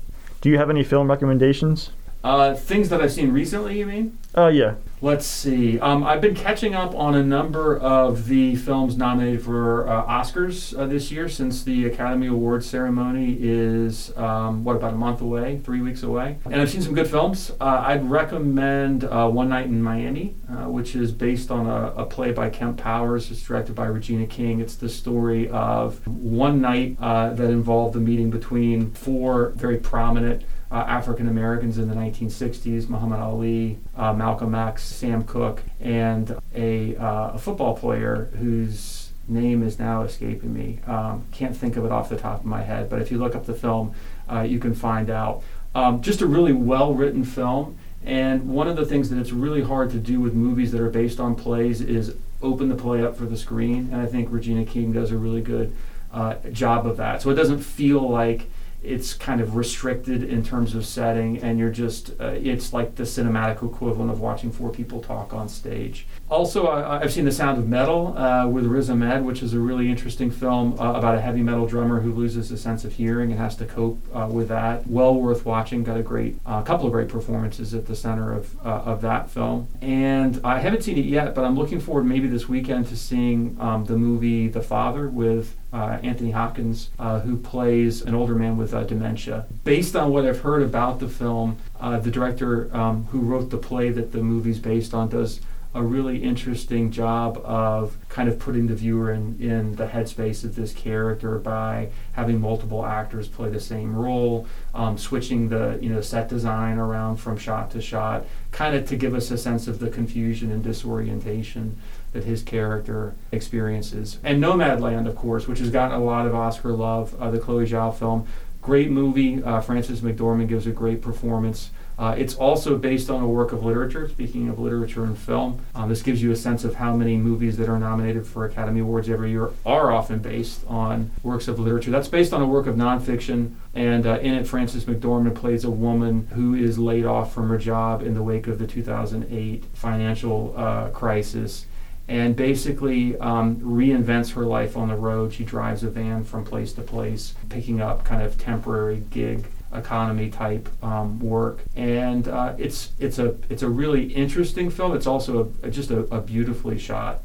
Do 0.42 0.50
you 0.50 0.58
have 0.58 0.70
any 0.70 0.84
film 0.84 1.10
recommendations? 1.10 1.92
Uh, 2.24 2.56
things 2.56 2.88
that 2.90 3.02
I've 3.02 3.12
seen 3.12 3.34
recently, 3.34 3.80
you 3.80 3.86
mean? 3.86 4.18
Uh, 4.36 4.48
yeah. 4.48 4.76
Let's 5.02 5.26
see. 5.26 5.78
Um, 5.82 6.06
I've 6.06 6.22
been 6.22 6.34
catching 6.34 6.74
up 6.74 6.96
on 6.96 7.14
a 7.14 7.22
number 7.22 7.78
of 7.78 8.28
the 8.28 8.56
films 8.56 8.96
nominated 8.96 9.44
for 9.44 9.86
uh, 9.90 10.06
Oscars 10.06 10.78
uh, 10.80 10.86
this 10.86 11.12
year 11.12 11.28
since 11.28 11.64
the 11.64 11.86
Academy 11.86 12.28
Awards 12.28 12.66
ceremony 12.66 13.38
is, 13.38 14.16
um, 14.16 14.64
what, 14.64 14.78
about 14.78 14.94
a 14.94 14.96
month 14.96 15.20
away, 15.20 15.60
three 15.66 15.82
weeks 15.82 16.04
away. 16.04 16.38
And 16.46 16.56
I've 16.56 16.70
seen 16.70 16.82
some 16.82 16.94
good 16.94 17.08
films. 17.10 17.52
Uh, 17.60 17.84
I'd 17.86 18.10
recommend 18.10 19.04
uh, 19.04 19.28
One 19.28 19.50
Night 19.50 19.66
in 19.66 19.84
Miami, 19.84 20.36
uh, 20.50 20.70
which 20.70 20.96
is 20.96 21.12
based 21.12 21.52
on 21.52 21.68
a, 21.68 21.88
a, 22.02 22.06
play 22.06 22.32
by 22.32 22.50
Kemp 22.50 22.78
Powers. 22.78 23.30
It's 23.30 23.42
directed 23.42 23.76
by 23.76 23.88
Regina 23.88 24.26
King. 24.26 24.62
It's 24.62 24.76
the 24.76 24.88
story 24.88 25.50
of 25.50 26.08
one 26.08 26.62
night 26.62 26.96
uh, 27.02 27.32
that 27.32 27.50
involved 27.50 27.98
a 27.98 28.00
meeting 28.00 28.30
between 28.30 28.92
four 28.92 29.50
very 29.50 29.78
prominent 29.78 30.44
uh, 30.74 30.78
African 30.88 31.28
Americans 31.28 31.78
in 31.78 31.88
the 31.88 31.94
1960s, 31.94 32.90
Muhammad 32.90 33.20
Ali, 33.20 33.78
uh, 33.96 34.12
Malcolm 34.12 34.56
X, 34.56 34.84
Sam 34.84 35.24
Cooke, 35.24 35.62
and 35.80 36.36
a, 36.56 36.96
uh, 36.98 37.34
a, 37.34 37.38
football 37.38 37.78
player 37.78 38.32
whose 38.40 39.12
name 39.28 39.62
is 39.62 39.78
now 39.78 40.02
escaping 40.02 40.52
me. 40.52 40.80
Um, 40.88 41.26
can't 41.32 41.56
think 41.56 41.78
of 41.78 41.86
it 41.86 41.92
off 41.92 42.10
the 42.10 42.18
top 42.18 42.40
of 42.40 42.46
my 42.46 42.64
head, 42.64 42.90
but 42.90 43.04
if 43.04 43.12
you 43.12 43.20
look 43.20 43.36
up 43.36 43.46
the 43.46 43.54
film, 43.54 43.94
uh, 44.28 44.42
you 44.42 44.58
can 44.58 44.74
find 44.74 45.12
out. 45.12 45.44
Um, 45.76 46.02
just 46.02 46.22
a 46.22 46.26
really 46.26 46.54
well 46.54 46.96
written 46.96 47.24
film. 47.24 47.78
And 48.04 48.50
one 48.50 48.68
of 48.68 48.76
the 48.76 48.86
things 48.86 49.12
that 49.12 49.20
it's 49.20 49.32
really 49.32 49.62
hard 49.62 49.92
to 49.92 49.98
do 49.98 50.20
with 50.20 50.34
movies 50.34 50.72
that 50.72 50.82
are 50.82 50.90
based 50.90 51.20
on 51.20 51.36
plays 51.36 51.82
is 51.82 52.16
open 52.42 52.68
the 52.68 52.76
play 52.76 53.04
up 53.04 53.16
for 53.16 53.26
the 53.26 53.38
screen. 53.38 53.90
And 53.92 54.02
I 54.02 54.08
think 54.08 54.30
Regina 54.32 54.66
King 54.66 54.92
does 54.92 55.12
a 55.12 55.18
really 55.18 55.42
good 55.42 55.74
uh, 56.12 56.36
job 56.52 56.86
of 56.86 56.98
that. 56.98 57.22
So 57.22 57.30
it 57.30 57.36
doesn't 57.36 57.60
feel 57.60 58.10
like 58.10 58.50
it's 58.84 59.14
kind 59.14 59.42
of 59.42 59.56
restricted 59.56 60.24
in 60.24 60.44
terms 60.44 60.76
of 60.76 60.86
setting, 60.86 61.38
and 61.42 61.58
you're 61.58 61.72
just, 61.72 62.12
uh, 62.20 62.36
it's 62.36 62.74
like 62.74 62.96
the 62.96 63.04
cinematic 63.04 63.64
equivalent 63.64 64.12
of 64.12 64.20
watching 64.20 64.52
four 64.52 64.72
people 64.72 65.02
talk 65.02 65.34
on 65.34 65.48
stage. 65.48 66.06
Also, 66.30 66.66
uh, 66.66 67.00
I've 67.02 67.14
seen 67.14 67.26
The 67.26 67.32
Sound 67.32 67.60
of 67.60 67.68
Metal 67.68 68.18
uh, 68.18 68.48
with 68.48 68.66
Riz 68.66 68.90
Ahmed, 68.90 69.24
which 69.24 69.44
is 69.44 69.54
a 69.54 69.60
really 69.60 69.90
interesting 69.90 70.32
film 70.32 70.80
uh, 70.80 70.94
about 70.94 71.16
a 71.16 71.22
heavy 71.22 71.44
metal 71.44 71.68
drummer 71.68 72.00
who 72.00 72.12
loses 72.12 72.50
a 72.50 72.58
sense 72.58 72.84
of 72.86 72.94
hearing 72.94 73.32
and 73.32 73.40
has 73.40 73.56
to 73.58 73.66
cope 73.66 74.00
uh, 74.16 74.28
with 74.32 74.48
that. 74.48 74.88
Well 74.88 75.14
worth 75.14 75.46
watching. 75.46 75.84
Got 75.84 75.98
a 75.98 76.02
great, 76.02 76.40
uh, 76.46 76.64
couple 76.64 76.88
of 76.88 76.92
great 76.92 77.10
performances 77.10 77.74
at 77.74 77.86
the 77.86 77.96
center 77.96 78.34
of, 78.34 78.60
of 78.66 79.02
that 79.02 79.30
film. 79.30 79.68
And 79.82 80.42
I 80.44 80.60
haven't 80.60 80.84
seen 80.84 80.98
it 80.98 81.06
yet, 81.06 81.36
but 81.36 81.44
I'm 81.44 81.56
looking 81.56 81.80
forward 81.80 82.06
maybe 82.06 82.28
this 82.28 82.50
weekend 82.50 82.88
to 82.88 82.98
seeing 82.98 83.56
um, 83.60 83.86
the 83.86 83.98
movie 83.98 84.48
The 84.48 84.62
Father 84.62 85.10
with 85.10 85.56
uh, 85.74 86.00
Anthony 86.04 86.32
Hopkins, 86.32 86.90
uh, 87.00 87.20
who 87.22 87.36
plays 87.36 88.02
an 88.02 88.14
older 88.14 88.36
man 88.36 88.58
with 88.58 88.74
uh, 88.74 88.84
dementia. 88.84 89.46
Based 89.64 89.96
on 89.96 90.12
what 90.12 90.26
I've 90.26 90.40
heard 90.40 90.62
about 90.62 91.00
the 91.00 91.10
film, 91.10 91.58
uh, 91.80 92.00
the 92.00 92.12
director 92.12 92.76
um, 92.76 93.06
who 93.06 93.20
wrote 93.20 93.50
the 93.50 93.58
play 93.58 93.90
that 93.90 94.12
the 94.12 94.20
movie's 94.20 94.60
based 94.60 94.94
on 94.94 95.10
does 95.10 95.42
a 95.76 95.82
really 95.82 96.24
interesting 96.24 96.92
job 96.92 97.42
of 97.44 97.98
kind 98.10 98.30
of 98.30 98.38
putting 98.38 98.68
the 98.68 98.76
viewer 98.76 99.12
in, 99.12 99.40
in 99.42 99.76
the 99.76 99.88
headspace 99.88 100.44
of 100.44 100.56
this 100.56 100.72
character 100.74 101.40
by 101.40 101.90
having 102.14 102.40
multiple 102.40 102.86
actors 102.86 103.28
play 103.28 103.50
the 103.50 103.60
same 103.60 103.96
role, 103.96 104.48
um, 104.76 104.98
switching 104.98 105.50
the 105.50 105.80
you 105.82 105.90
know 105.90 106.02
set 106.02 106.30
design 106.30 106.78
around 106.78 107.18
from 107.18 107.38
shot 107.38 107.72
to 107.72 107.82
shot, 107.82 108.26
kind 108.52 108.76
of 108.76 108.88
to 108.88 108.96
give 108.96 109.16
us 109.16 109.32
a 109.32 109.38
sense 109.38 109.68
of 109.68 109.80
the 109.80 109.90
confusion 109.90 110.52
and 110.52 110.64
disorientation 110.64 111.76
that 112.12 112.24
his 112.24 112.44
character 112.44 113.16
experiences. 113.32 114.20
And 114.24 114.42
Nomadland, 114.42 115.08
of 115.08 115.16
course, 115.16 115.48
which 115.48 115.60
has 115.60 115.72
gotten 115.72 116.00
a 116.00 116.04
lot 116.04 116.28
of 116.28 116.36
Oscar 116.36 116.72
love, 116.72 117.20
uh, 117.20 117.32
the 117.32 117.40
Chloe 117.40 117.66
Zhao 117.66 117.98
film. 117.98 118.28
Great 118.62 118.92
movie. 118.92 119.44
Uh, 119.44 119.60
McDormand 119.62 120.48
gives 120.48 120.68
a 120.68 120.72
great 120.72 121.02
performance. 121.02 121.72
Uh, 121.98 122.16
it's 122.18 122.36
also 122.36 122.78
based 122.78 123.10
on 123.10 123.22
a 123.22 123.28
work 123.28 123.52
of 123.52 123.64
literature. 123.64 124.08
Speaking 124.10 124.50
of 124.50 124.60
literature 124.60 125.04
and 125.04 125.18
film, 125.18 125.64
um, 125.76 125.90
this 125.90 126.02
gives 126.02 126.22
you 126.22 126.32
a 126.32 126.36
sense 126.36 126.64
of 126.64 126.76
how 126.76 126.96
many 126.96 127.18
movies 127.18 127.58
that 127.58 127.70
are 127.70 127.80
nominated 127.80 128.26
for 128.26 128.46
Academy 128.46 128.80
Awards 128.80 129.10
every 129.10 129.32
year 129.32 129.52
are 129.66 129.92
often 129.92 130.20
based 130.20 130.66
on 130.68 131.12
works 131.22 131.48
of 131.48 131.60
literature. 131.60 131.92
That's 131.92 132.08
based 132.08 132.34
on 132.34 132.42
a 132.42 132.48
work 132.48 132.68
of 132.68 132.76
nonfiction, 132.76 133.54
and 133.74 134.06
uh, 134.06 134.20
in 134.20 134.34
it, 134.34 134.48
Frances 134.48 134.86
McDormand 134.86 135.36
plays 135.36 135.64
a 135.64 135.72
woman 135.72 136.28
who 136.34 136.56
is 136.56 136.80
laid 136.80 137.06
off 137.06 137.34
from 137.34 137.50
her 137.50 137.58
job 137.58 138.02
in 138.02 138.14
the 138.14 138.24
wake 138.24 138.48
of 138.48 138.60
the 138.60 138.68
2008 138.68 139.66
financial 139.74 140.54
uh, 140.58 140.90
crisis 140.90 141.66
and 142.08 142.36
basically 142.36 143.18
um, 143.20 143.56
reinvents 143.58 144.34
her 144.34 144.44
life 144.44 144.76
on 144.76 144.90
the 144.90 144.96
road. 144.96 145.34
She 145.34 145.46
drives 145.46 145.84
a 145.84 145.90
van 145.90 146.24
from 146.24 146.44
place 146.44 146.74
to 146.74 146.82
place, 146.82 147.34
picking 147.50 147.80
up 147.80 148.04
kind 148.04 148.22
of 148.22 148.38
temporary 148.38 149.04
gig 149.10 149.46
economy 149.74 150.30
type 150.30 150.70
um, 150.84 151.20
work, 151.20 151.60
and 151.76 152.28
uh, 152.28 152.54
it's 152.58 152.92
it's 153.00 153.20
a 153.20 153.36
it's 153.50 153.64
a 153.64 153.70
really 153.70 154.14
interesting 154.14 154.70
film. 154.70 154.96
It's 154.96 155.08
also 155.08 155.54
a, 155.64 155.70
just 155.70 155.92
a, 155.92 156.00
a 156.16 156.22
beautifully 156.22 156.78
shot 156.78 157.22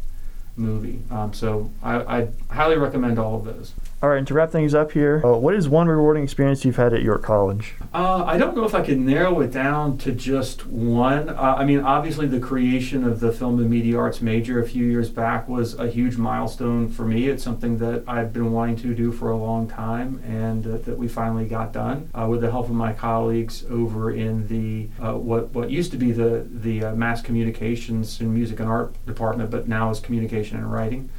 movie. 0.57 1.01
Um, 1.11 1.33
so 1.33 1.71
I, 1.83 2.19
I 2.21 2.29
highly 2.51 2.77
recommend 2.77 3.19
all 3.19 3.37
of 3.37 3.45
those. 3.45 3.73
All 4.01 4.11
right, 4.11 4.19
and 4.19 4.27
to 4.29 4.35
wrap 4.35 4.53
things 4.53 4.75
up 4.75 4.93
here, 4.93 5.21
uh, 5.25 5.37
what 5.37 5.55
is 5.55 5.69
one 5.69 5.89
rewarding 5.89 6.23
experience 6.23 6.65
you've 6.65 6.77
had 6.77 6.95
at 6.95 7.03
York 7.03 7.21
College? 7.21 7.75
Uh, 7.93 8.23
I 8.25 8.39
don't 8.39 8.55
know 8.55 8.63
if 8.63 8.73
I 8.73 8.81
could 8.81 9.01
narrow 9.01 9.41
it 9.41 9.51
down 9.51 9.99
to 9.99 10.13
just 10.13 10.69
one. 10.69 11.29
Uh, 11.29 11.57
I 11.59 11.65
mean, 11.65 11.81
obviously, 11.81 12.29
the 12.29 12.39
creation 12.39 13.03
of 13.03 13.19
the 13.19 13.33
film 13.33 13.59
and 13.59 13.69
media 13.69 13.99
arts 13.99 14.21
major 14.21 14.63
a 14.63 14.69
few 14.69 14.87
years 14.87 15.11
back 15.11 15.49
was 15.49 15.77
a 15.81 15.89
huge 15.89 16.17
milestone 16.17 16.89
for 16.89 17.05
me. 17.05 17.27
It's 17.27 17.43
something 17.43 17.79
that 17.79 18.05
I've 18.07 18.33
been 18.33 18.53
wanting 18.53 18.77
to 18.77 18.95
do 18.95 19.11
for 19.11 19.33
a 19.33 19.37
long 19.37 19.67
time, 19.67 20.23
and 20.25 20.65
uh, 20.65 20.77
that 20.85 20.97
we 20.97 21.09
finally 21.09 21.49
got 21.49 21.73
done 21.73 22.09
uh, 22.15 22.29
with 22.31 22.43
the 22.43 22.53
help 22.53 22.67
of 22.67 22.77
my 22.77 22.93
colleagues 22.93 23.65
over 23.69 24.13
in 24.13 24.47
the 24.47 24.91
uh, 25.05 25.15
what 25.15 25.49
what 25.49 25.73
used 25.73 25.91
to 25.91 25.97
be 25.97 26.13
the 26.13 26.47
the 26.49 26.83
mass 26.93 27.21
communications 27.21 28.21
and 28.21 28.33
music 28.33 28.61
and 28.61 28.69
art 28.69 28.95
department, 29.07 29.51
but 29.51 29.67
now 29.67 29.91
is 29.91 29.99
communication 29.99 30.57
and 30.57 30.73
writing. 30.73 31.11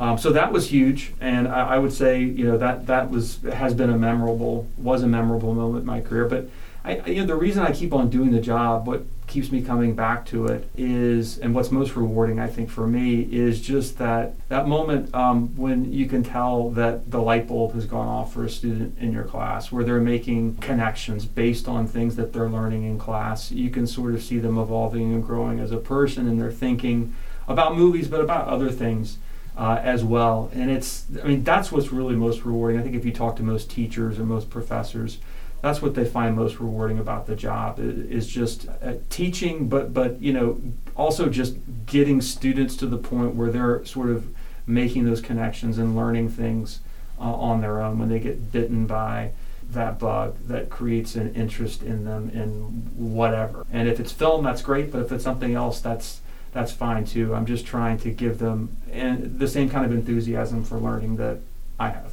Um, 0.00 0.16
so 0.16 0.32
that 0.32 0.50
was 0.50 0.70
huge, 0.70 1.12
and 1.20 1.46
I, 1.46 1.74
I, 1.74 1.78
would 1.78 1.92
say 1.92 2.20
you 2.20 2.46
know 2.46 2.56
that 2.56 2.86
that 2.86 3.10
was 3.10 3.38
has 3.52 3.74
been 3.74 3.90
a 3.90 3.98
memorable 3.98 4.66
was 4.78 5.02
a 5.02 5.06
memorable 5.06 5.52
moment 5.52 5.82
in 5.82 5.86
my 5.86 6.00
career. 6.00 6.24
But 6.24 6.48
I, 6.82 7.00
you 7.06 7.20
know 7.20 7.26
the 7.26 7.36
reason 7.36 7.62
I 7.62 7.72
keep 7.72 7.92
on 7.92 8.08
doing 8.08 8.30
the 8.30 8.40
job, 8.40 8.86
what 8.86 9.04
keeps 9.26 9.52
me 9.52 9.60
coming 9.60 9.94
back 9.94 10.24
to 10.26 10.46
it 10.46 10.70
is, 10.74 11.36
and 11.36 11.54
what's 11.54 11.70
most 11.70 11.96
rewarding 11.96 12.40
I 12.40 12.46
think 12.46 12.70
for 12.70 12.86
me 12.86 13.28
is 13.30 13.60
just 13.60 13.98
that 13.98 14.36
that 14.48 14.66
moment 14.66 15.14
um, 15.14 15.54
when 15.54 15.92
you 15.92 16.06
can 16.06 16.22
tell 16.22 16.70
that 16.70 17.10
the 17.10 17.20
light 17.20 17.46
bulb 17.46 17.74
has 17.74 17.84
gone 17.84 18.08
off 18.08 18.32
for 18.32 18.42
a 18.42 18.50
student 18.50 18.96
in 18.98 19.12
your 19.12 19.24
class, 19.24 19.70
where 19.70 19.84
they're 19.84 20.00
making 20.00 20.56
connections 20.56 21.26
based 21.26 21.68
on 21.68 21.86
things 21.86 22.16
that 22.16 22.32
they're 22.32 22.48
learning 22.48 22.84
in 22.84 22.98
class. 22.98 23.52
You 23.52 23.68
can 23.68 23.86
sort 23.86 24.14
of 24.14 24.22
see 24.22 24.38
them 24.38 24.56
evolving 24.56 25.12
and 25.12 25.22
growing 25.22 25.60
as 25.60 25.72
a 25.72 25.76
person, 25.76 26.26
and 26.26 26.40
they're 26.40 26.50
thinking 26.50 27.14
about 27.46 27.76
movies, 27.76 28.08
but 28.08 28.22
about 28.22 28.48
other 28.48 28.70
things 28.70 29.18
uh, 29.56 29.80
as 29.82 30.04
well. 30.04 30.50
And 30.54 30.70
it's, 30.70 31.06
I 31.22 31.26
mean, 31.26 31.44
that's 31.44 31.70
what's 31.70 31.92
really 31.92 32.14
most 32.14 32.44
rewarding. 32.44 32.78
I 32.78 32.82
think 32.82 32.96
if 32.96 33.04
you 33.04 33.12
talk 33.12 33.36
to 33.36 33.42
most 33.42 33.70
teachers 33.70 34.18
or 34.18 34.24
most 34.24 34.50
professors, 34.50 35.18
that's 35.62 35.82
what 35.82 35.94
they 35.94 36.04
find 36.04 36.34
most 36.34 36.58
rewarding 36.58 36.98
about 36.98 37.26
the 37.26 37.36
job 37.36 37.78
is 37.78 38.26
just 38.26 38.66
uh, 38.82 38.94
teaching, 39.10 39.68
but 39.68 39.92
but 39.92 40.20
you 40.20 40.32
know 40.32 40.58
also 40.96 41.28
just 41.28 41.56
getting 41.86 42.20
students 42.20 42.76
to 42.76 42.86
the 42.86 42.96
point 42.96 43.34
where 43.34 43.50
they're 43.50 43.84
sort 43.84 44.08
of 44.08 44.26
making 44.66 45.04
those 45.04 45.20
connections 45.20 45.76
and 45.76 45.94
learning 45.94 46.30
things 46.30 46.80
uh, 47.18 47.24
on 47.24 47.60
their 47.60 47.80
own 47.82 47.98
when 47.98 48.08
they 48.08 48.18
get 48.18 48.52
bitten 48.52 48.86
by 48.86 49.32
that 49.70 49.98
bug 49.98 50.36
that 50.46 50.70
creates 50.70 51.14
an 51.14 51.34
interest 51.34 51.82
in 51.82 52.04
them 52.04 52.30
in 52.30 52.52
whatever. 52.96 53.66
And 53.72 53.88
if 53.88 54.00
it's 54.00 54.12
film, 54.12 54.42
that's 54.42 54.62
great. 54.62 54.90
But 54.90 55.02
if 55.02 55.12
it's 55.12 55.22
something 55.22 55.54
else, 55.54 55.80
that's 55.80 56.20
that's 56.52 56.72
fine 56.72 57.04
too. 57.04 57.34
I'm 57.34 57.46
just 57.46 57.66
trying 57.66 57.98
to 57.98 58.10
give 58.10 58.38
them 58.38 58.76
and 58.90 59.38
the 59.38 59.48
same 59.48 59.68
kind 59.70 59.84
of 59.84 59.92
enthusiasm 59.92 60.64
for 60.64 60.78
learning 60.78 61.16
that 61.16 61.38
I 61.78 61.90
have. 61.90 62.12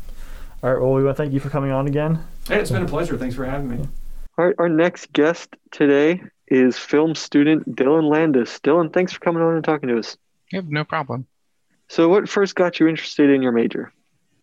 All 0.64 0.74
right. 0.74 0.82
Well, 0.82 0.94
we 0.94 1.04
want 1.04 1.18
to 1.18 1.24
thank 1.24 1.34
you 1.34 1.40
for 1.40 1.50
coming 1.50 1.72
on 1.72 1.88
again. 1.88 2.24
Hey, 2.48 2.60
it's 2.60 2.72
been 2.72 2.84
a 2.84 2.88
pleasure. 2.88 3.18
Thanks 3.18 3.36
for 3.36 3.46
having 3.46 3.70
me. 3.70 3.88
All 4.38 4.46
right. 4.46 4.56
Our 4.58 4.70
next 4.70 5.12
guest 5.14 5.56
today 5.72 6.22
is 6.48 6.78
film 6.78 7.16
student 7.16 7.76
Dylan 7.76 8.10
Landis. 8.10 8.60
Dylan, 8.60 8.94
thanks 8.94 9.12
for 9.14 9.20
coming 9.20 9.42
on 9.42 9.56
and 9.56 9.64
talking 9.64 9.90
to 9.90 10.00
us. 10.00 10.18
Yeah, 10.52 10.62
no 10.66 10.84
problem. 10.84 11.28
So, 11.90 12.10
what 12.10 12.28
first 12.28 12.56
got 12.56 12.80
you 12.80 12.88
interested 12.88 13.30
in 13.30 13.42
your 13.42 13.52
major? 13.52 13.92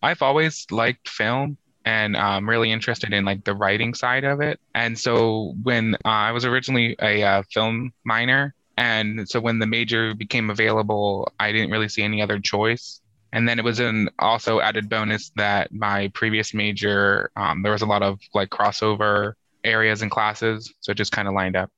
I've 0.01 0.21
always 0.21 0.65
liked 0.71 1.09
film 1.09 1.57
and 1.85 2.17
I'm 2.17 2.49
really 2.49 2.71
interested 2.71 3.13
in 3.13 3.25
like 3.25 3.43
the 3.43 3.55
writing 3.55 3.93
side 3.93 4.23
of 4.23 4.41
it. 4.41 4.59
And 4.73 4.97
so 4.97 5.53
when 5.61 5.95
uh, 5.95 6.09
I 6.09 6.31
was 6.31 6.45
originally 6.45 6.95
a 7.01 7.23
uh, 7.23 7.43
film 7.51 7.93
minor, 8.03 8.55
and 8.77 9.27
so 9.29 9.39
when 9.39 9.59
the 9.59 9.67
major 9.67 10.13
became 10.13 10.49
available, 10.49 11.31
I 11.39 11.51
didn't 11.51 11.71
really 11.71 11.89
see 11.89 12.03
any 12.03 12.21
other 12.21 12.39
choice. 12.39 13.01
And 13.31 13.47
then 13.47 13.59
it 13.59 13.65
was 13.65 13.79
an 13.79 14.09
also 14.19 14.59
added 14.59 14.89
bonus 14.89 15.31
that 15.35 15.73
my 15.73 16.09
previous 16.13 16.53
major, 16.53 17.31
um, 17.35 17.63
there 17.63 17.71
was 17.71 17.81
a 17.81 17.85
lot 17.85 18.01
of 18.01 18.19
like 18.33 18.49
crossover 18.49 19.33
areas 19.63 20.01
and 20.01 20.11
classes. 20.11 20.73
So 20.79 20.91
it 20.91 20.95
just 20.95 21.11
kind 21.11 21.27
of 21.27 21.33
lined 21.33 21.55
up. 21.55 21.69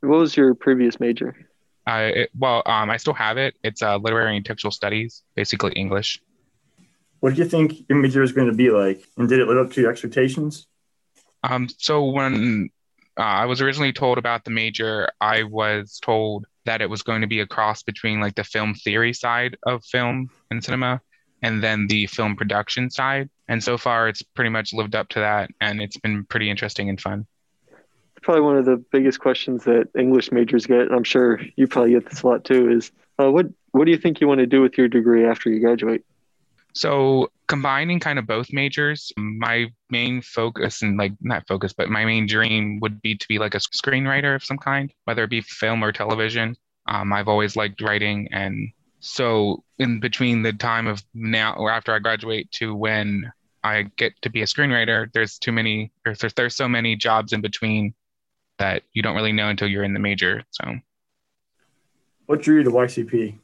What 0.00 0.18
was 0.18 0.36
your 0.36 0.54
previous 0.54 0.98
major? 1.00 1.36
Uh, 1.86 2.10
it, 2.14 2.30
well, 2.36 2.62
um, 2.66 2.90
I 2.90 2.96
still 2.96 3.14
have 3.14 3.36
it. 3.36 3.54
It's 3.62 3.82
uh, 3.82 3.96
literary 3.98 4.36
and 4.36 4.44
textual 4.44 4.72
studies, 4.72 5.22
basically 5.34 5.72
English. 5.72 6.20
What 7.20 7.30
did 7.30 7.38
you 7.38 7.44
think 7.44 7.88
your 7.88 7.98
major 7.98 8.20
was 8.20 8.32
going 8.32 8.48
to 8.48 8.54
be 8.54 8.70
like? 8.70 9.02
And 9.16 9.28
did 9.28 9.40
it 9.40 9.48
live 9.48 9.66
up 9.66 9.72
to 9.72 9.80
your 9.80 9.90
expectations? 9.90 10.66
Um, 11.42 11.68
so 11.78 12.04
when 12.04 12.70
uh, 13.18 13.22
I 13.22 13.46
was 13.46 13.60
originally 13.60 13.92
told 13.92 14.18
about 14.18 14.44
the 14.44 14.50
major, 14.50 15.08
I 15.20 15.44
was 15.44 15.98
told 16.02 16.46
that 16.64 16.80
it 16.80 16.90
was 16.90 17.02
going 17.02 17.20
to 17.20 17.26
be 17.26 17.40
a 17.40 17.46
cross 17.46 17.82
between 17.82 18.20
like 18.20 18.34
the 18.34 18.44
film 18.44 18.74
theory 18.74 19.12
side 19.12 19.56
of 19.64 19.84
film 19.84 20.30
and 20.50 20.64
cinema 20.64 21.00
and 21.42 21.62
then 21.62 21.86
the 21.86 22.06
film 22.06 22.36
production 22.36 22.90
side. 22.90 23.28
And 23.48 23.62
so 23.62 23.76
far, 23.76 24.08
it's 24.08 24.22
pretty 24.22 24.50
much 24.50 24.72
lived 24.72 24.94
up 24.94 25.10
to 25.10 25.20
that, 25.20 25.50
and 25.60 25.82
it's 25.82 25.98
been 25.98 26.24
pretty 26.24 26.48
interesting 26.48 26.88
and 26.88 26.98
fun. 26.98 27.26
Probably 28.22 28.40
one 28.40 28.56
of 28.56 28.64
the 28.64 28.82
biggest 28.90 29.20
questions 29.20 29.64
that 29.64 29.90
English 29.98 30.32
majors 30.32 30.64
get, 30.64 30.80
and 30.80 30.94
I'm 30.94 31.04
sure 31.04 31.40
you 31.56 31.66
probably 31.66 31.90
get 31.90 32.08
this 32.08 32.22
a 32.22 32.26
lot 32.26 32.44
too, 32.44 32.70
is 32.70 32.90
uh, 33.20 33.30
what 33.30 33.46
what 33.72 33.84
do 33.84 33.90
you 33.90 33.98
think 33.98 34.22
you 34.22 34.28
want 34.28 34.38
to 34.38 34.46
do 34.46 34.62
with 34.62 34.78
your 34.78 34.88
degree 34.88 35.26
after 35.26 35.50
you 35.50 35.60
graduate? 35.60 36.02
So 36.74 37.30
combining 37.46 38.00
kind 38.00 38.18
of 38.18 38.26
both 38.26 38.52
majors, 38.52 39.12
my 39.16 39.66
main 39.90 40.22
focus 40.22 40.82
and 40.82 40.98
like 40.98 41.12
not 41.20 41.46
focus, 41.46 41.72
but 41.72 41.88
my 41.88 42.04
main 42.04 42.26
dream 42.26 42.80
would 42.80 43.00
be 43.00 43.16
to 43.16 43.28
be 43.28 43.38
like 43.38 43.54
a 43.54 43.58
screenwriter 43.58 44.34
of 44.34 44.44
some 44.44 44.58
kind, 44.58 44.92
whether 45.04 45.24
it 45.24 45.30
be 45.30 45.40
film 45.40 45.84
or 45.84 45.92
television. 45.92 46.56
Um, 46.88 47.12
I've 47.12 47.28
always 47.28 47.56
liked 47.56 47.80
writing, 47.80 48.28
and 48.32 48.70
so 49.00 49.62
in 49.78 50.00
between 50.00 50.42
the 50.42 50.52
time 50.52 50.86
of 50.86 51.02
now 51.14 51.54
or 51.54 51.70
after 51.70 51.94
I 51.94 51.98
graduate 51.98 52.50
to 52.52 52.74
when 52.74 53.32
I 53.62 53.84
get 53.96 54.20
to 54.22 54.30
be 54.30 54.42
a 54.42 54.46
screenwriter, 54.46 55.10
there's 55.12 55.38
too 55.38 55.52
many. 55.52 55.92
There's 56.04 56.34
there's 56.34 56.56
so 56.56 56.68
many 56.68 56.96
jobs 56.96 57.32
in 57.32 57.40
between 57.40 57.94
that 58.58 58.82
you 58.92 59.02
don't 59.02 59.16
really 59.16 59.32
know 59.32 59.48
until 59.48 59.68
you're 59.68 59.84
in 59.84 59.94
the 59.94 60.00
major. 60.00 60.42
So, 60.50 60.74
what 62.26 62.42
drew 62.42 62.58
you 62.58 62.64
to 62.64 62.70
YCP? 62.70 63.38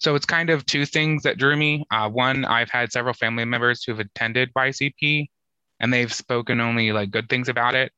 So 0.00 0.14
it's 0.14 0.26
kind 0.26 0.48
of 0.48 0.64
two 0.64 0.86
things 0.86 1.22
that 1.24 1.36
drew 1.36 1.54
me. 1.56 1.84
Uh, 1.90 2.08
one, 2.08 2.46
I've 2.46 2.70
had 2.70 2.90
several 2.90 3.12
family 3.12 3.44
members 3.44 3.84
who've 3.84 4.00
attended 4.00 4.50
YCP, 4.54 5.28
and 5.78 5.92
they've 5.92 6.12
spoken 6.12 6.58
only 6.58 6.90
like 6.90 7.10
good 7.10 7.28
things 7.28 7.50
about 7.50 7.74
it. 7.74 7.92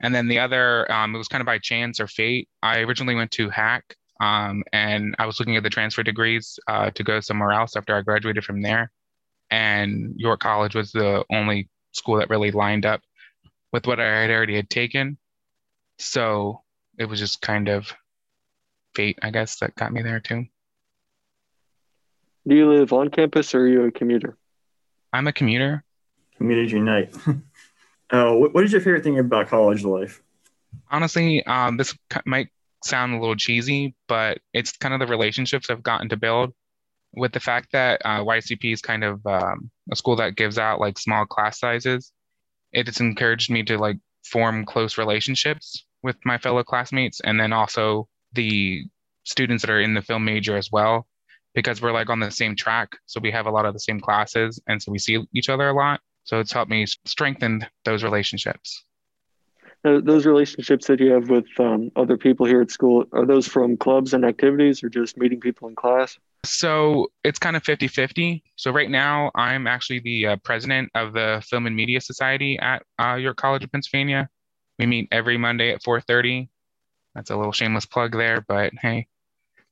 And 0.00 0.14
then 0.14 0.26
the 0.26 0.38
other, 0.38 0.90
um, 0.90 1.14
it 1.14 1.18
was 1.18 1.28
kind 1.28 1.42
of 1.42 1.46
by 1.46 1.58
chance 1.58 2.00
or 2.00 2.06
fate. 2.06 2.48
I 2.62 2.80
originally 2.80 3.14
went 3.14 3.30
to 3.32 3.50
HACC, 3.50 3.82
um, 4.20 4.64
and 4.72 5.14
I 5.18 5.26
was 5.26 5.38
looking 5.38 5.56
at 5.56 5.62
the 5.62 5.70
transfer 5.70 6.02
degrees 6.02 6.58
uh, 6.66 6.90
to 6.92 7.04
go 7.04 7.20
somewhere 7.20 7.52
else 7.52 7.76
after 7.76 7.94
I 7.94 8.00
graduated 8.00 8.44
from 8.44 8.62
there. 8.62 8.90
And 9.50 10.14
York 10.16 10.40
College 10.40 10.74
was 10.74 10.92
the 10.92 11.24
only 11.30 11.68
school 11.92 12.16
that 12.16 12.30
really 12.30 12.52
lined 12.52 12.86
up 12.86 13.02
with 13.70 13.86
what 13.86 14.00
I 14.00 14.22
had 14.22 14.30
already 14.30 14.56
had 14.56 14.70
taken. 14.70 15.18
So 15.98 16.62
it 16.98 17.04
was 17.04 17.20
just 17.20 17.42
kind 17.42 17.68
of 17.68 17.94
fate, 18.94 19.18
I 19.22 19.30
guess, 19.30 19.58
that 19.58 19.74
got 19.74 19.92
me 19.92 20.00
there 20.00 20.20
too. 20.20 20.46
Do 22.46 22.54
you 22.54 22.70
live 22.70 22.92
on 22.92 23.08
campus 23.08 23.54
or 23.54 23.60
are 23.60 23.68
you 23.68 23.84
a 23.84 23.90
commuter? 23.90 24.36
I'm 25.12 25.26
a 25.26 25.32
commuter. 25.32 25.82
Commuters 26.36 26.72
unite. 26.72 27.14
uh, 28.10 28.32
what, 28.32 28.52
what 28.52 28.64
is 28.64 28.72
your 28.72 28.82
favorite 28.82 29.02
thing 29.02 29.18
about 29.18 29.48
college 29.48 29.82
life? 29.82 30.22
Honestly, 30.90 31.44
um, 31.46 31.78
this 31.78 31.96
might 32.26 32.48
sound 32.84 33.14
a 33.14 33.18
little 33.18 33.36
cheesy, 33.36 33.94
but 34.08 34.38
it's 34.52 34.72
kind 34.72 34.92
of 34.92 35.00
the 35.00 35.06
relationships 35.06 35.70
I've 35.70 35.82
gotten 35.82 36.10
to 36.10 36.16
build 36.18 36.52
with 37.14 37.32
the 37.32 37.40
fact 37.40 37.72
that 37.72 38.02
uh, 38.04 38.20
YCP 38.20 38.72
is 38.72 38.82
kind 38.82 39.04
of 39.04 39.24
um, 39.26 39.70
a 39.90 39.96
school 39.96 40.16
that 40.16 40.36
gives 40.36 40.58
out 40.58 40.80
like 40.80 40.98
small 40.98 41.24
class 41.24 41.58
sizes. 41.58 42.12
It 42.72 42.88
has 42.88 43.00
encouraged 43.00 43.50
me 43.50 43.62
to 43.64 43.78
like 43.78 43.96
form 44.24 44.66
close 44.66 44.98
relationships 44.98 45.86
with 46.02 46.16
my 46.26 46.36
fellow 46.36 46.62
classmates 46.62 47.20
and 47.20 47.40
then 47.40 47.54
also 47.54 48.06
the 48.34 48.84
students 49.22 49.62
that 49.62 49.70
are 49.70 49.80
in 49.80 49.94
the 49.94 50.02
film 50.02 50.24
major 50.26 50.56
as 50.56 50.70
well 50.70 51.06
because 51.54 51.80
we're 51.80 51.92
like 51.92 52.10
on 52.10 52.20
the 52.20 52.30
same 52.30 52.56
track. 52.56 52.96
So 53.06 53.20
we 53.20 53.30
have 53.30 53.46
a 53.46 53.50
lot 53.50 53.66
of 53.66 53.72
the 53.72 53.80
same 53.80 54.00
classes 54.00 54.60
and 54.66 54.82
so 54.82 54.92
we 54.92 54.98
see 54.98 55.24
each 55.32 55.48
other 55.48 55.68
a 55.68 55.72
lot. 55.72 56.00
So 56.24 56.40
it's 56.40 56.52
helped 56.52 56.70
me 56.70 56.86
strengthen 57.04 57.66
those 57.84 58.02
relationships. 58.02 58.84
Now, 59.84 60.00
those 60.00 60.24
relationships 60.24 60.86
that 60.86 60.98
you 60.98 61.12
have 61.12 61.28
with 61.28 61.44
um, 61.58 61.92
other 61.94 62.16
people 62.16 62.46
here 62.46 62.62
at 62.62 62.70
school, 62.70 63.04
are 63.12 63.26
those 63.26 63.46
from 63.46 63.76
clubs 63.76 64.14
and 64.14 64.24
activities 64.24 64.82
or 64.82 64.88
just 64.88 65.18
meeting 65.18 65.40
people 65.40 65.68
in 65.68 65.74
class? 65.74 66.18
So 66.46 67.10
it's 67.22 67.38
kind 67.38 67.54
of 67.54 67.64
50 67.64 67.88
50. 67.88 68.42
So 68.56 68.70
right 68.70 68.90
now, 68.90 69.30
I'm 69.34 69.66
actually 69.66 70.00
the 70.00 70.26
uh, 70.26 70.36
president 70.36 70.90
of 70.94 71.12
the 71.12 71.44
Film 71.48 71.66
and 71.66 71.76
Media 71.76 72.00
Society 72.00 72.58
at 72.58 72.82
uh, 72.98 73.16
York 73.16 73.36
College 73.36 73.64
of 73.64 73.72
Pennsylvania. 73.72 74.30
We 74.78 74.86
meet 74.86 75.08
every 75.12 75.36
Monday 75.36 75.72
at 75.72 75.82
4:30. 75.82 76.48
That's 77.14 77.30
a 77.30 77.36
little 77.36 77.52
shameless 77.52 77.86
plug 77.86 78.12
there, 78.12 78.40
but 78.48 78.72
hey, 78.80 79.06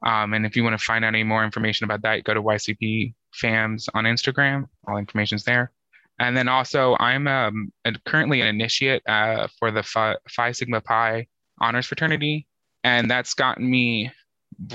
um, 0.05 0.35
and 0.35 0.45
if 0.45 0.57
you 0.57 0.65
want 0.65 0.79
to 0.79 0.85
find 0.85 1.05
out 1.05 1.09
any 1.09 1.25
more 1.25 1.45
information 1.45 1.85
about 1.85 2.03
that, 2.03 2.25
go 2.25 2.35
to 2.35 2.43
YCP 2.43 3.15
FAMS 3.35 3.89
on 3.95 4.05
Instagram. 4.05 4.69
All 4.87 4.97
information's 4.97 5.45
there. 5.45 5.71
And 6.19 6.37
then 6.37 6.49
also, 6.49 6.97
I'm 6.99 7.27
um, 7.27 7.73
currently 8.05 8.41
an 8.41 8.49
initiate 8.49 9.03
uh, 9.09 9.49
for 9.59 9.71
the 9.71 9.83
Phi, 9.83 10.17
Phi 10.29 10.53
Sigma 10.53 10.81
Pi 10.81 11.27
honors 11.61 11.87
fraternity. 11.87 12.47
And 12.85 13.11
that's 13.11 13.35
gotten 13.35 13.71
me 13.71 14.11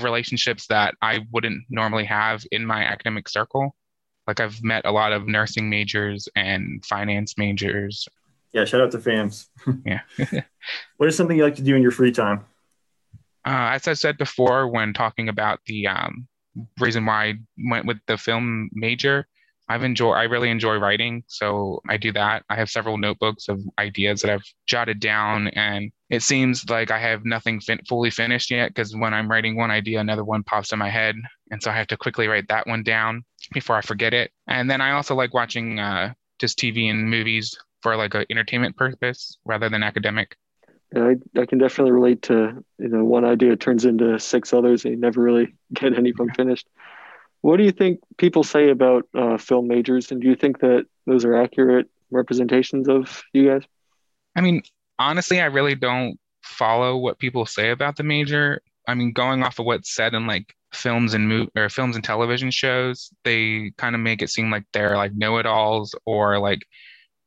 relationships 0.00 0.66
that 0.66 0.94
I 1.02 1.20
wouldn't 1.30 1.64
normally 1.68 2.04
have 2.04 2.44
in 2.50 2.66
my 2.66 2.82
academic 2.84 3.28
circle. 3.28 3.74
Like, 4.26 4.40
I've 4.40 4.62
met 4.62 4.84
a 4.84 4.92
lot 4.92 5.12
of 5.12 5.26
nursing 5.26 5.70
majors 5.70 6.28
and 6.36 6.84
finance 6.84 7.38
majors. 7.38 8.08
Yeah, 8.52 8.64
shout 8.64 8.80
out 8.80 8.90
to 8.92 8.98
FAMS. 8.98 9.48
yeah. 9.86 10.00
what 10.96 11.08
is 11.08 11.16
something 11.16 11.36
you 11.36 11.44
like 11.44 11.56
to 11.56 11.62
do 11.62 11.76
in 11.76 11.82
your 11.82 11.92
free 11.92 12.12
time? 12.12 12.44
Uh, 13.48 13.70
as 13.72 13.88
I 13.88 13.94
said 13.94 14.18
before, 14.18 14.68
when 14.68 14.92
talking 14.92 15.30
about 15.30 15.60
the 15.64 15.86
um, 15.86 16.28
reason 16.78 17.06
why 17.06 17.28
I 17.28 17.34
went 17.70 17.86
with 17.86 17.96
the 18.06 18.18
film 18.18 18.68
major, 18.74 19.26
I've 19.70 19.84
enjoy 19.84 20.10
I 20.12 20.24
really 20.24 20.50
enjoy 20.50 20.76
writing, 20.76 21.24
so 21.28 21.80
I 21.88 21.96
do 21.96 22.12
that. 22.12 22.42
I 22.50 22.56
have 22.56 22.68
several 22.68 22.98
notebooks 22.98 23.48
of 23.48 23.62
ideas 23.78 24.20
that 24.20 24.30
I've 24.30 24.44
jotted 24.66 25.00
down, 25.00 25.48
and 25.48 25.90
it 26.10 26.22
seems 26.22 26.68
like 26.68 26.90
I 26.90 26.98
have 26.98 27.24
nothing 27.24 27.58
fin- 27.60 27.80
fully 27.88 28.10
finished 28.10 28.50
yet 28.50 28.68
because 28.68 28.94
when 28.94 29.14
I'm 29.14 29.30
writing 29.30 29.56
one 29.56 29.70
idea, 29.70 29.98
another 29.98 30.24
one 30.24 30.42
pops 30.42 30.74
in 30.74 30.78
my 30.78 30.90
head, 30.90 31.16
and 31.50 31.62
so 31.62 31.70
I 31.70 31.76
have 31.76 31.86
to 31.86 31.96
quickly 31.96 32.28
write 32.28 32.48
that 32.48 32.66
one 32.66 32.82
down 32.82 33.24
before 33.54 33.76
I 33.76 33.80
forget 33.80 34.12
it. 34.12 34.30
And 34.46 34.70
then 34.70 34.82
I 34.82 34.90
also 34.90 35.14
like 35.14 35.32
watching 35.32 35.78
uh, 35.78 36.12
just 36.38 36.58
TV 36.58 36.90
and 36.90 37.08
movies 37.08 37.56
for 37.80 37.96
like 37.96 38.12
an 38.12 38.26
entertainment 38.30 38.76
purpose 38.76 39.38
rather 39.46 39.70
than 39.70 39.82
academic. 39.82 40.36
I, 40.96 41.16
I 41.38 41.46
can 41.46 41.58
definitely 41.58 41.92
relate 41.92 42.22
to 42.22 42.64
you 42.78 42.88
know 42.88 43.04
one 43.04 43.24
idea 43.24 43.56
turns 43.56 43.84
into 43.84 44.18
six 44.18 44.52
others 44.52 44.84
and 44.84 44.94
you 44.94 45.00
never 45.00 45.20
really 45.20 45.54
get 45.72 45.96
any 45.96 46.10
of 46.10 46.16
them 46.16 46.30
finished. 46.30 46.66
What 47.40 47.58
do 47.58 47.64
you 47.64 47.72
think 47.72 48.00
people 48.16 48.42
say 48.42 48.70
about 48.70 49.08
uh, 49.14 49.38
film 49.38 49.68
majors, 49.68 50.10
and 50.10 50.20
do 50.20 50.28
you 50.28 50.34
think 50.34 50.60
that 50.60 50.86
those 51.06 51.24
are 51.24 51.36
accurate 51.36 51.88
representations 52.10 52.88
of 52.88 53.22
you 53.32 53.48
guys? 53.48 53.62
I 54.34 54.40
mean, 54.40 54.62
honestly, 54.98 55.40
I 55.40 55.46
really 55.46 55.74
don't 55.74 56.18
follow 56.42 56.96
what 56.96 57.18
people 57.18 57.46
say 57.46 57.70
about 57.70 57.96
the 57.96 58.02
major. 58.02 58.60
I 58.86 58.94
mean, 58.94 59.12
going 59.12 59.42
off 59.42 59.58
of 59.58 59.66
what's 59.66 59.94
said 59.94 60.14
in 60.14 60.26
like 60.26 60.54
films 60.72 61.14
and 61.14 61.28
mo- 61.28 61.48
or 61.56 61.68
films 61.68 61.94
and 61.94 62.04
television 62.04 62.50
shows, 62.50 63.10
they 63.24 63.72
kind 63.76 63.94
of 63.94 64.00
make 64.00 64.22
it 64.22 64.30
seem 64.30 64.50
like 64.50 64.64
they're 64.72 64.96
like 64.96 65.14
know-it-alls 65.14 65.94
or 66.06 66.38
like 66.38 66.66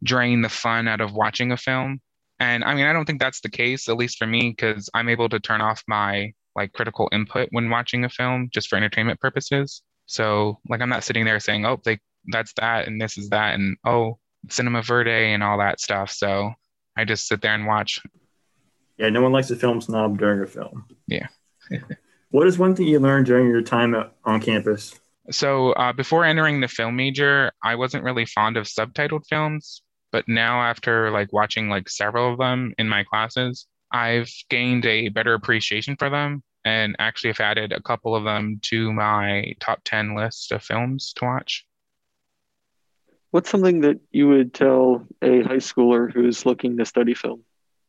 drain 0.03 0.41
the 0.41 0.49
fun 0.49 0.87
out 0.87 1.01
of 1.01 1.13
watching 1.13 1.51
a 1.51 1.57
film. 1.57 2.01
And 2.41 2.63
I 2.63 2.73
mean, 2.73 2.85
I 2.87 2.93
don't 2.93 3.05
think 3.05 3.19
that's 3.19 3.41
the 3.41 3.51
case, 3.51 3.87
at 3.87 3.97
least 3.97 4.17
for 4.17 4.25
me, 4.25 4.49
because 4.49 4.89
I'm 4.95 5.09
able 5.09 5.29
to 5.29 5.39
turn 5.39 5.61
off 5.61 5.83
my 5.87 6.33
like 6.55 6.73
critical 6.73 7.07
input 7.11 7.47
when 7.51 7.69
watching 7.69 8.03
a 8.03 8.09
film 8.09 8.49
just 8.51 8.67
for 8.67 8.77
entertainment 8.77 9.19
purposes. 9.19 9.83
So 10.07 10.57
like 10.67 10.81
I'm 10.81 10.89
not 10.89 11.03
sitting 11.03 11.23
there 11.23 11.39
saying, 11.39 11.67
oh, 11.67 11.79
they 11.85 11.99
that's 12.29 12.51
that 12.53 12.87
and 12.87 12.99
this 12.99 13.15
is 13.15 13.29
that 13.29 13.53
and 13.53 13.77
oh, 13.85 14.17
cinema 14.49 14.81
verde 14.81 15.33
and 15.33 15.43
all 15.43 15.59
that 15.59 15.79
stuff. 15.79 16.09
So 16.09 16.51
I 16.97 17.05
just 17.05 17.27
sit 17.27 17.43
there 17.43 17.53
and 17.53 17.67
watch. 17.67 18.01
Yeah, 18.97 19.09
no 19.09 19.21
one 19.21 19.31
likes 19.31 19.51
a 19.51 19.55
film 19.55 19.79
snob 19.79 20.17
during 20.17 20.41
a 20.41 20.47
film. 20.47 20.87
Yeah. 21.05 21.27
what 22.31 22.47
is 22.47 22.57
one 22.57 22.75
thing 22.75 22.87
you 22.87 22.99
learned 22.99 23.27
during 23.27 23.49
your 23.49 23.61
time 23.61 23.95
on 24.25 24.41
campus? 24.41 24.99
So 25.29 25.73
uh, 25.73 25.93
before 25.93 26.25
entering 26.25 26.59
the 26.59 26.67
film 26.67 26.95
major, 26.95 27.51
I 27.63 27.75
wasn't 27.75 28.03
really 28.03 28.25
fond 28.25 28.57
of 28.57 28.65
subtitled 28.65 29.27
films 29.27 29.83
but 30.11 30.27
now 30.27 30.61
after 30.61 31.11
like 31.11 31.31
watching 31.33 31.69
like 31.69 31.89
several 31.89 32.31
of 32.31 32.39
them 32.39 32.73
in 32.77 32.87
my 32.87 33.03
classes, 33.03 33.67
I've 33.91 34.31
gained 34.49 34.85
a 34.85 35.09
better 35.09 35.33
appreciation 35.33 35.95
for 35.97 36.09
them 36.09 36.43
and 36.63 36.95
actually 36.99 37.31
have 37.31 37.39
added 37.39 37.71
a 37.71 37.81
couple 37.81 38.15
of 38.15 38.23
them 38.23 38.59
to 38.63 38.93
my 38.93 39.53
top 39.59 39.81
10 39.83 40.15
list 40.15 40.51
of 40.51 40.63
films 40.63 41.13
to 41.13 41.25
watch. 41.25 41.65
What's 43.31 43.49
something 43.49 43.81
that 43.81 43.99
you 44.11 44.27
would 44.27 44.53
tell 44.53 45.07
a 45.21 45.41
high 45.43 45.57
schooler 45.57 46.11
who's 46.11 46.45
looking 46.45 46.77
to 46.77 46.85
study 46.85 47.13
film? 47.13 47.43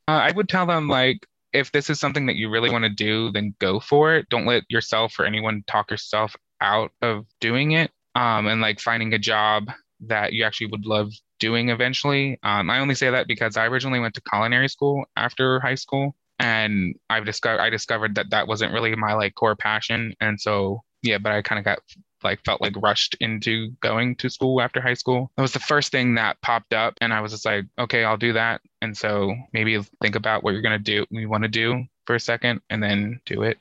Uh, 0.09 0.13
I 0.13 0.33
would 0.33 0.49
tell 0.49 0.67
them 0.67 0.89
like 0.89 1.27
if 1.53 1.73
this 1.73 1.91
is 1.91 2.01
something 2.01 2.27
that 2.27 2.37
you 2.37 2.49
really 2.49 2.71
want 2.71 2.85
to 2.85 2.91
do, 2.91 3.31
then 3.33 3.55
go 3.59 3.81
for 3.81 4.15
it. 4.15 4.29
Don't 4.29 4.47
let 4.47 4.65
yourself 4.69 5.19
or 5.19 5.25
anyone 5.25 5.65
talk 5.67 5.91
yourself 5.91 6.35
out 6.61 6.93
of 7.03 7.27
doing 7.41 7.73
it. 7.73 7.91
Um, 8.15 8.47
and 8.47 8.61
like 8.61 8.79
finding 8.81 9.13
a 9.13 9.19
job 9.19 9.65
that 10.07 10.33
you 10.33 10.45
actually 10.45 10.69
would 10.69 10.87
love 10.87 11.13
doing 11.43 11.71
eventually. 11.71 12.39
Um, 12.45 12.71
I 12.71 12.79
only 12.79 12.95
say 12.95 13.11
that 13.11 13.27
because 13.27 13.57
I 13.57 13.67
originally 13.67 13.99
went 13.99 14.15
to 14.15 14.23
culinary 14.23 14.69
school 14.69 15.05
after 15.17 15.59
high 15.59 15.75
school, 15.75 16.15
and 16.39 16.95
I've 17.11 17.27
discovered 17.27 17.61
I 17.61 17.69
discovered 17.69 18.15
that 18.15 18.31
that 18.31 18.47
wasn't 18.47 18.73
really 18.73 18.95
my 18.95 19.15
like 19.15 19.35
core 19.35 19.57
passion, 19.57 20.15
and 20.21 20.41
so 20.41 20.85
yeah, 21.03 21.19
but 21.19 21.33
I 21.33 21.43
kind 21.43 21.59
of 21.59 21.65
got 21.65 21.81
like 22.23 22.45
felt 22.45 22.61
like 22.61 22.75
rushed 22.81 23.17
into 23.19 23.71
going 23.81 24.15
to 24.17 24.31
school 24.31 24.61
after 24.61 24.81
high 24.81 24.95
school. 24.95 25.33
That 25.37 25.43
was 25.43 25.53
the 25.53 25.59
first 25.59 25.91
thing 25.91 26.15
that 26.15 26.41
popped 26.41 26.73
up 26.73 26.95
and 27.01 27.13
I 27.13 27.21
was 27.21 27.33
just 27.33 27.45
like, 27.45 27.65
okay, 27.81 28.05
I'll 28.05 28.17
do 28.17 28.33
that. 28.35 28.61
And 28.81 28.97
so 28.97 29.35
maybe 29.53 29.77
think 30.01 30.15
about 30.15 30.45
what 30.45 30.53
you're 30.53 30.63
going 30.63 30.79
to 30.79 30.79
do, 30.79 31.05
you 31.11 31.29
want 31.29 31.43
to 31.43 31.49
do 31.49 31.83
for 32.07 32.15
a 32.15 32.21
second 32.21 32.61
and 32.71 32.81
then 32.81 33.21
do 33.27 33.43
it. 33.43 33.59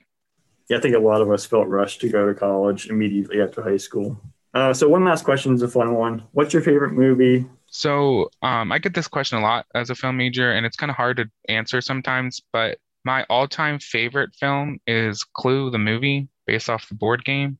Yeah, 0.69 0.77
I 0.77 0.82
think 0.82 0.95
a 0.95 0.99
lot 0.99 1.21
of 1.21 1.32
us 1.32 1.43
felt 1.43 1.67
rushed 1.67 2.01
to 2.01 2.09
go 2.09 2.27
to 2.27 2.36
college 2.36 2.88
immediately 2.88 3.41
after 3.41 3.63
high 3.63 3.77
school. 3.77 4.21
Uh, 4.53 4.73
so 4.73 4.88
one 4.88 5.03
last 5.05 5.23
question 5.23 5.53
is 5.53 5.61
a 5.61 5.67
fun 5.67 5.95
one. 5.95 6.23
What's 6.34 6.53
your 6.53 6.61
favorite 6.61 6.93
movie? 6.93 7.45
So 7.72 8.30
um, 8.41 8.72
I 8.72 8.80
get 8.80 8.93
this 8.93 9.07
question 9.07 9.39
a 9.39 9.41
lot 9.41 9.65
as 9.74 9.89
a 9.89 9.95
film 9.95 10.17
major, 10.17 10.51
and 10.51 10.65
it's 10.65 10.76
kind 10.76 10.89
of 10.89 10.97
hard 10.97 11.17
to 11.17 11.32
answer 11.47 11.80
sometimes. 11.82 12.41
But 12.51 12.78
my 13.05 13.24
all-time 13.30 13.80
favorite 13.80 14.36
film 14.36 14.80
is 14.86 15.24
Clue, 15.24 15.72
the 15.72 15.80
movie, 15.80 16.28
based 16.45 16.69
off 16.69 16.89
the 16.89 16.95
board 16.95 17.24
game. 17.24 17.57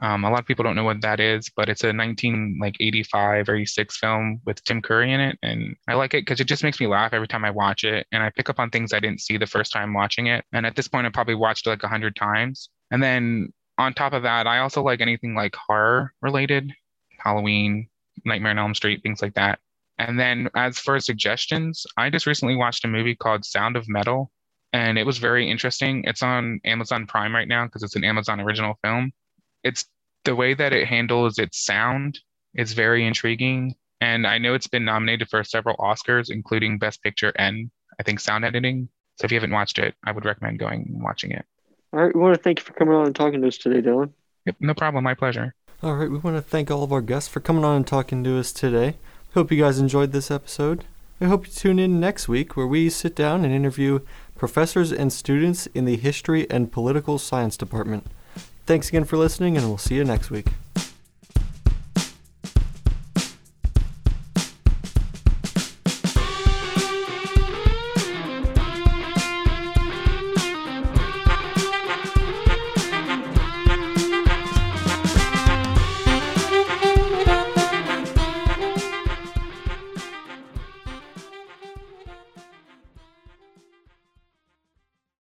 Um, 0.00 0.24
a 0.24 0.30
lot 0.30 0.40
of 0.40 0.46
people 0.46 0.64
don't 0.64 0.76
know 0.76 0.84
what 0.84 1.00
that 1.02 1.20
is, 1.20 1.50
but 1.54 1.68
it's 1.68 1.84
a 1.84 1.92
19 1.92 2.58
like 2.60 2.76
85 2.80 3.48
or 3.48 3.56
86 3.56 3.98
film 3.98 4.40
with 4.46 4.62
Tim 4.64 4.80
Curry 4.80 5.12
in 5.12 5.20
it, 5.20 5.38
and 5.42 5.76
I 5.88 5.94
like 5.94 6.14
it 6.14 6.24
because 6.24 6.40
it 6.40 6.48
just 6.48 6.64
makes 6.64 6.80
me 6.80 6.86
laugh 6.86 7.12
every 7.12 7.28
time 7.28 7.44
I 7.44 7.50
watch 7.50 7.84
it, 7.84 8.06
and 8.12 8.22
I 8.22 8.30
pick 8.30 8.48
up 8.48 8.58
on 8.60 8.70
things 8.70 8.92
I 8.92 9.00
didn't 9.00 9.20
see 9.20 9.36
the 9.36 9.46
first 9.46 9.72
time 9.72 9.92
watching 9.92 10.28
it. 10.28 10.44
And 10.52 10.66
at 10.66 10.76
this 10.76 10.88
point, 10.88 11.06
I 11.06 11.10
probably 11.10 11.34
watched 11.34 11.66
it 11.66 11.70
like 11.70 11.82
hundred 11.82 12.16
times. 12.16 12.68
And 12.90 13.02
then 13.02 13.52
on 13.78 13.92
top 13.94 14.12
of 14.12 14.22
that, 14.22 14.46
I 14.46 14.58
also 14.58 14.82
like 14.82 15.00
anything 15.00 15.34
like 15.34 15.54
horror 15.54 16.14
related, 16.20 16.72
Halloween, 17.18 17.88
Nightmare 18.24 18.52
on 18.52 18.58
Elm 18.58 18.74
Street, 18.74 19.02
things 19.02 19.22
like 19.22 19.34
that. 19.34 19.58
And 19.98 20.18
then 20.18 20.48
as 20.54 20.78
for 20.78 20.98
suggestions, 21.00 21.86
I 21.96 22.10
just 22.10 22.26
recently 22.26 22.56
watched 22.56 22.84
a 22.84 22.88
movie 22.88 23.14
called 23.14 23.44
Sound 23.44 23.76
of 23.76 23.88
Metal, 23.88 24.30
and 24.72 24.98
it 24.98 25.04
was 25.04 25.18
very 25.18 25.50
interesting. 25.50 26.04
It's 26.06 26.22
on 26.22 26.60
Amazon 26.64 27.06
Prime 27.06 27.34
right 27.34 27.48
now 27.48 27.66
because 27.66 27.82
it's 27.82 27.96
an 27.96 28.04
Amazon 28.04 28.40
original 28.40 28.78
film. 28.82 29.12
It's 29.62 29.84
the 30.24 30.34
way 30.34 30.54
that 30.54 30.72
it 30.72 30.88
handles 30.88 31.38
its 31.38 31.64
sound 31.64 32.18
is 32.54 32.72
very 32.72 33.06
intriguing. 33.06 33.74
And 34.00 34.26
I 34.26 34.38
know 34.38 34.54
it's 34.54 34.66
been 34.66 34.84
nominated 34.84 35.28
for 35.28 35.44
several 35.44 35.76
Oscars, 35.76 36.30
including 36.30 36.78
Best 36.78 37.02
Picture 37.02 37.32
and 37.36 37.70
I 38.00 38.02
think 38.02 38.18
sound 38.18 38.44
editing. 38.44 38.88
So 39.20 39.26
if 39.26 39.32
you 39.32 39.36
haven't 39.36 39.52
watched 39.52 39.78
it, 39.78 39.94
I 40.04 40.12
would 40.12 40.24
recommend 40.24 40.58
going 40.58 40.90
and 40.92 41.02
watching 41.02 41.32
it. 41.32 41.44
All 41.92 42.00
right, 42.00 42.14
we 42.14 42.20
want 42.20 42.34
to 42.34 42.42
thank 42.42 42.58
you 42.58 42.64
for 42.64 42.72
coming 42.72 42.94
on 42.94 43.06
and 43.06 43.14
talking 43.14 43.42
to 43.42 43.48
us 43.48 43.58
today, 43.58 43.86
Dylan. 43.86 44.12
Yep, 44.46 44.56
no 44.60 44.74
problem. 44.74 45.04
My 45.04 45.14
pleasure. 45.14 45.54
All 45.84 45.96
right, 45.96 46.08
we 46.08 46.18
want 46.18 46.36
to 46.36 46.42
thank 46.42 46.70
all 46.70 46.84
of 46.84 46.92
our 46.92 47.00
guests 47.00 47.28
for 47.28 47.40
coming 47.40 47.64
on 47.64 47.74
and 47.74 47.84
talking 47.84 48.22
to 48.22 48.38
us 48.38 48.52
today. 48.52 48.94
Hope 49.34 49.50
you 49.50 49.60
guys 49.60 49.80
enjoyed 49.80 50.12
this 50.12 50.30
episode. 50.30 50.84
I 51.20 51.24
hope 51.24 51.44
you 51.44 51.52
tune 51.52 51.80
in 51.80 51.98
next 51.98 52.28
week 52.28 52.56
where 52.56 52.68
we 52.68 52.88
sit 52.88 53.16
down 53.16 53.44
and 53.44 53.52
interview 53.52 53.98
professors 54.36 54.92
and 54.92 55.12
students 55.12 55.66
in 55.74 55.84
the 55.84 55.96
History 55.96 56.48
and 56.48 56.70
Political 56.70 57.18
Science 57.18 57.56
Department. 57.56 58.06
Thanks 58.64 58.90
again 58.90 59.04
for 59.04 59.16
listening, 59.16 59.56
and 59.56 59.66
we'll 59.66 59.76
see 59.76 59.96
you 59.96 60.04
next 60.04 60.30
week. 60.30 60.46